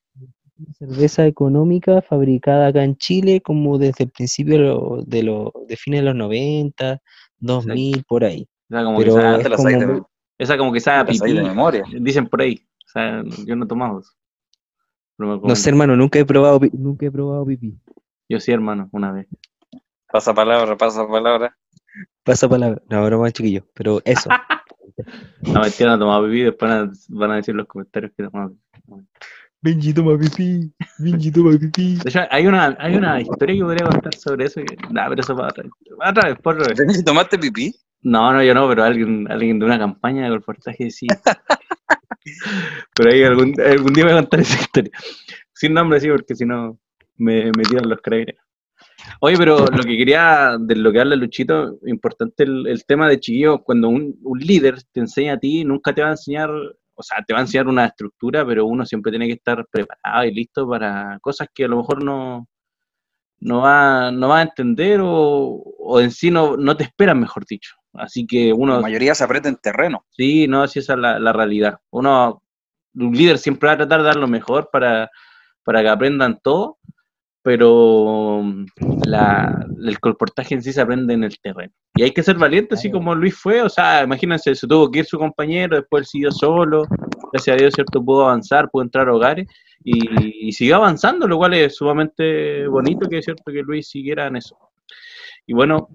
una 0.58 0.72
cerveza 0.74 1.24
económica 1.26 2.02
fabricada 2.02 2.66
acá 2.66 2.82
en 2.82 2.96
Chile 2.96 3.40
como 3.40 3.78
desde 3.78 4.04
el 4.04 4.10
principio 4.10 4.54
de, 4.54 4.64
lo- 4.64 5.02
de, 5.06 5.22
lo- 5.22 5.52
de 5.68 5.76
fines 5.76 6.00
de 6.00 6.04
los 6.06 6.16
90, 6.16 7.00
2000, 7.38 8.02
por 8.04 8.24
ahí. 8.24 8.48
Esa 8.68 8.82
como 8.82 8.98
Pero 8.98 9.14
que 9.14 9.20
sabe, 9.20 9.42
es 9.42 9.48
como 9.56 9.68
de, 9.68 10.02
esa 10.38 10.58
como 10.58 10.72
que 10.72 10.80
sabe 10.80 11.12
de 11.12 11.42
memoria. 11.42 11.84
Dicen 12.00 12.26
por 12.26 12.40
ahí. 12.42 12.66
O 12.86 12.88
sea, 12.88 13.22
yo 13.46 13.54
no 13.54 13.66
he 13.66 13.68
tomado 13.68 14.00
eso. 14.00 14.10
No 15.18 15.54
sé, 15.54 15.70
hermano, 15.70 15.96
nunca 15.96 16.18
he 16.18 16.24
probado, 16.24 16.60
nunca 16.72 17.06
he 17.06 17.10
probado 17.10 17.46
pipí. 17.46 17.78
Yo 18.28 18.40
sí, 18.40 18.50
hermano, 18.50 18.88
una 18.92 19.12
vez. 19.12 19.28
Pasa 20.10 20.34
palabra, 20.34 20.76
pasa 20.76 21.06
palabra. 21.06 21.56
Pasa 22.24 22.48
palabra. 22.48 22.82
No, 22.90 23.04
broma, 23.04 23.30
chiquillo, 23.30 23.66
pero 23.74 24.00
eso. 24.04 24.28
La 25.42 25.60
mentira 25.60 25.90
no 25.90 25.98
tomaba 25.98 26.26
pipí, 26.26 26.42
después 26.42 26.70
van 26.70 26.88
a, 26.88 26.92
van 27.08 27.30
a 27.30 27.36
decir 27.36 27.52
en 27.52 27.58
los 27.58 27.66
comentarios 27.66 28.12
que 28.16 28.24
tomaba 28.24 28.48
pipí. 28.48 29.06
Benji 29.62 29.92
toma 29.92 30.18
pipí, 30.18 30.72
Benji 30.98 31.30
toma 31.30 31.58
pipí. 31.58 31.96
De 31.96 32.08
hecho, 32.08 32.20
hay 32.30 32.46
una, 32.46 32.76
hay 32.78 32.96
una 32.96 33.20
historia 33.20 33.56
que 33.56 33.62
podría 33.62 33.86
contar 33.86 34.14
sobre 34.14 34.44
eso. 34.46 34.60
Que, 34.60 34.76
nah, 34.90 35.08
pero 35.08 35.20
eso 35.20 35.34
para 35.34 35.48
otra 35.48 35.64
vez. 35.64 35.72
Para 35.98 36.10
otra 36.10 36.28
vez, 36.28 36.38
por 36.40 36.54
otra 36.54 36.68
vez. 36.68 36.78
¿Tenés 36.78 36.98
que 36.98 37.02
tomarte 37.02 37.38
pipí? 37.38 37.74
No, 38.02 38.32
no, 38.32 38.42
yo 38.42 38.54
no, 38.54 38.68
pero 38.68 38.84
alguien, 38.84 39.30
alguien 39.30 39.58
de 39.58 39.66
una 39.66 39.78
campaña 39.78 40.24
de 40.24 40.30
colportaje 40.30 40.90
sí. 40.90 41.06
pero 42.94 43.10
ahí 43.10 43.24
algún, 43.24 43.54
algún 43.60 43.92
día 43.92 44.04
voy 44.04 44.12
a 44.12 44.16
contar 44.16 44.40
esa 44.40 44.60
historia. 44.60 44.92
Sin 45.52 45.74
nombre, 45.74 46.00
sí, 46.00 46.08
porque 46.08 46.34
si 46.34 46.44
no 46.44 46.78
me, 47.16 47.46
me 47.46 47.64
tiran 47.64 47.88
los 47.88 48.00
craneos. 48.00 48.38
Oye, 49.20 49.36
pero 49.36 49.58
lo 49.66 49.82
que 49.82 49.96
quería, 49.96 50.56
de 50.58 50.76
lo 50.76 50.92
que 50.92 51.00
habla 51.00 51.16
Luchito, 51.16 51.78
importante 51.86 52.44
el, 52.44 52.66
el 52.66 52.84
tema 52.84 53.08
de 53.08 53.20
chiquillo, 53.20 53.62
cuando 53.62 53.88
un, 53.88 54.16
un 54.22 54.38
líder 54.38 54.82
te 54.92 55.00
enseña 55.00 55.34
a 55.34 55.38
ti, 55.38 55.64
nunca 55.64 55.94
te 55.94 56.02
va 56.02 56.08
a 56.08 56.12
enseñar, 56.12 56.50
o 56.94 57.02
sea, 57.02 57.18
te 57.26 57.32
va 57.32 57.40
a 57.40 57.42
enseñar 57.42 57.68
una 57.68 57.86
estructura, 57.86 58.44
pero 58.46 58.66
uno 58.66 58.84
siempre 58.86 59.10
tiene 59.12 59.26
que 59.26 59.34
estar 59.34 59.66
preparado 59.70 60.24
y 60.24 60.34
listo 60.34 60.68
para 60.68 61.18
cosas 61.20 61.48
que 61.54 61.64
a 61.64 61.68
lo 61.68 61.78
mejor 61.78 62.02
no, 62.04 62.48
no, 63.40 63.60
va, 63.62 64.10
no 64.10 64.28
va 64.28 64.38
a 64.40 64.42
entender 64.42 65.00
o, 65.02 65.08
o 65.78 66.00
en 66.00 66.10
sí 66.10 66.30
no, 66.30 66.56
no 66.56 66.76
te 66.76 66.84
esperan, 66.84 67.20
mejor 67.20 67.44
dicho. 67.46 67.74
Así 67.94 68.26
que 68.26 68.48
La 68.48 68.54
uno, 68.54 68.80
mayoría 68.80 69.14
se 69.14 69.24
aprieta 69.24 69.48
en 69.48 69.56
terreno. 69.56 70.04
sí, 70.10 70.46
no, 70.48 70.66
sí, 70.68 70.80
esa 70.80 70.94
es 70.94 70.98
la, 70.98 71.18
la 71.18 71.32
realidad. 71.32 71.80
Uno, 71.90 72.42
un 72.94 73.12
líder 73.16 73.38
siempre 73.38 73.68
va 73.68 73.74
a 73.74 73.76
tratar 73.78 74.00
de 74.00 74.06
dar 74.06 74.16
lo 74.16 74.28
mejor 74.28 74.68
para, 74.72 75.10
para 75.64 75.82
que 75.82 75.88
aprendan 75.88 76.38
todo, 76.42 76.78
pero 77.46 78.42
mm, 78.42 78.66
la, 79.06 79.64
el 79.80 80.00
colportaje 80.00 80.56
en 80.56 80.62
sí 80.64 80.72
se 80.72 80.80
aprende 80.80 81.14
en 81.14 81.22
el 81.22 81.38
terreno. 81.38 81.72
Y 81.94 82.02
hay 82.02 82.10
que 82.10 82.24
ser 82.24 82.36
valiente, 82.36 82.74
así 82.74 82.90
como 82.90 83.14
Luis 83.14 83.36
fue, 83.36 83.62
o 83.62 83.68
sea, 83.68 84.02
imagínense, 84.02 84.52
se 84.56 84.66
tuvo 84.66 84.90
que 84.90 84.98
ir 84.98 85.04
su 85.04 85.16
compañero, 85.16 85.76
después 85.76 86.00
él 86.00 86.06
siguió 86.06 86.32
solo, 86.32 86.88
gracias 87.32 87.54
a 87.54 87.56
Dios, 87.56 87.72
¿cierto? 87.72 88.04
Pudo 88.04 88.24
avanzar, 88.24 88.68
pudo 88.68 88.82
entrar 88.82 89.08
a 89.08 89.14
hogares, 89.14 89.46
y, 89.84 90.48
y 90.48 90.50
siguió 90.50 90.74
avanzando, 90.74 91.28
lo 91.28 91.38
cual 91.38 91.54
es 91.54 91.76
sumamente 91.76 92.66
bonito 92.66 93.08
que 93.08 93.18
es 93.18 93.24
cierto 93.24 93.44
que 93.52 93.62
Luis 93.62 93.88
siguiera 93.90 94.26
en 94.26 94.38
eso. 94.38 94.58
Y 95.46 95.54
bueno, 95.54 95.88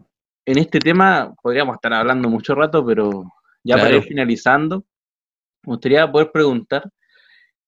en 0.46 0.58
este 0.58 0.80
tema 0.80 1.34
podríamos 1.44 1.76
estar 1.76 1.92
hablando 1.92 2.30
mucho 2.30 2.56
rato, 2.56 2.86
pero 2.86 3.26
ya 3.62 3.76
para 3.76 3.98
ir 3.98 4.04
finalizando, 4.04 4.86
me 5.64 5.74
gustaría 5.74 6.10
poder 6.10 6.32
preguntar, 6.32 6.90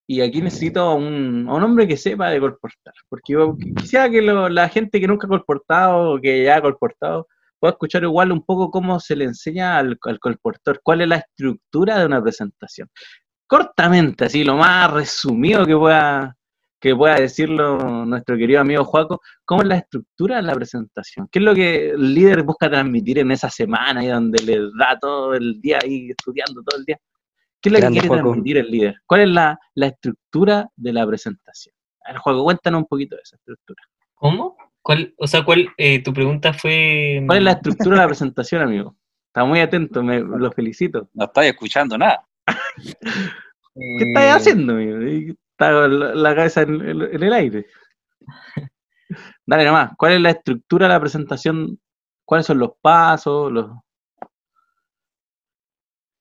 y 0.05 0.21
aquí 0.21 0.41
necesito 0.41 0.81
a 0.81 0.95
un, 0.95 1.47
un 1.47 1.63
hombre 1.63 1.87
que 1.87 1.97
sepa 1.97 2.29
de 2.29 2.39
colportar, 2.39 2.93
porque 3.09 3.33
yo 3.33 3.55
quisiera 3.77 4.09
que 4.09 4.21
la 4.21 4.69
gente 4.69 4.99
que 4.99 5.07
nunca 5.07 5.27
ha 5.27 5.29
colportado 5.29 6.13
o 6.13 6.21
que 6.21 6.43
ya 6.43 6.57
ha 6.57 6.61
colportado 6.61 7.27
pueda 7.59 7.71
escuchar 7.71 8.03
igual 8.03 8.31
un 8.33 8.43
poco 8.43 8.69
cómo 8.69 8.99
se 8.99 9.15
le 9.15 9.23
enseña 9.23 9.77
al, 9.77 9.97
al 10.01 10.19
colportor, 10.19 10.81
cuál 10.83 11.01
es 11.01 11.07
la 11.07 11.15
estructura 11.17 11.97
de 11.97 12.05
una 12.05 12.21
presentación. 12.21 12.89
Cortamente, 13.47 14.25
así, 14.25 14.43
lo 14.43 14.57
más 14.57 14.91
resumido 14.91 15.65
que 15.65 15.77
pueda, 15.77 16.35
que 16.77 16.93
pueda 16.93 17.15
decirlo 17.15 18.05
nuestro 18.05 18.35
querido 18.35 18.59
amigo 18.59 18.83
Juaco, 18.83 19.21
¿cómo 19.45 19.61
es 19.61 19.69
la 19.69 19.77
estructura 19.77 20.35
de 20.37 20.41
la 20.41 20.55
presentación? 20.55 21.29
¿Qué 21.31 21.39
es 21.39 21.45
lo 21.45 21.55
que 21.55 21.91
el 21.91 22.13
líder 22.13 22.43
busca 22.43 22.69
transmitir 22.69 23.19
en 23.19 23.31
esa 23.31 23.49
semana 23.49 24.01
ahí 24.01 24.07
donde 24.07 24.43
le 24.43 24.57
da 24.77 24.97
todo 24.99 25.33
el 25.33 25.61
día 25.61 25.79
ahí 25.81 26.09
estudiando 26.09 26.61
todo 26.63 26.79
el 26.79 26.83
día? 26.83 26.99
¿Qué 27.63 27.69
es 27.69 27.73
lo 27.73 27.79
Grande, 27.79 28.01
que 28.01 28.07
quiere 28.07 28.21
transmitir 28.21 28.57
el 28.57 28.69
líder? 28.69 28.95
¿Cuál 29.05 29.21
es 29.21 29.29
la, 29.29 29.59
la 29.75 29.87
estructura 29.87 30.69
de 30.75 30.93
la 30.93 31.07
presentación? 31.07 31.73
A 32.05 32.11
ver, 32.11 32.19
Juaco, 32.19 32.43
cuéntanos 32.43 32.81
un 32.81 32.87
poquito 32.87 33.15
de 33.15 33.21
esa 33.21 33.37
estructura. 33.37 33.81
¿Cómo? 34.15 34.57
¿Cuál, 34.81 35.13
o 35.17 35.25
sea, 35.27 35.45
cuál, 35.45 35.69
eh, 35.77 36.03
tu 36.03 36.13
pregunta 36.13 36.53
fue... 36.53 37.23
¿Cuál 37.25 37.37
es 37.37 37.43
la 37.45 37.51
estructura 37.53 37.95
de 37.95 38.01
la 38.01 38.07
presentación, 38.09 38.61
amigo? 38.61 38.97
Está 39.27 39.45
muy 39.45 39.61
atento, 39.61 40.03
me, 40.03 40.19
lo 40.19 40.51
felicito. 40.51 41.09
No 41.13 41.23
estáis 41.25 41.53
escuchando 41.53 41.97
nada. 41.97 42.27
¿Qué 43.75 44.03
estás 44.05 44.35
haciendo, 44.41 44.73
amigo? 44.73 44.99
Está 45.51 45.71
con 45.71 46.21
la, 46.21 46.35
cabeza 46.35 46.61
en, 46.63 46.81
en- 46.81 47.01
en 47.01 47.23
el 47.23 47.33
aire. 47.33 47.65
Dale 49.45 49.65
nomás, 49.65 49.91
¿cuál 49.97 50.13
es 50.13 50.21
la 50.21 50.31
estructura 50.31 50.87
de 50.87 50.93
la 50.93 50.99
presentación? 50.99 51.79
¿Cuáles 52.25 52.45
son 52.45 52.59
los 52.59 52.71
pasos, 52.81 53.51
los, 53.51 53.71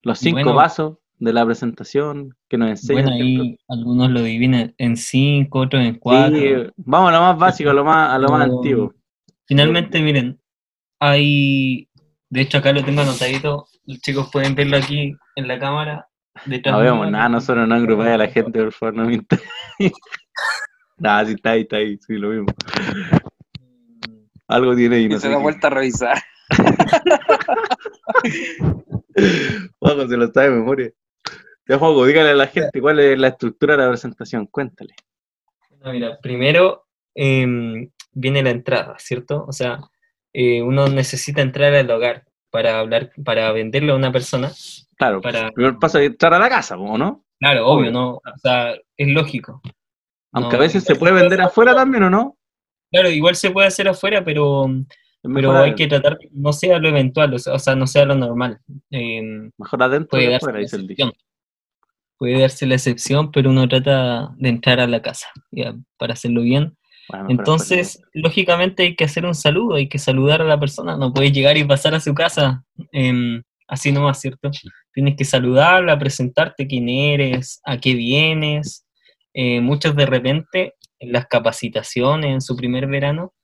los 0.03 0.19
cinco 0.19 0.37
Bueno. 0.45 0.55
pasos 0.57 0.99
de 1.25 1.33
la 1.33 1.47
presentación 1.47 2.35
que 2.49 2.59
nos 2.59 2.71
enseñan? 2.71 3.05
Bueno, 3.05 3.17
ahí 3.17 3.57
algunos 3.69 4.11
lo 4.11 4.23
dividen 4.23 4.75
en 4.77 4.97
cinco, 4.97 5.61
otros 5.61 5.85
en 5.85 5.95
cuatro. 5.95 6.37
Sí, 6.37 6.53
vamos 6.77 7.11
a 7.11 7.13
lo 7.13 7.21
más 7.21 7.39
básico, 7.39 7.71
a 7.71 7.75
lo 7.75 7.85
más, 7.85 8.11
a 8.11 8.19
lo 8.19 8.29
más 8.29 8.43
Pero, 8.45 8.57
antiguo. 8.57 8.95
Finalmente, 9.47 10.03
miren, 10.03 10.41
hay, 10.99 11.89
de 12.29 12.41
hecho 12.41 12.59
acá 12.59 12.73
lo 12.73 12.85
tengo 12.85 13.03
anotadito, 13.03 13.67
los 13.85 14.01
chicos 14.01 14.31
pueden 14.33 14.57
verlo 14.57 14.79
aquí 14.79 15.15
en 15.37 15.47
la 15.47 15.61
cámara. 15.61 16.09
Detrás 16.47 16.75
No 16.75 16.81
vemos 16.83 17.11
nada, 17.11 17.29
nosotros 17.29 17.69
no 17.69 17.75
agrupáis 17.75 18.15
a 18.15 18.19
la 18.19 18.29
gente, 18.29 18.59
por 18.61 18.73
favor, 18.73 18.95
no 18.97 19.05
mientas. 19.05 19.41
Nada, 20.99 21.27
sí 21.27 21.33
está 21.35 21.51
ahí, 21.51 21.61
está 21.63 21.77
ahí, 21.77 21.99
sí, 21.99 22.15
lo 22.15 22.31
mismo. 22.31 22.47
Algo 24.49 24.75
tiene 24.75 24.97
ahí, 24.97 25.05
Y 25.05 25.09
no 25.09 25.19
se 25.19 25.29
da 25.29 25.37
qué. 25.37 25.43
vuelta 25.43 25.67
a 25.69 25.71
revisar. 25.71 26.19
Juaco 29.79 30.09
se 30.09 30.17
lo 30.17 30.33
sabe 30.33 30.51
de 30.51 30.57
memoria. 30.57 30.91
Ya, 31.67 31.79
Juaco, 31.79 32.05
dígale 32.07 32.31
a 32.31 32.35
la 32.35 32.47
gente 32.49 32.81
cuál 32.81 32.99
es 32.99 33.19
la 33.19 33.29
estructura 33.29 33.77
de 33.77 33.83
la 33.85 33.89
presentación, 33.89 34.47
cuéntale. 34.47 34.95
No, 35.81 35.93
mira, 35.93 36.19
primero 36.21 36.87
em, 37.15 37.91
viene 38.13 38.43
la 38.43 38.51
entrada, 38.51 38.97
¿cierto? 38.99 39.45
O 39.47 39.53
sea, 39.53 39.79
eh, 40.33 40.63
uno 40.63 40.89
necesita 40.89 41.41
entrar 41.43 41.75
al 41.75 41.91
hogar 41.91 42.25
para 42.51 42.79
hablar, 42.81 43.13
para 43.25 43.53
venderle 43.53 43.93
a 43.93 43.97
una 43.97 44.13
persona. 44.13 44.51
Claro, 44.97 45.21
Para- 45.21 45.47
el 45.49 45.53
primer 45.53 45.79
paso 45.79 45.99
es 45.99 46.07
entrar 46.07 46.35
a 46.35 46.39
la 46.39 46.49
casa, 46.49 46.77
¿o 46.77 46.99
no? 46.99 47.25
Claro, 47.39 47.67
obvio, 47.67 47.91
¿no? 47.91 48.15
O 48.15 48.39
sea, 48.41 48.75
es 48.97 49.09
lógico. 49.09 49.61
Aunque 50.33 50.57
a 50.57 50.61
veces 50.61 50.85
se 50.85 50.95
puede 50.95 51.13
vender 51.13 51.41
afuera 51.41 51.73
afuera. 51.73 51.75
también, 51.75 52.05
¿o 52.05 52.11
no? 52.11 52.37
Claro, 52.91 53.11
igual 53.11 53.35
se 53.37 53.51
puede 53.51 53.67
hacer 53.69 53.89
afuera, 53.89 54.23
pero, 54.25 54.67
pero 55.23 55.53
hay 55.53 55.75
que 55.75 55.87
tratar 55.87 56.19
que 56.19 56.29
no 56.33 56.53
sea 56.53 56.79
lo 56.79 56.89
eventual, 56.89 57.35
o 57.35 57.39
sea, 57.59 57.75
no 57.75 57.87
sea 57.87 58.05
lo 58.05 58.15
normal. 58.15 58.61
Em, 58.91 59.51
mejor 59.59 59.83
adentro 59.83 60.11
puede 60.11 60.29
que 60.29 60.37
afuera, 60.37 60.59
la 60.59 60.63
dice 60.63 60.77
el 60.77 60.87
dicho. 60.87 61.13
Puede 62.23 62.39
darse 62.39 62.67
la 62.67 62.77
excepción, 62.77 63.33
pero 63.33 63.51
uno 63.51 63.67
trata 63.67 64.33
de 64.37 64.49
entrar 64.49 64.79
a 64.79 64.87
la 64.87 65.03
casa, 65.03 65.27
ya, 65.51 65.75
para 65.99 66.13
hacerlo 66.13 66.43
bien. 66.43 66.79
Bueno, 67.09 67.27
Entonces, 67.31 68.01
lógicamente 68.13 68.85
hay 68.85 68.95
que 68.95 69.03
hacer 69.03 69.27
un 69.27 69.35
saludo, 69.35 69.75
hay 69.75 69.89
que 69.89 69.99
saludar 69.99 70.41
a 70.41 70.45
la 70.45 70.61
persona, 70.61 70.97
no 70.97 71.13
puedes 71.13 71.33
llegar 71.33 71.57
y 71.57 71.65
pasar 71.65 71.97
a 71.97 72.01
su 72.01 72.15
casa 72.15 72.63
em, 72.93 73.43
así 73.67 73.91
nomás, 73.91 74.21
¿cierto? 74.21 74.53
Tienes 74.95 75.17
que 75.17 75.25
saludarla, 75.25 75.99
presentarte 75.99 76.69
quién 76.69 76.89
eres, 76.89 77.61
a 77.65 77.79
qué 77.79 77.93
vienes. 77.95 78.87
Eh, 79.35 79.61
muchos 79.61 79.97
de 79.97 80.07
repente, 80.07 80.75
en 81.01 81.11
las 81.11 81.27
capacitaciones, 81.27 82.31
en 82.31 82.41
su 82.41 82.55
primer 82.55 82.87
verano, 82.87 83.35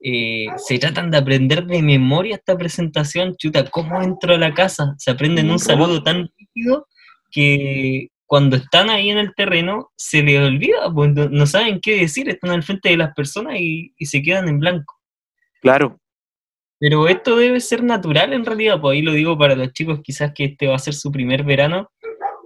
eh, 0.00 0.46
se 0.56 0.80
tratan 0.80 1.12
de 1.12 1.18
aprender 1.18 1.64
de 1.64 1.80
memoria 1.80 2.34
esta 2.34 2.58
presentación, 2.58 3.36
chuta, 3.36 3.70
¿cómo 3.70 4.02
entro 4.02 4.34
a 4.34 4.38
la 4.38 4.52
casa? 4.52 4.96
Se 4.98 5.12
aprenden 5.12 5.48
Un 5.48 5.60
saludo 5.60 6.02
tan 6.02 6.28
rápido 6.36 6.88
que 7.30 8.10
cuando 8.26 8.56
están 8.56 8.90
ahí 8.90 9.10
en 9.10 9.18
el 9.18 9.34
terreno 9.34 9.92
se 9.96 10.22
les 10.22 10.40
olvida, 10.40 10.92
pues 10.92 11.12
no, 11.14 11.28
no 11.28 11.46
saben 11.46 11.80
qué 11.80 12.00
decir, 12.00 12.28
están 12.28 12.50
al 12.50 12.62
frente 12.62 12.88
de 12.90 12.96
las 12.96 13.14
personas 13.14 13.54
y, 13.60 13.94
y 13.96 14.06
se 14.06 14.20
quedan 14.22 14.48
en 14.48 14.58
blanco. 14.60 14.94
Claro, 15.62 15.98
Pero 16.78 17.08
esto 17.08 17.36
debe 17.36 17.60
ser 17.60 17.82
natural 17.82 18.32
en 18.32 18.44
realidad, 18.44 18.80
pues 18.80 18.94
ahí 18.94 19.02
lo 19.02 19.12
digo 19.12 19.38
para 19.38 19.54
los 19.56 19.72
chicos 19.72 20.00
quizás 20.02 20.32
que 20.34 20.44
este 20.44 20.66
va 20.66 20.76
a 20.76 20.78
ser 20.80 20.94
su 20.94 21.10
primer 21.10 21.42
verano, 21.44 21.88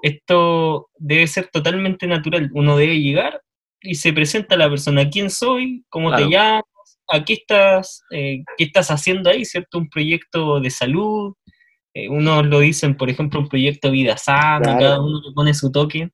esto 0.02 0.88
debe 0.98 1.26
ser 1.26 1.48
totalmente 1.48 2.06
natural, 2.06 2.50
uno 2.54 2.76
debe 2.76 3.00
llegar 3.00 3.42
y 3.82 3.94
se 3.96 4.12
presenta 4.12 4.54
a 4.54 4.58
la 4.58 4.68
persona, 4.70 5.08
¿quién 5.10 5.30
soy? 5.30 5.84
¿Cómo 5.88 6.08
Claro. 6.08 6.24
te 6.26 6.30
llamas? 6.32 6.62
¿A 7.08 7.24
qué 7.24 7.32
estás, 7.34 8.02
eh, 8.12 8.44
qué 8.56 8.64
estás 8.64 8.90
haciendo 8.90 9.28
ahí? 9.30 9.44
¿Cierto? 9.44 9.78
Un 9.78 9.88
proyecto 9.90 10.60
de 10.60 10.70
salud, 10.70 11.34
eh, 11.94 12.08
unos 12.08 12.46
lo 12.46 12.60
dicen, 12.60 12.96
por 12.96 13.10
ejemplo, 13.10 13.40
un 13.40 13.48
proyecto 13.48 13.90
vida 13.90 14.16
sana, 14.16 14.60
Claro. 14.60 14.78
cada 14.80 15.00
uno 15.02 15.20
le 15.26 15.32
pone 15.34 15.54
su 15.54 15.70
toque. 15.72 16.10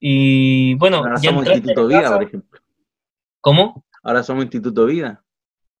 Y 0.00 0.74
bueno, 0.74 0.98
Ahora 0.98 1.16
ya 1.20 1.30
somos 1.30 1.46
Instituto 1.46 1.86
Vida, 1.88 2.02
casa. 2.02 2.14
por 2.14 2.22
ejemplo. 2.24 2.60
¿Cómo? 3.40 3.84
Ahora 4.02 4.22
somos 4.22 4.44
Instituto 4.44 4.86
Vida. 4.86 5.22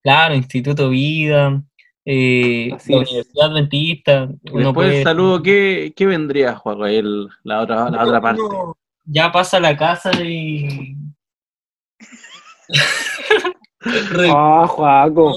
Claro, 0.02 0.34
Instituto 0.34 0.88
Vida, 0.90 1.62
eh, 2.04 2.68
la. 2.78 3.08
Universidad 3.10 3.50
Adventista. 3.50 4.22
Uno 4.24 4.36
después 4.52 4.74
puede- 4.74 4.98
el 4.98 5.04
saludo, 5.04 5.42
¿qué, 5.42 5.92
qué 5.96 6.06
vendría, 6.06 6.54
Juaco? 6.56 6.84
Ahí 6.84 6.96
el- 6.96 7.28
la, 7.42 7.60
otra, 7.62 7.90
la 7.90 8.04
otra 8.04 8.20
parte. 8.20 8.42
ya 9.06 9.30
pasa 9.32 9.56
a 9.58 9.60
la 9.60 9.76
casa 9.76 10.10
y. 10.22 10.96
Re- 13.80 14.30
Ah, 14.30 14.66
Juaco. 14.66 15.34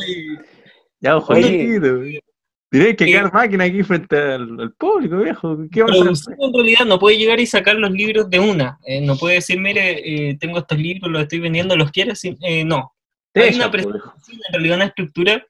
Ya, 1.02 1.18
Oye. 1.18 2.22
Tienes 2.70 2.98
que 2.98 3.06
quedar 3.06 3.32
máquina 3.34 3.64
aquí 3.64 3.82
frente 3.82 4.18
al, 4.18 4.60
al 4.60 4.74
público, 4.74 5.20
viejo. 5.20 5.58
¿Qué 5.72 5.84
va 5.84 5.90
a 5.90 6.12
hacer? 6.12 6.36
en 6.38 6.54
realidad 6.54 6.86
no 6.86 7.00
puede 7.00 7.18
llegar 7.18 7.40
y 7.40 7.46
sacar 7.46 7.78
los 7.78 7.92
libros 7.92 8.30
de 8.30 8.40
una. 8.40 8.78
eh, 8.86 9.00
no 9.02 9.18
puede 9.18 9.36
decir, 9.36 9.60
mire, 9.60 10.30
eh, 10.30 10.38
tengo 10.38 10.60
estos 10.60 10.78
libros, 10.78 11.10
los 11.10 11.22
estoy 11.22 11.40
vendiendo, 11.40 11.78
¿los 11.78 11.92
quieres? 11.92 12.22
Eh, 12.26 12.66
no. 12.66 12.94
Hay 13.34 13.56
una 13.56 13.72
pues, 13.72 13.86
presentación, 13.86 14.40
en 14.48 14.54
realidad 14.54 14.78
una 14.78 14.86
estructura 14.86 15.46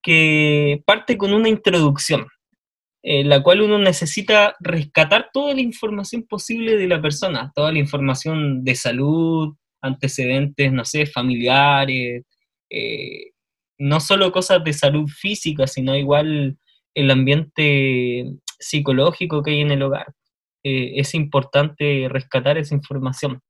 que 0.00 0.82
parte 0.86 1.18
con 1.18 1.34
una 1.34 1.48
introducción, 1.48 2.26
en 3.02 3.28
la 3.28 3.42
cual 3.42 3.60
uno 3.60 3.78
necesita 3.78 4.54
rescatar 4.60 5.30
toda 5.32 5.52
la 5.52 5.60
información 5.60 6.22
posible 6.22 6.76
de 6.76 6.86
la 6.86 7.02
persona, 7.02 7.50
toda 7.54 7.72
la 7.72 7.78
información 7.78 8.64
de 8.64 8.74
salud, 8.74 9.54
antecedentes, 9.82 10.72
no 10.72 10.84
sé, 10.84 11.06
familiares, 11.06 12.22
eh, 12.70 13.33
no 13.78 14.00
solo 14.00 14.32
cosas 14.32 14.62
de 14.64 14.72
salud 14.72 15.08
física, 15.08 15.66
sino 15.66 15.96
igual 15.96 16.56
el 16.94 17.10
ambiente 17.10 18.32
psicológico 18.58 19.42
que 19.42 19.52
hay 19.52 19.60
en 19.60 19.72
el 19.72 19.82
hogar. 19.82 20.12
Eh, 20.62 20.92
es 21.00 21.14
importante 21.14 22.08
rescatar 22.08 22.56
esa 22.58 22.74
información. 22.74 23.40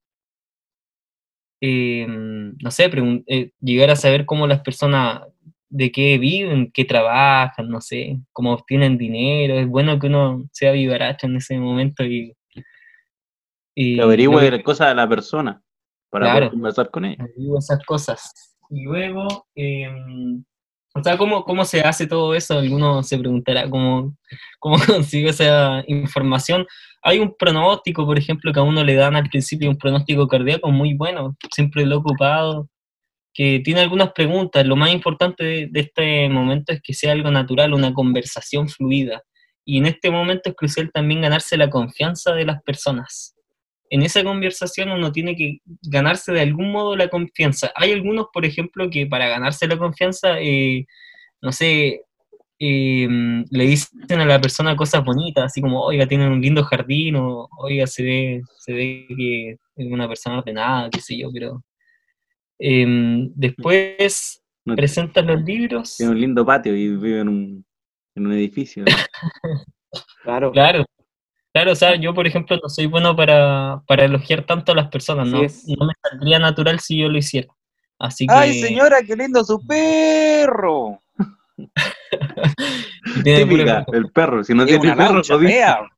eh, 1.60 2.06
no 2.08 2.70
sé, 2.70 2.90
eh, 3.26 3.50
llegar 3.60 3.90
a 3.90 3.96
saber 3.96 4.26
cómo 4.26 4.46
las 4.46 4.60
personas, 4.60 5.22
de 5.70 5.90
qué 5.90 6.18
viven, 6.18 6.70
qué 6.72 6.84
trabajan, 6.84 7.68
no 7.68 7.80
sé, 7.80 8.18
cómo 8.32 8.52
obtienen 8.52 8.98
dinero. 8.98 9.54
Es 9.58 9.66
bueno 9.66 9.98
que 9.98 10.08
uno 10.08 10.46
sea 10.52 10.72
vivaracho 10.72 11.26
en 11.26 11.36
ese 11.36 11.58
momento 11.58 12.04
y... 12.04 12.36
y 13.74 13.96
Que 13.96 14.02
averigüe 14.02 14.50
las 14.50 14.62
cosas 14.62 14.88
de 14.88 14.94
la 14.94 15.08
persona 15.08 15.62
para 16.10 16.26
Claro. 16.26 16.38
poder 16.40 16.50
conversar 16.50 16.90
con 16.90 17.04
ella. 17.06 17.26
digo 17.36 17.58
esas 17.58 17.82
cosas. 17.86 18.53
Y 18.74 18.82
luego, 18.82 19.46
em, 19.54 20.44
o 20.94 21.02
sea, 21.02 21.16
¿cómo, 21.16 21.44
¿cómo 21.44 21.64
se 21.64 21.80
hace 21.80 22.08
todo 22.08 22.34
eso? 22.34 22.58
Alguno 22.58 23.04
se 23.04 23.16
preguntará 23.18 23.70
cómo, 23.70 24.16
cómo 24.58 24.76
consigo 24.86 25.30
esa 25.30 25.84
información. 25.86 26.66
Hay 27.02 27.20
un 27.20 27.36
pronóstico, 27.36 28.04
por 28.04 28.18
ejemplo, 28.18 28.52
que 28.52 28.58
a 28.58 28.64
uno 28.64 28.82
le 28.82 28.94
dan 28.96 29.14
al 29.14 29.28
principio 29.28 29.70
un 29.70 29.78
pronóstico 29.78 30.26
cardíaco 30.26 30.70
muy 30.72 30.94
bueno, 30.94 31.36
siempre 31.54 31.86
lo 31.86 31.96
he 31.96 31.98
ocupado, 31.98 32.68
que 33.32 33.60
tiene 33.64 33.80
algunas 33.80 34.12
preguntas. 34.12 34.66
Lo 34.66 34.76
más 34.76 34.92
importante 34.92 35.68
de 35.70 35.80
este 35.80 36.28
momento 36.28 36.72
es 36.72 36.80
que 36.82 36.94
sea 36.94 37.12
algo 37.12 37.30
natural, 37.30 37.74
una 37.74 37.94
conversación 37.94 38.68
fluida. 38.68 39.22
Y 39.64 39.78
en 39.78 39.86
este 39.86 40.10
momento 40.10 40.50
es 40.50 40.56
crucial 40.56 40.90
también 40.92 41.22
ganarse 41.22 41.56
la 41.56 41.70
confianza 41.70 42.34
de 42.34 42.46
las 42.46 42.62
personas 42.62 43.34
en 43.90 44.02
esa 44.02 44.24
conversación 44.24 44.90
uno 44.90 45.12
tiene 45.12 45.36
que 45.36 45.58
ganarse 45.82 46.32
de 46.32 46.40
algún 46.40 46.72
modo 46.72 46.96
la 46.96 47.08
confianza. 47.08 47.72
Hay 47.76 47.92
algunos, 47.92 48.26
por 48.32 48.44
ejemplo, 48.44 48.90
que 48.90 49.06
para 49.06 49.28
ganarse 49.28 49.66
la 49.66 49.76
confianza, 49.78 50.40
eh, 50.40 50.86
no 51.42 51.52
sé, 51.52 52.02
eh, 52.58 53.08
le 53.50 53.64
dicen 53.66 54.20
a 54.20 54.24
la 54.24 54.40
persona 54.40 54.76
cosas 54.76 55.04
bonitas, 55.04 55.44
así 55.44 55.60
como, 55.60 55.82
oiga, 55.82 56.06
tiene 56.06 56.28
un 56.28 56.40
lindo 56.40 56.62
jardín, 56.64 57.16
o 57.16 57.48
oiga, 57.58 57.86
se 57.86 58.02
ve, 58.02 58.42
se 58.58 58.72
ve 58.72 59.06
que 59.08 59.50
es 59.76 59.92
una 59.92 60.08
persona 60.08 60.38
ordenada, 60.38 60.88
qué 60.90 61.00
sé 61.00 61.18
yo, 61.18 61.30
pero 61.32 61.62
eh, 62.58 62.86
después 63.34 64.42
No, 64.64 64.76
presentan 64.76 65.26
los 65.26 65.42
libros. 65.42 65.96
Tiene 65.96 66.12
un 66.12 66.20
lindo 66.20 66.46
patio 66.46 66.74
y 66.74 66.88
vive 66.88 67.20
en 67.20 67.28
un, 67.28 67.66
en 68.14 68.26
un 68.26 68.32
edificio. 68.32 68.84
Claro. 70.24 70.50
Claro, 70.50 70.84
claro, 71.54 71.72
o 71.72 71.76
sea, 71.76 71.94
yo 71.96 72.12
por 72.12 72.26
ejemplo 72.26 72.58
no 72.62 72.68
soy 72.68 72.86
bueno 72.86 73.16
para, 73.16 73.82
para 73.86 74.04
elogiar 74.04 74.44
tanto 74.44 74.72
a 74.72 74.74
las 74.74 74.88
personas, 74.88 75.28
no, 75.28 75.38
no 75.38 75.86
me 75.86 75.94
saldría 76.02 76.38
natural 76.38 76.80
si 76.80 76.98
yo 76.98 77.08
lo 77.08 77.16
hiciera. 77.16 77.48
Así 77.98 78.26
que 78.26 78.34
¡Ay, 78.34 78.60
señora, 78.60 78.98
qué 79.06 79.16
lindo 79.16 79.42
su 79.44 79.64
perro! 79.66 80.98
tiene 83.24 83.44
Típica, 83.44 83.86
el 83.92 84.10
perro. 84.10 84.42
Si 84.44 84.52
no 84.54 84.66
tiene 84.66 84.92
una 84.92 84.96
perro, 84.96 85.22
jodiste. 85.26 85.54
fea. 85.54 85.88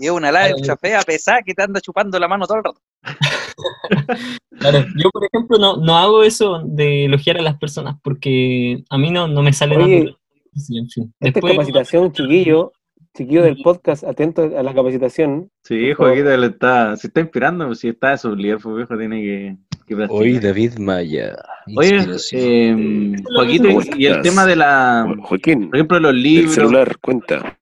Es 0.00 0.10
una 0.10 0.30
laucha 0.32 0.76
fea, 0.76 1.02
pesada, 1.02 1.42
que 1.42 1.54
te 1.54 1.62
anda 1.62 1.80
chupando 1.80 2.18
la 2.18 2.28
mano 2.28 2.46
todo 2.46 2.58
el 2.58 2.64
rato. 2.64 2.80
claro, 4.58 4.86
yo 4.96 5.10
por 5.10 5.24
ejemplo 5.24 5.58
no, 5.58 5.76
no 5.76 5.98
hago 5.98 6.22
eso 6.22 6.62
de 6.64 7.06
elogiar 7.06 7.38
a 7.38 7.42
las 7.42 7.58
personas 7.58 7.96
porque 8.02 8.82
a 8.88 8.98
mí 8.98 9.10
no, 9.10 9.28
no 9.28 9.42
me 9.42 9.52
sale 9.52 9.76
Oye, 9.76 9.96
natural. 9.96 10.18
Sí, 10.54 10.78
en 10.78 10.88
fin. 10.88 11.14
Esta 11.20 11.28
es 11.28 11.34
Después, 11.34 11.52
capacitación, 11.54 12.12
chiquillo, 12.12 12.72
chiquillo 13.14 13.42
del 13.42 13.56
podcast, 13.62 14.04
atento 14.04 14.42
a 14.42 14.62
la 14.62 14.74
capacitación. 14.74 15.50
Sí. 15.62 15.92
Joaquito 15.92 16.36
le 16.36 16.46
está, 16.48 16.96
se 16.96 17.06
está 17.06 17.20
inspirando, 17.20 17.66
pues, 17.66 17.78
si 17.78 17.88
está 17.88 18.10
de 18.10 18.18
su 18.18 18.34
líder, 18.34 18.58
pues 18.58 18.76
viejo, 18.76 18.98
tiene 18.98 19.22
que, 19.22 19.56
que 19.86 19.96
practicar. 19.96 20.22
Hoy 20.22 20.38
David 20.38 20.78
Maya. 20.78 21.36
Oye, 21.76 22.04
eh, 22.32 23.12
Joaquito, 23.34 23.68
¿Cómo 23.68 23.80
y 23.96 24.06
el 24.06 24.20
tema 24.20 24.44
de 24.44 24.56
la, 24.56 25.06
Joaquín, 25.22 25.68
por 25.68 25.76
ejemplo, 25.76 26.00
los 26.00 26.10
el 26.10 26.22
libros, 26.22 26.54
celular 26.54 26.98
cuenta. 26.98 27.58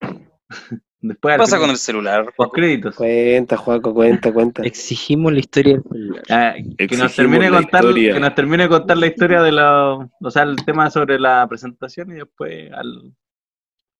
después 1.00 1.34
¿Qué 1.34 1.38
pasa 1.38 1.58
con 1.58 1.70
el 1.70 1.76
celular? 1.76 2.32
los 2.36 2.52
créditos. 2.52 2.96
Cuenta, 2.96 3.56
Juaco, 3.58 3.92
cuenta, 3.92 4.32
cuenta. 4.32 4.62
Exigimos 4.62 5.32
la 5.34 5.38
historia 5.38 5.74
del 5.74 5.82
celular. 5.82 6.22
Ah, 6.30 6.54
que 6.78 6.96
nos 6.96 7.14
termine 7.14 7.50
contar, 7.50 7.84
historia. 7.84 8.14
que 8.14 8.20
nos 8.20 8.34
termine 8.34 8.62
de 8.62 8.68
contar 8.70 8.96
la 8.96 9.06
historia 9.06 9.42
de 9.42 9.52
la, 9.52 9.92
o 9.94 10.30
sea, 10.30 10.44
el 10.44 10.56
tema 10.64 10.90
sobre 10.90 11.20
la 11.20 11.46
presentación 11.46 12.10
y 12.12 12.14
después 12.14 12.72
al 12.72 13.12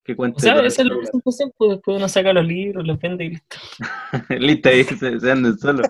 que 0.07 0.15
cuente. 0.15 0.37
o 0.39 0.41
sea, 0.41 0.55
esa 0.65 0.83
es 0.83 0.89
la 0.89 0.95
el 0.95 1.01
presentación, 1.01 1.53
pues 1.57 1.71
después 1.73 1.97
uno 1.97 2.09
saca 2.09 2.33
los 2.33 2.47
libros, 2.47 2.87
los 2.87 2.99
vende 2.99 3.25
y 3.25 3.31
listo. 3.31 3.57
Listo, 4.39 4.69
ahí 4.69 4.85
se, 4.85 5.21
se 5.21 5.31
anden 5.33 5.59
solos. 5.59 5.87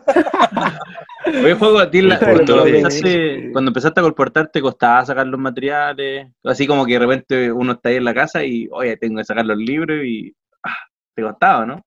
Oye, 1.26 1.54
juego, 1.54 1.78
a 1.78 1.90
ti 1.90 2.02
la- 2.02 2.18
cuando, 2.18 2.66
empezaste, 2.66 3.50
cuando 3.52 3.70
empezaste 3.70 4.00
a 4.00 4.02
colportar, 4.02 4.50
¿te 4.50 4.60
costaba 4.60 5.04
sacar 5.04 5.26
los 5.26 5.38
materiales? 5.38 6.28
Así 6.44 6.66
como 6.66 6.86
que 6.86 6.94
de 6.94 6.98
repente 6.98 7.52
uno 7.52 7.72
está 7.72 7.90
ahí 7.90 7.96
en 7.96 8.04
la 8.04 8.14
casa 8.14 8.44
y, 8.44 8.68
oye, 8.70 8.96
tengo 8.96 9.18
que 9.18 9.24
sacar 9.24 9.44
los 9.44 9.58
libros 9.58 10.04
y 10.04 10.34
ah, 10.62 10.76
te 11.14 11.22
costaba, 11.22 11.66
¿no? 11.66 11.84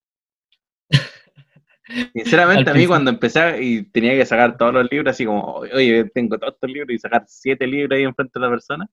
Sinceramente, 2.13 2.69
a 2.69 2.73
mí 2.73 2.85
cuando 2.85 3.09
empecé 3.09 3.63
y 3.63 3.83
tenía 3.83 4.13
que 4.13 4.25
sacar 4.25 4.55
todos 4.57 4.73
los 4.73 4.87
libros, 4.91 5.11
así 5.11 5.25
como, 5.25 5.55
oye, 5.55 6.05
tengo 6.13 6.37
todos 6.37 6.53
estos 6.53 6.69
libros 6.69 6.93
y 6.93 6.99
sacar 6.99 7.23
siete 7.25 7.65
libros 7.65 7.97
ahí 7.97 8.03
enfrente 8.03 8.39
de 8.39 8.45
la 8.45 8.51
persona, 8.51 8.87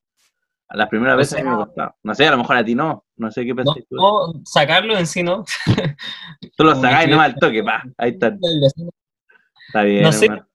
las 0.69 0.89
primeras 0.89 1.15
O 1.15 1.17
veces 1.17 1.39
a 1.39 1.43
mí 1.43 1.49
me 1.49 1.55
costaba. 1.55 1.95
No 2.03 2.13
sé, 2.15 2.27
a 2.27 2.31
lo 2.31 2.37
mejor 2.37 2.55
a 2.57 2.65
ti 2.65 2.75
no, 2.75 3.05
no 3.15 3.31
sé 3.31 3.43
qué 3.45 3.49
No, 3.53 3.55
pensás 3.55 3.83
tú. 3.89 3.95
no, 3.95 4.33
sacarlo 4.45 4.97
en 4.97 5.07
sí, 5.07 5.23
¿no? 5.23 5.45
Tú 6.57 6.63
lo 6.63 6.71
como 6.71 6.81
sacás 6.83 7.03
y 7.03 7.05
que- 7.07 7.11
no 7.15 7.21
al 7.21 7.35
toque, 7.35 7.63
pa, 7.63 7.83
ahí 7.97 8.11
está, 8.11 8.35
está 9.67 9.83
bien. 9.83 10.03
No 10.03 10.11
sé. 10.11 10.25
hermano. 10.25 10.47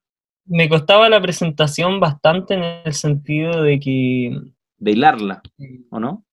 Me 0.45 0.69
costaba 0.69 1.09
la 1.09 1.21
presentación 1.21 2.01
bastante 2.01 2.55
en 2.55 2.63
el 2.85 2.93
sentido 2.95 3.63
de 3.63 3.79
que 3.79 4.37
De 4.79 4.91
hilarla, 4.91 5.41
¿o 5.91 6.01
no? 6.01 6.25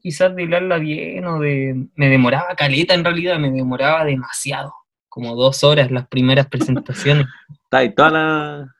quizás 0.00 0.34
de 0.36 0.44
hilarla 0.44 0.78
bien 0.78 1.26
o 1.26 1.40
de... 1.40 1.88
Me 1.96 2.08
demoraba 2.08 2.54
caleta 2.54 2.94
en 2.94 3.02
realidad, 3.04 3.38
me 3.38 3.50
demoraba 3.50 4.04
demasiado, 4.04 4.72
como 5.08 5.34
dos 5.34 5.64
horas 5.64 5.90
las 5.90 6.06
primeras 6.06 6.46
presentaciones. 6.46 7.26
Está 7.64 7.78
ahí 7.78 7.92
toda 7.94 8.10
la... 8.10 8.74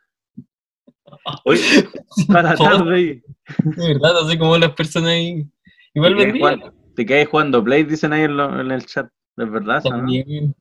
Oye, 1.44 1.60
la 2.28 2.54
tarde. 2.56 3.22
De 3.58 3.88
verdad, 3.94 4.12
no 4.14 4.28
sé 4.28 4.38
cómo 4.38 4.56
las 4.56 4.72
personas 4.72 5.10
ahí... 5.10 5.46
Igual 5.94 6.16
Te 6.16 6.72
Te 6.94 7.06
quedas 7.06 7.28
jugando 7.28 7.62
Play, 7.62 7.84
dicen 7.84 8.12
ahí 8.12 8.22
en, 8.22 8.36
lo- 8.36 8.60
en 8.60 8.70
el 8.70 8.84
chat. 8.86 9.08
¿Es 9.36 9.50
verdad 9.50 9.82
no? 9.84 9.90
También 9.90 10.54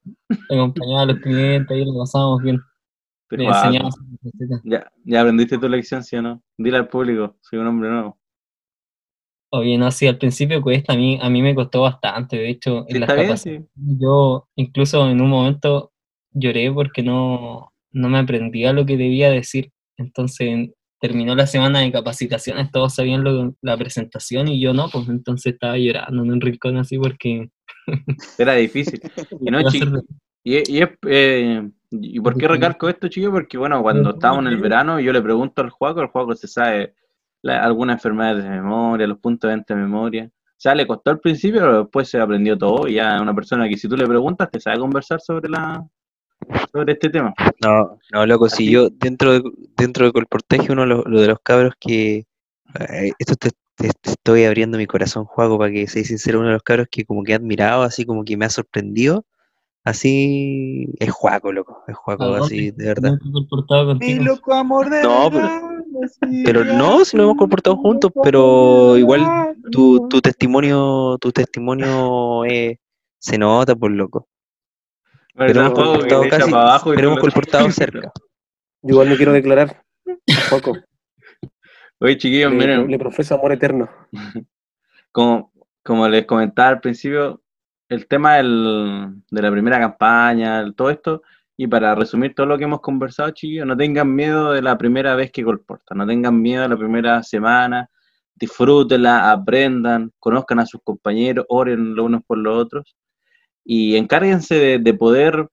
acompañaba 0.49 1.01
a 1.01 1.05
los 1.07 1.19
clientes, 1.19 1.69
ahí 1.71 1.85
lo 1.85 1.97
pasábamos 1.97 2.41
bien. 2.41 2.59
Enseñábamos 3.29 3.95
recetas. 4.21 4.61
Ya, 4.63 4.91
ya 5.05 5.21
aprendiste 5.21 5.57
tu 5.57 5.69
lección, 5.69 6.03
¿sí 6.03 6.15
o 6.17 6.21
no? 6.21 6.41
Dile 6.57 6.77
al 6.77 6.87
público, 6.87 7.37
soy 7.41 7.59
un 7.59 7.67
hombre 7.67 7.89
nuevo. 7.89 8.17
Oye, 9.53 9.77
no, 9.77 9.91
sí, 9.91 10.07
al 10.07 10.17
principio 10.17 10.61
cuesta, 10.61 10.93
a 10.93 10.95
mí, 10.95 11.19
a 11.21 11.29
mí 11.29 11.41
me 11.41 11.53
costó 11.53 11.81
bastante, 11.81 12.37
de 12.37 12.49
hecho, 12.49 12.85
en 12.87 13.01
las 13.01 13.15
bien, 13.15 13.37
sí. 13.37 13.59
yo 13.75 14.47
incluso 14.55 15.09
en 15.09 15.19
un 15.19 15.29
momento 15.29 15.91
lloré 16.31 16.71
porque 16.71 17.03
no, 17.03 17.73
no 17.91 18.09
me 18.09 18.19
aprendía 18.19 18.71
lo 18.71 18.85
que 18.85 18.95
debía 18.95 19.29
decir. 19.29 19.71
Entonces 20.01 20.69
terminó 20.99 21.33
la 21.35 21.47
semana 21.47 21.79
de 21.79 21.91
capacitaciones, 21.91 22.71
todos 22.71 22.93
sabían 22.95 23.23
lo- 23.23 23.55
la 23.61 23.75
presentación 23.77 24.47
y 24.47 24.61
yo 24.61 24.73
no, 24.73 24.87
pues 24.89 25.07
entonces 25.09 25.53
estaba 25.53 25.77
llorando 25.77 26.23
en 26.23 26.31
un 26.31 26.41
rincón 26.41 26.77
así 26.77 26.97
porque... 26.97 27.49
Era 28.37 28.53
difícil. 28.53 29.01
Y, 29.39 29.49
no, 29.51 29.59
iba 29.61 29.69
a 29.69 29.71
chi- 29.71 29.79
ser 29.79 29.89
de- 29.91 30.01
y, 30.43 30.77
y 30.77 30.81
es, 30.81 30.89
eh, 31.07 31.69
¿y 31.91 32.19
por 32.19 32.35
qué 32.37 32.47
recalco 32.47 32.89
esto, 32.89 33.07
chicos? 33.07 33.31
Porque, 33.31 33.57
bueno, 33.57 33.81
cuando 33.81 34.11
estábamos 34.11 34.45
en 34.45 34.51
el 34.53 34.57
verano, 34.57 34.99
yo 34.99 35.11
le 35.13 35.21
pregunto 35.21 35.61
al 35.61 35.69
Juaco, 35.69 36.01
el 36.01 36.07
Juaco 36.07 36.35
se 36.35 36.47
sabe 36.47 36.93
la- 37.43 37.63
algunas 37.63 37.95
enfermedades 37.97 38.43
de 38.43 38.49
memoria, 38.49 39.07
los 39.07 39.19
puntos 39.19 39.47
de 39.49 39.55
venta 39.55 39.73
de 39.75 39.81
memoria. 39.81 40.25
O 40.31 40.61
sea, 40.61 40.75
le 40.75 40.85
costó 40.85 41.09
al 41.09 41.19
principio, 41.19 41.61
pero 41.61 41.79
después 41.83 42.07
se 42.07 42.19
aprendió 42.19 42.55
todo 42.57 42.87
y 42.87 42.93
ya 42.95 43.19
una 43.19 43.33
persona 43.33 43.67
que 43.67 43.77
si 43.77 43.87
tú 43.89 43.97
le 43.97 44.05
preguntas 44.05 44.49
te 44.51 44.59
sabe 44.59 44.77
conversar 44.77 45.19
sobre 45.19 45.49
la 45.49 45.83
sobre 46.71 46.93
este 46.93 47.09
tema. 47.09 47.33
No, 47.61 47.97
no, 48.11 48.25
loco, 48.25 48.49
si 48.49 48.69
yo 48.69 48.89
dentro 48.89 49.33
de, 49.33 49.43
dentro 49.77 50.05
de 50.05 50.11
Colportaje, 50.11 50.71
uno 50.71 50.81
de 50.81 50.87
los, 50.87 51.05
lo 51.05 51.21
de 51.21 51.27
los 51.27 51.39
cabros 51.43 51.73
que. 51.79 52.25
eh, 52.79 53.11
esto 53.19 53.35
te, 53.35 53.49
te- 53.75 53.91
te 54.01 54.11
estoy 54.11 54.45
abriendo 54.45 54.77
mi 54.77 54.87
corazón, 54.87 55.25
Juaco, 55.25 55.57
para 55.57 55.71
que 55.71 55.87
seas 55.87 56.07
sincero, 56.07 56.39
uno 56.39 56.47
de 56.49 56.53
los 56.53 56.63
cabros 56.63 56.87
que 56.89 57.05
como 57.05 57.23
que 57.23 57.31
he 57.33 57.35
admirado, 57.35 57.83
así 57.83 58.05
como 58.05 58.23
que 58.23 58.37
me 58.37 58.45
ha 58.45 58.49
sorprendido, 58.49 59.25
así 59.83 60.87
es 60.99 61.11
Juaco, 61.11 61.51
loco, 61.51 61.83
es 61.87 61.95
Juaco, 61.95 62.23
¿A 62.23 62.27
dónde? 62.27 62.45
así, 62.45 62.71
de 62.71 62.85
verdad. 62.85 63.13
Mi 63.99 64.15
loco 64.15 64.53
amor 64.53 64.89
de 64.89 65.01
No, 65.03 65.29
Pero 66.45 66.63
no, 66.63 67.05
si 67.05 67.17
nos 67.17 67.25
hemos 67.25 67.37
comportado 67.37 67.77
juntos, 67.77 68.11
pero 68.23 68.97
igual 68.97 69.55
tu, 69.71 70.07
tu 70.09 70.21
testimonio, 70.21 71.17
tu 71.19 71.31
testimonio 71.31 72.45
eh, 72.45 72.79
se 73.19 73.37
nota, 73.37 73.75
por 73.75 73.91
loco. 73.91 74.27
Pero 75.47 75.59
¿Verdad, 75.61 75.65
hemos 75.65 75.73
Juaco, 75.73 75.91
que 75.91 75.97
colportado 75.99 76.21
te 76.21 76.27
echa 76.27 76.37
casi, 76.37 76.51
para 76.51 76.63
abajo 76.63 76.93
y 76.93 76.95
pero 76.95 77.09
no 77.09 77.17
colportado 77.21 77.71
cerca. 77.71 78.11
Yo 78.83 78.89
igual 78.93 79.09
me 79.09 79.17
quiero 79.17 79.33
declarar. 79.33 79.83
Juaco, 80.49 80.77
Oye, 81.99 82.17
chiquillos, 82.17 82.51
le, 82.51 82.57
miren, 82.57 82.89
le 82.89 82.97
profeso 82.99 83.35
amor 83.35 83.51
eterno. 83.51 83.89
como, 85.11 85.51
como 85.83 86.07
les 86.07 86.25
comentaba 86.25 86.69
al 86.69 86.79
principio, 86.81 87.41
el 87.89 88.07
tema 88.07 88.35
del- 88.37 89.21
de 89.29 89.41
la 89.41 89.51
primera 89.51 89.79
campaña, 89.79 90.59
el- 90.61 90.73
todo 90.75 90.89
esto, 90.89 91.21
y 91.57 91.67
para 91.67 91.93
resumir 91.93 92.33
todo 92.33 92.47
lo 92.47 92.57
que 92.57 92.63
hemos 92.63 92.81
conversado, 92.81 93.29
chiquillos, 93.31 93.67
no 93.67 93.77
tengan 93.77 94.13
miedo 94.13 94.51
de 94.51 94.61
la 94.61 94.77
primera 94.77 95.15
vez 95.15 95.31
que 95.31 95.43
colportan, 95.43 95.97
no 95.99 96.07
tengan 96.07 96.41
miedo 96.41 96.63
de 96.63 96.69
la 96.69 96.77
primera 96.77 97.21
semana, 97.21 97.87
disfrútenla, 98.35 99.31
aprendan, 99.31 100.11
conozcan 100.17 100.59
a 100.59 100.65
sus 100.65 100.81
compañeros, 100.83 101.45
oren 101.49 101.93
los 101.93 102.05
unos 102.05 102.23
por 102.23 102.37
los 102.39 102.57
otros, 102.57 102.95
y 103.64 103.95
encárguense 103.95 104.55
de, 104.55 104.80
de 104.80 104.93
poder 104.93 105.47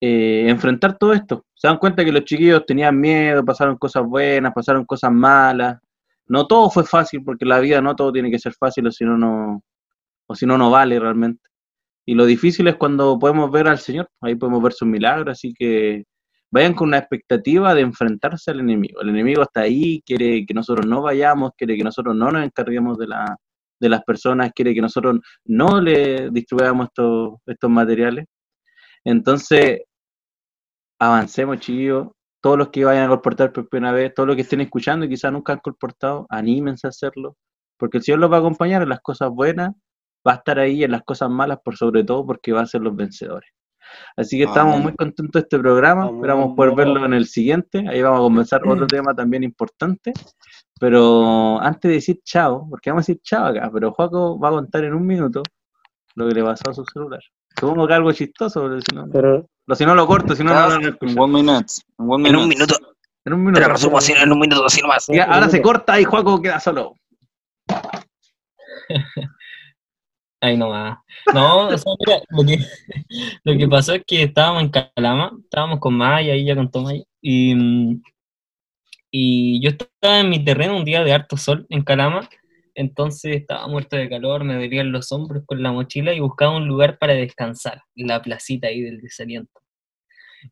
eh, 0.00 0.46
enfrentar 0.48 0.96
todo 0.96 1.12
esto. 1.12 1.44
se 1.54 1.66
dan 1.66 1.78
cuenta 1.78 2.04
que 2.04 2.12
los 2.12 2.24
chiquillos 2.24 2.64
tenían 2.66 2.98
miedo, 3.00 3.44
pasaron 3.44 3.76
cosas 3.76 4.04
buenas, 4.04 4.52
pasaron 4.54 4.84
cosas 4.84 5.12
malas. 5.12 5.78
No 6.26 6.46
todo 6.46 6.70
fue 6.70 6.84
fácil, 6.84 7.24
porque 7.24 7.44
la 7.44 7.58
vida 7.60 7.80
no 7.80 7.96
todo 7.96 8.12
tiene 8.12 8.30
que 8.30 8.38
ser 8.38 8.54
fácil, 8.54 8.86
o 8.86 8.92
si 8.92 9.04
no, 9.04 9.18
no, 9.18 9.62
o 10.26 10.34
si 10.36 10.46
no, 10.46 10.58
no 10.58 10.70
vale 10.70 11.00
realmente. 11.00 11.42
Y 12.06 12.14
lo 12.14 12.26
difícil 12.26 12.68
es 12.68 12.76
cuando 12.76 13.18
podemos 13.18 13.50
ver 13.50 13.68
al 13.68 13.78
Señor, 13.78 14.08
ahí 14.20 14.34
podemos 14.36 14.62
ver 14.62 14.72
sus 14.72 14.88
milagros, 14.88 15.32
así 15.32 15.52
que 15.54 16.04
vayan 16.50 16.74
con 16.74 16.88
una 16.88 16.98
expectativa 16.98 17.74
de 17.74 17.82
enfrentarse 17.82 18.50
al 18.50 18.60
enemigo. 18.60 19.00
El 19.02 19.10
enemigo 19.10 19.42
está 19.42 19.62
ahí, 19.62 20.02
quiere 20.06 20.46
que 20.46 20.54
nosotros 20.54 20.86
no 20.86 21.02
vayamos, 21.02 21.52
quiere 21.56 21.76
que 21.76 21.84
nosotros 21.84 22.14
no 22.16 22.30
nos 22.30 22.44
encarguemos 22.44 22.98
de, 22.98 23.08
la, 23.08 23.36
de 23.80 23.88
las 23.88 24.02
personas, 24.04 24.52
quiere 24.54 24.74
que 24.74 24.80
nosotros 24.80 25.20
no 25.44 25.80
le 25.80 26.30
distribuyamos 26.30 26.88
estos, 26.88 27.34
estos 27.46 27.70
materiales. 27.70 28.26
Entonces, 29.04 29.82
avancemos, 30.98 31.60
chiquillos. 31.60 32.08
Todos 32.40 32.58
los 32.58 32.68
que 32.68 32.84
vayan 32.84 33.06
a 33.06 33.08
colportar 33.08 33.52
por 33.52 33.68
primera 33.68 33.92
vez, 33.92 34.14
todos 34.14 34.28
los 34.28 34.36
que 34.36 34.42
estén 34.42 34.60
escuchando 34.60 35.04
y 35.06 35.08
quizás 35.08 35.32
nunca 35.32 35.54
han 35.54 35.58
colportado, 35.58 36.26
anímense 36.30 36.86
a 36.86 36.90
hacerlo, 36.90 37.36
porque 37.76 37.98
el 37.98 38.04
Señor 38.04 38.20
los 38.20 38.30
va 38.30 38.36
a 38.36 38.40
acompañar 38.40 38.82
en 38.82 38.88
las 38.90 39.00
cosas 39.00 39.30
buenas, 39.30 39.72
va 40.26 40.32
a 40.32 40.36
estar 40.36 40.58
ahí 40.58 40.84
en 40.84 40.92
las 40.92 41.02
cosas 41.02 41.30
malas, 41.30 41.58
por 41.64 41.76
sobre 41.76 42.04
todo 42.04 42.24
porque 42.26 42.52
va 42.52 42.60
a 42.62 42.66
ser 42.66 42.82
los 42.82 42.94
vencedores. 42.94 43.50
Así 44.16 44.36
que 44.36 44.44
estamos 44.44 44.72
Amén. 44.74 44.82
muy 44.84 44.94
contentos 44.94 45.32
de 45.32 45.40
este 45.40 45.58
programa, 45.58 46.06
esperamos 46.10 46.56
poder 46.56 46.74
verlo 46.74 47.04
en 47.04 47.14
el 47.14 47.26
siguiente, 47.26 47.84
ahí 47.88 48.02
vamos 48.02 48.18
a 48.20 48.22
comenzar 48.22 48.60
otro 48.66 48.86
tema 48.88 49.14
también 49.14 49.44
importante, 49.44 50.12
pero 50.80 51.60
antes 51.60 51.88
de 51.88 51.94
decir 51.94 52.20
chao, 52.24 52.66
porque 52.68 52.90
vamos 52.90 53.02
a 53.02 53.06
decir 53.12 53.20
chao 53.22 53.46
acá, 53.46 53.70
pero 53.72 53.92
Juaco 53.92 54.38
va 54.38 54.48
a 54.48 54.52
contar 54.52 54.84
en 54.84 54.94
un 54.94 55.06
minuto 55.06 55.42
lo 56.16 56.28
que 56.28 56.34
le 56.34 56.42
pasó 56.42 56.70
a 56.70 56.74
su 56.74 56.84
celular. 56.92 57.20
Supongo 57.58 57.86
que 57.86 57.94
algo 57.94 58.12
chistoso, 58.12 58.62
pero 58.62 58.80
si 58.80 58.94
no, 58.94 59.06
Pero 59.12 59.46
lo- 59.66 59.74
si 59.74 59.84
no 59.86 59.94
lo 59.94 60.06
corto, 60.06 60.34
si 60.34 60.42
no, 60.44 60.52
no, 60.54 60.78
no, 60.78 60.88
En 61.00 61.18
one 61.18 61.32
minute. 61.42 61.72
En 61.98 62.10
one 62.10 62.28
En 62.28 62.36
un 62.36 62.48
minuto, 62.48 62.74
en 63.24 63.32
un 63.32 63.40
te 63.40 63.44
minuto. 63.46 63.60
lo 63.60 63.68
resumo 63.74 63.98
así, 63.98 64.12
en 64.12 64.32
un 64.32 64.38
minuto 64.38 64.64
así 64.64 64.80
nomás. 64.80 65.06
Ya, 65.08 65.24
ahora 65.24 65.48
se 65.48 65.60
corta 65.62 66.00
y 66.00 66.04
Juaco 66.04 66.40
queda 66.40 66.58
solo. 66.60 66.94
Ahí 70.40 70.56
nomás. 70.56 70.98
No, 71.34 71.68
o 71.68 71.78
sea, 71.78 71.92
mira, 71.98 72.22
lo 72.28 72.44
que, 72.44 72.58
lo 73.44 73.58
que 73.58 73.68
pasó 73.68 73.94
es 73.94 74.04
que 74.06 74.22
estábamos 74.22 74.62
en 74.62 74.70
Calama, 74.70 75.32
estábamos 75.42 75.80
con 75.80 75.94
Maya, 75.94 76.34
y 76.36 76.44
ya 76.44 76.54
contó 76.54 76.82
Maya, 76.82 77.02
y, 77.20 77.54
y 79.10 79.60
yo 79.60 79.70
estaba 79.70 80.20
en 80.20 80.28
mi 80.30 80.44
terreno 80.44 80.76
un 80.76 80.84
día 80.84 81.02
de 81.02 81.12
harto 81.12 81.36
sol 81.36 81.66
en 81.70 81.82
Calama, 81.82 82.28
entonces 82.74 83.36
estaba 83.36 83.66
muerto 83.66 83.96
de 83.96 84.08
calor, 84.08 84.44
me 84.44 84.54
dolían 84.54 84.92
los 84.92 85.10
hombros 85.10 85.42
con 85.44 85.60
la 85.60 85.72
mochila 85.72 86.12
y 86.14 86.20
buscaba 86.20 86.56
un 86.56 86.68
lugar 86.68 86.98
para 86.98 87.14
descansar, 87.14 87.82
la 87.96 88.22
placita 88.22 88.68
ahí 88.68 88.80
del 88.80 89.00
desaliento. 89.00 89.60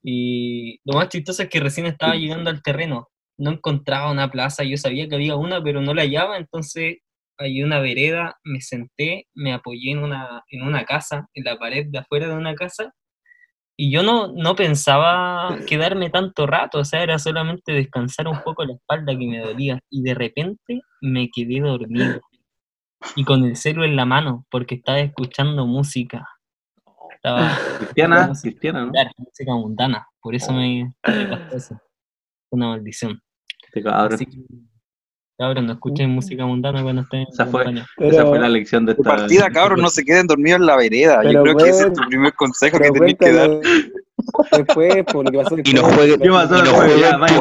Y 0.03 0.81
lo 0.85 0.95
más 0.99 1.09
chistoso 1.11 1.45
es 1.45 1.49
que 1.49 1.61
recién 1.61 1.87
estaba 1.87 2.17
llegando 2.17 2.51
al 2.51 2.63
terreno, 2.63 3.09
no 3.39 3.53
encontraba 3.53 4.11
una 4.11 4.31
plaza, 4.33 4.65
yo 4.65 4.77
sabía 4.77 5.09
que 5.09 5.15
había 5.15 5.37
una, 5.37 5.63
pero 5.63 5.81
no 5.81 5.95
la 5.95 6.03
hallaba, 6.03 6.37
entonces 6.37 6.97
hay 7.39 7.63
una 7.63 7.81
vereda, 7.81 8.37
me 8.45 8.61
senté, 8.61 9.27
me 9.35 9.53
apoyé 9.53 9.93
en 9.93 9.99
una, 9.99 10.43
en 10.51 10.63
una 10.63 10.85
casa, 10.85 11.29
en 11.35 11.45
la 11.45 11.59
pared 11.59 11.87
de 11.89 11.99
afuera 11.99 12.29
de 12.29 12.35
una 12.35 12.55
casa, 12.55 12.95
y 13.79 13.91
yo 13.91 14.03
no, 14.03 14.33
no 14.33 14.57
pensaba 14.57 15.59
quedarme 15.69 16.11
tanto 16.11 16.47
rato, 16.47 16.79
o 16.79 16.85
sea, 16.85 17.03
era 17.03 17.19
solamente 17.19 17.73
descansar 17.73 18.29
un 18.29 18.41
poco 18.43 18.65
la 18.65 18.75
espalda 18.75 19.17
que 19.17 19.27
me 19.27 19.41
dolía, 19.41 19.81
y 19.91 20.03
de 20.03 20.15
repente 20.15 20.81
me 21.01 21.29
quedé 21.31 21.61
dormido, 21.61 22.21
y 23.15 23.25
con 23.25 23.45
el 23.45 23.57
celo 23.57 23.85
en 23.85 23.97
la 23.97 24.07
mano, 24.07 24.47
porque 24.51 24.77
estaba 24.77 25.01
escuchando 25.01 25.67
música. 25.67 26.27
Estaba 27.15 27.57
Cristiana, 27.79 28.29
música 28.29 28.51
cristiana, 28.51 28.87
¿no? 28.87 28.93
música 29.19 29.53
mundana, 29.53 30.07
por 30.21 30.35
eso 30.35 30.53
me, 30.53 30.95
me 31.07 31.27
pasó 31.27 31.57
eso. 31.57 31.81
Una 32.51 32.69
maldición. 32.69 33.21
Este 33.67 33.83
cabrón. 33.83 34.15
Así 34.15 34.27
que, 34.27 34.39
cabrón, 35.39 35.67
no 35.67 35.73
escuchen 35.75 36.11
música 36.11 36.47
mundana 36.47 36.83
cuando 36.83 37.03
estén 37.03 37.21
en 37.21 37.27
Esa 37.33 37.47
fue-. 37.47 37.65
Esa 37.99 38.27
fue 38.27 38.39
la 38.39 38.49
lección 38.49 38.87
de 38.87 38.93
esta 38.93 39.03
partida, 39.05 39.51
cabros, 39.51 39.81
no 39.81 39.89
se 39.89 40.05
queden 40.05 40.27
dormidos 40.27 40.61
en 40.61 40.67
la 40.67 40.77
vereda. 40.77 41.23
Yo 41.31 41.43
creo 41.43 41.57
que 41.57 41.69
ese 41.69 41.87
es 41.89 41.93
tu 41.93 42.03
primer 42.09 42.33
consejo 42.35 42.79
que 42.79 42.91
tenés 42.91 43.15
que 43.17 43.33
dar. 43.33 43.51
después, 44.53 45.05
por 45.13 45.25
lo 45.25 45.31
que 45.31 45.39
pasó 45.39 45.57
Y 45.59 45.73
no 45.75 45.83
después. 45.83 45.95
juegue- 45.95 46.19
¿Qué 46.19 46.29
pasó 46.31 46.49
no 46.55 46.63
después? 46.63 46.75
jueguen 46.93 47.01
Ya, 47.01 47.17
vaya. 47.17 47.41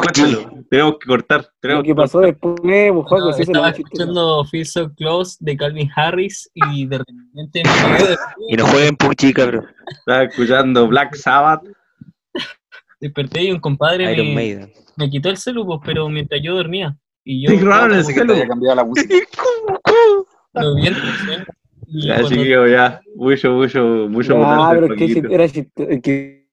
Tenemos 0.68 0.98
que 0.98 1.06
cortar. 1.06 1.40
Lo 1.42 1.48
Tenemos 1.60 1.84
que 1.84 1.94
pasó 1.94 2.20
después, 2.20 2.54
pues, 2.60 2.90
Juaco, 2.92 3.18
No, 3.18 3.30
lo 3.30 3.36
estaba 3.36 3.70
escuchando 3.70 4.44
Feel 4.44 4.66
So 4.66 4.92
Close 4.94 5.36
de 5.40 5.56
Calvin 5.56 5.90
Harris 5.94 6.50
y 6.54 6.86
de 6.86 6.98
repente 6.98 7.62
Y 8.48 8.56
no 8.56 8.66
jueguen 8.66 8.96
PUBG, 8.96 9.32
cabrón. 9.32 9.66
Estaba 9.88 10.24
escuchando 10.24 10.86
Black 10.88 11.14
Sabbath. 11.14 11.62
desperté 13.00 13.44
y 13.44 13.52
un 13.52 13.60
compadre 13.60 14.12
Iron 14.12 14.28
me, 14.28 14.34
Maiden. 14.34 14.72
me 14.96 15.08
quitó 15.10 15.28
el 15.30 15.36
celu, 15.36 15.64
pues, 15.66 15.80
pero 15.84 16.08
mientras 16.08 16.40
yo 16.42 16.54
dormía. 16.56 16.96
Y 17.28 17.42
yo 17.44 17.50
el 17.54 17.58
Como 17.60 18.06
que 18.06 18.24
te 18.24 18.32
haya 18.32 18.46
cambiado 18.46 18.76
la 18.76 18.84
música. 18.84 19.14
lo 20.54 20.74
vi 20.76 20.86
en 20.86 20.94
el 20.94 21.46
Ya, 21.88 22.22
chiquillo, 22.24 22.66
ya. 22.68 23.00
Mucho, 23.16 23.50
mucho, 23.52 23.80
mucho 24.08 24.42
Ah, 24.44 24.70
pero 24.72 24.86
el 24.86 24.92
es 24.92 24.98
que 24.98 25.06
Paquito. 25.20 25.34
era 25.34 25.48
chistoso. 25.48 25.90
el 25.90 26.00
que 26.00 26.46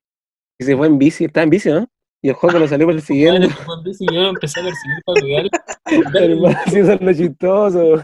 que 0.60 0.66
se 0.66 0.78
fue 0.78 0.86
en 0.88 0.98
bici, 1.00 1.26
estaba 1.26 1.44
en 1.44 1.50
bici, 1.50 1.70
¿no? 1.70 1.88
Y 2.22 2.30
el 2.30 2.36
juego 2.36 2.58
lo 2.60 2.68
salió 2.68 2.90
en 2.92 2.98
bici 3.84 4.06
y 4.10 4.16
yo 4.16 4.22
empecé 4.30 4.62
a 4.62 4.64
perseguir 4.64 5.02
para 5.06 5.22
pegar. 5.22 6.24
Hermano, 6.24 6.58
sí, 6.68 6.80
eso 6.80 6.92
es 6.94 7.02
lo 7.02 7.14
chistoso. 7.14 8.04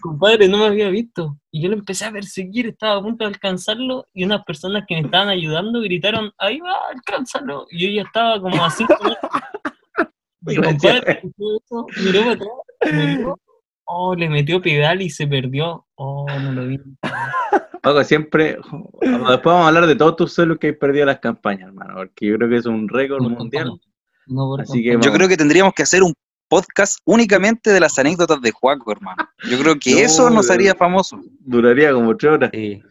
compadre 0.00 0.48
no 0.48 0.58
me 0.58 0.66
había 0.66 0.88
visto. 0.88 1.36
Y 1.50 1.62
yo 1.62 1.68
lo 1.68 1.74
empecé 1.74 2.04
a 2.06 2.12
perseguir, 2.12 2.66
estaba 2.68 2.96
a 2.98 3.02
punto 3.02 3.24
de 3.24 3.28
alcanzarlo 3.30 4.06
y 4.14 4.24
unas 4.24 4.42
personas 4.44 4.84
que 4.86 4.94
me 4.94 5.00
estaban 5.02 5.28
ayudando 5.28 5.80
gritaron, 5.80 6.32
ahí 6.38 6.60
va, 6.60 6.74
alcánzalo. 6.94 7.66
Y 7.70 7.86
yo 7.88 7.94
ya 7.96 8.02
estaba 8.06 8.40
como 8.40 8.64
así. 8.64 8.84
Eso, 10.46 11.86
miró 12.02 12.20
para 12.20 12.32
atrás, 12.32 13.38
oh, 13.84 14.14
le 14.14 14.28
metió 14.28 14.60
pedal 14.60 15.02
y 15.02 15.10
se 15.10 15.26
perdió. 15.26 15.86
Oh, 15.94 16.26
no 16.28 16.52
lo 16.52 16.66
vi. 16.66 16.80
Paco, 17.82 18.02
siempre. 18.04 18.56
Después 19.00 19.42
vamos 19.44 19.64
a 19.64 19.68
hablar 19.68 19.86
de 19.86 19.96
todos 19.96 20.16
tus 20.16 20.34
celos 20.34 20.58
que 20.58 20.68
hay 20.68 20.72
perdido 20.72 21.02
en 21.02 21.08
las 21.08 21.18
campañas, 21.18 21.68
hermano. 21.68 21.94
Porque 21.96 22.26
yo 22.26 22.36
creo 22.36 22.48
que 22.48 22.56
es 22.56 22.66
un 22.66 22.88
récord 22.88 23.22
mundial. 23.22 23.78
No 24.26 24.56
Así 24.56 24.82
que. 24.82 24.98
Yo 25.00 25.12
creo 25.12 25.28
que 25.28 25.36
tendríamos 25.36 25.74
que 25.74 25.82
hacer 25.82 26.02
un 26.02 26.14
podcast 26.48 26.98
únicamente 27.04 27.70
de 27.70 27.80
las 27.80 27.98
anécdotas 27.98 28.40
de 28.40 28.52
Juaco, 28.52 28.92
hermano. 28.92 29.28
Yo 29.50 29.58
creo 29.58 29.78
que 29.78 29.92
No, 29.94 29.98
eso 29.98 30.30
nos 30.30 30.50
haría 30.50 30.74
famoso. 30.74 31.20
Duraría 31.40 31.92
como 31.92 32.16
tres 32.16 32.32
horas. 32.32 32.50
Sí. 32.54 32.82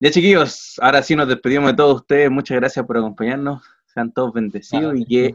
Ya, 0.00 0.10
chiquillos, 0.12 0.74
ahora 0.80 1.02
sí 1.02 1.16
nos 1.16 1.26
despedimos 1.26 1.72
de 1.72 1.76
todos 1.76 2.02
ustedes. 2.02 2.30
Muchas 2.30 2.58
gracias 2.58 2.86
por 2.86 2.96
acompañarnos. 2.96 3.60
Sean 3.98 4.12
todos 4.12 4.32
bendecidos 4.32 4.94
y 4.96 5.04
que 5.04 5.34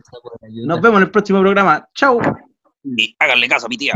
nos 0.65 0.79
vemos 0.79 0.97
en 1.01 1.03
el 1.03 1.11
próximo 1.11 1.41
programa. 1.41 1.85
Chao. 1.93 2.17
Y 2.85 3.13
háganle 3.19 3.49
caso 3.49 3.65
a 3.65 3.69
mi 3.69 3.75
tía. 3.77 3.93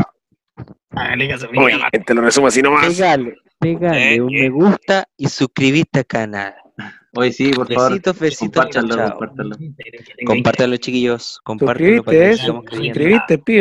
Hágale 0.90 1.26
caso 1.26 1.46
a 1.46 1.50
mi 1.52 1.58
Oye, 1.58 1.76
mamá. 1.76 1.88
te 1.90 2.14
lo 2.14 2.20
resumo 2.20 2.48
así 2.48 2.60
nomás. 2.60 2.86
Pégale, 2.86 3.34
pégale 3.58 4.14
Eh, 4.16 4.20
un 4.20 4.34
eh. 4.36 4.42
me 4.42 4.48
gusta 4.50 5.08
y 5.16 5.26
suscribiste 5.28 6.00
al 6.00 6.06
canal. 6.06 6.54
Hoy 7.14 7.32
sí, 7.32 7.50
por 7.50 7.66
favor. 7.72 7.92
Besitos, 7.92 8.18
besitos, 8.18 8.64
compártanlo, 8.64 8.94
chao. 8.94 9.10
compártanlo. 9.18 9.56
Compártanlo, 10.26 10.76
chiquillos. 10.76 11.40
Compártanlo 11.42 12.04
para 12.04 12.18
que 12.18 12.36
Suscribiste, 12.36 12.60
creyendo. 12.68 12.84
Suscribiste, 12.84 13.38
pibe. 13.38 13.56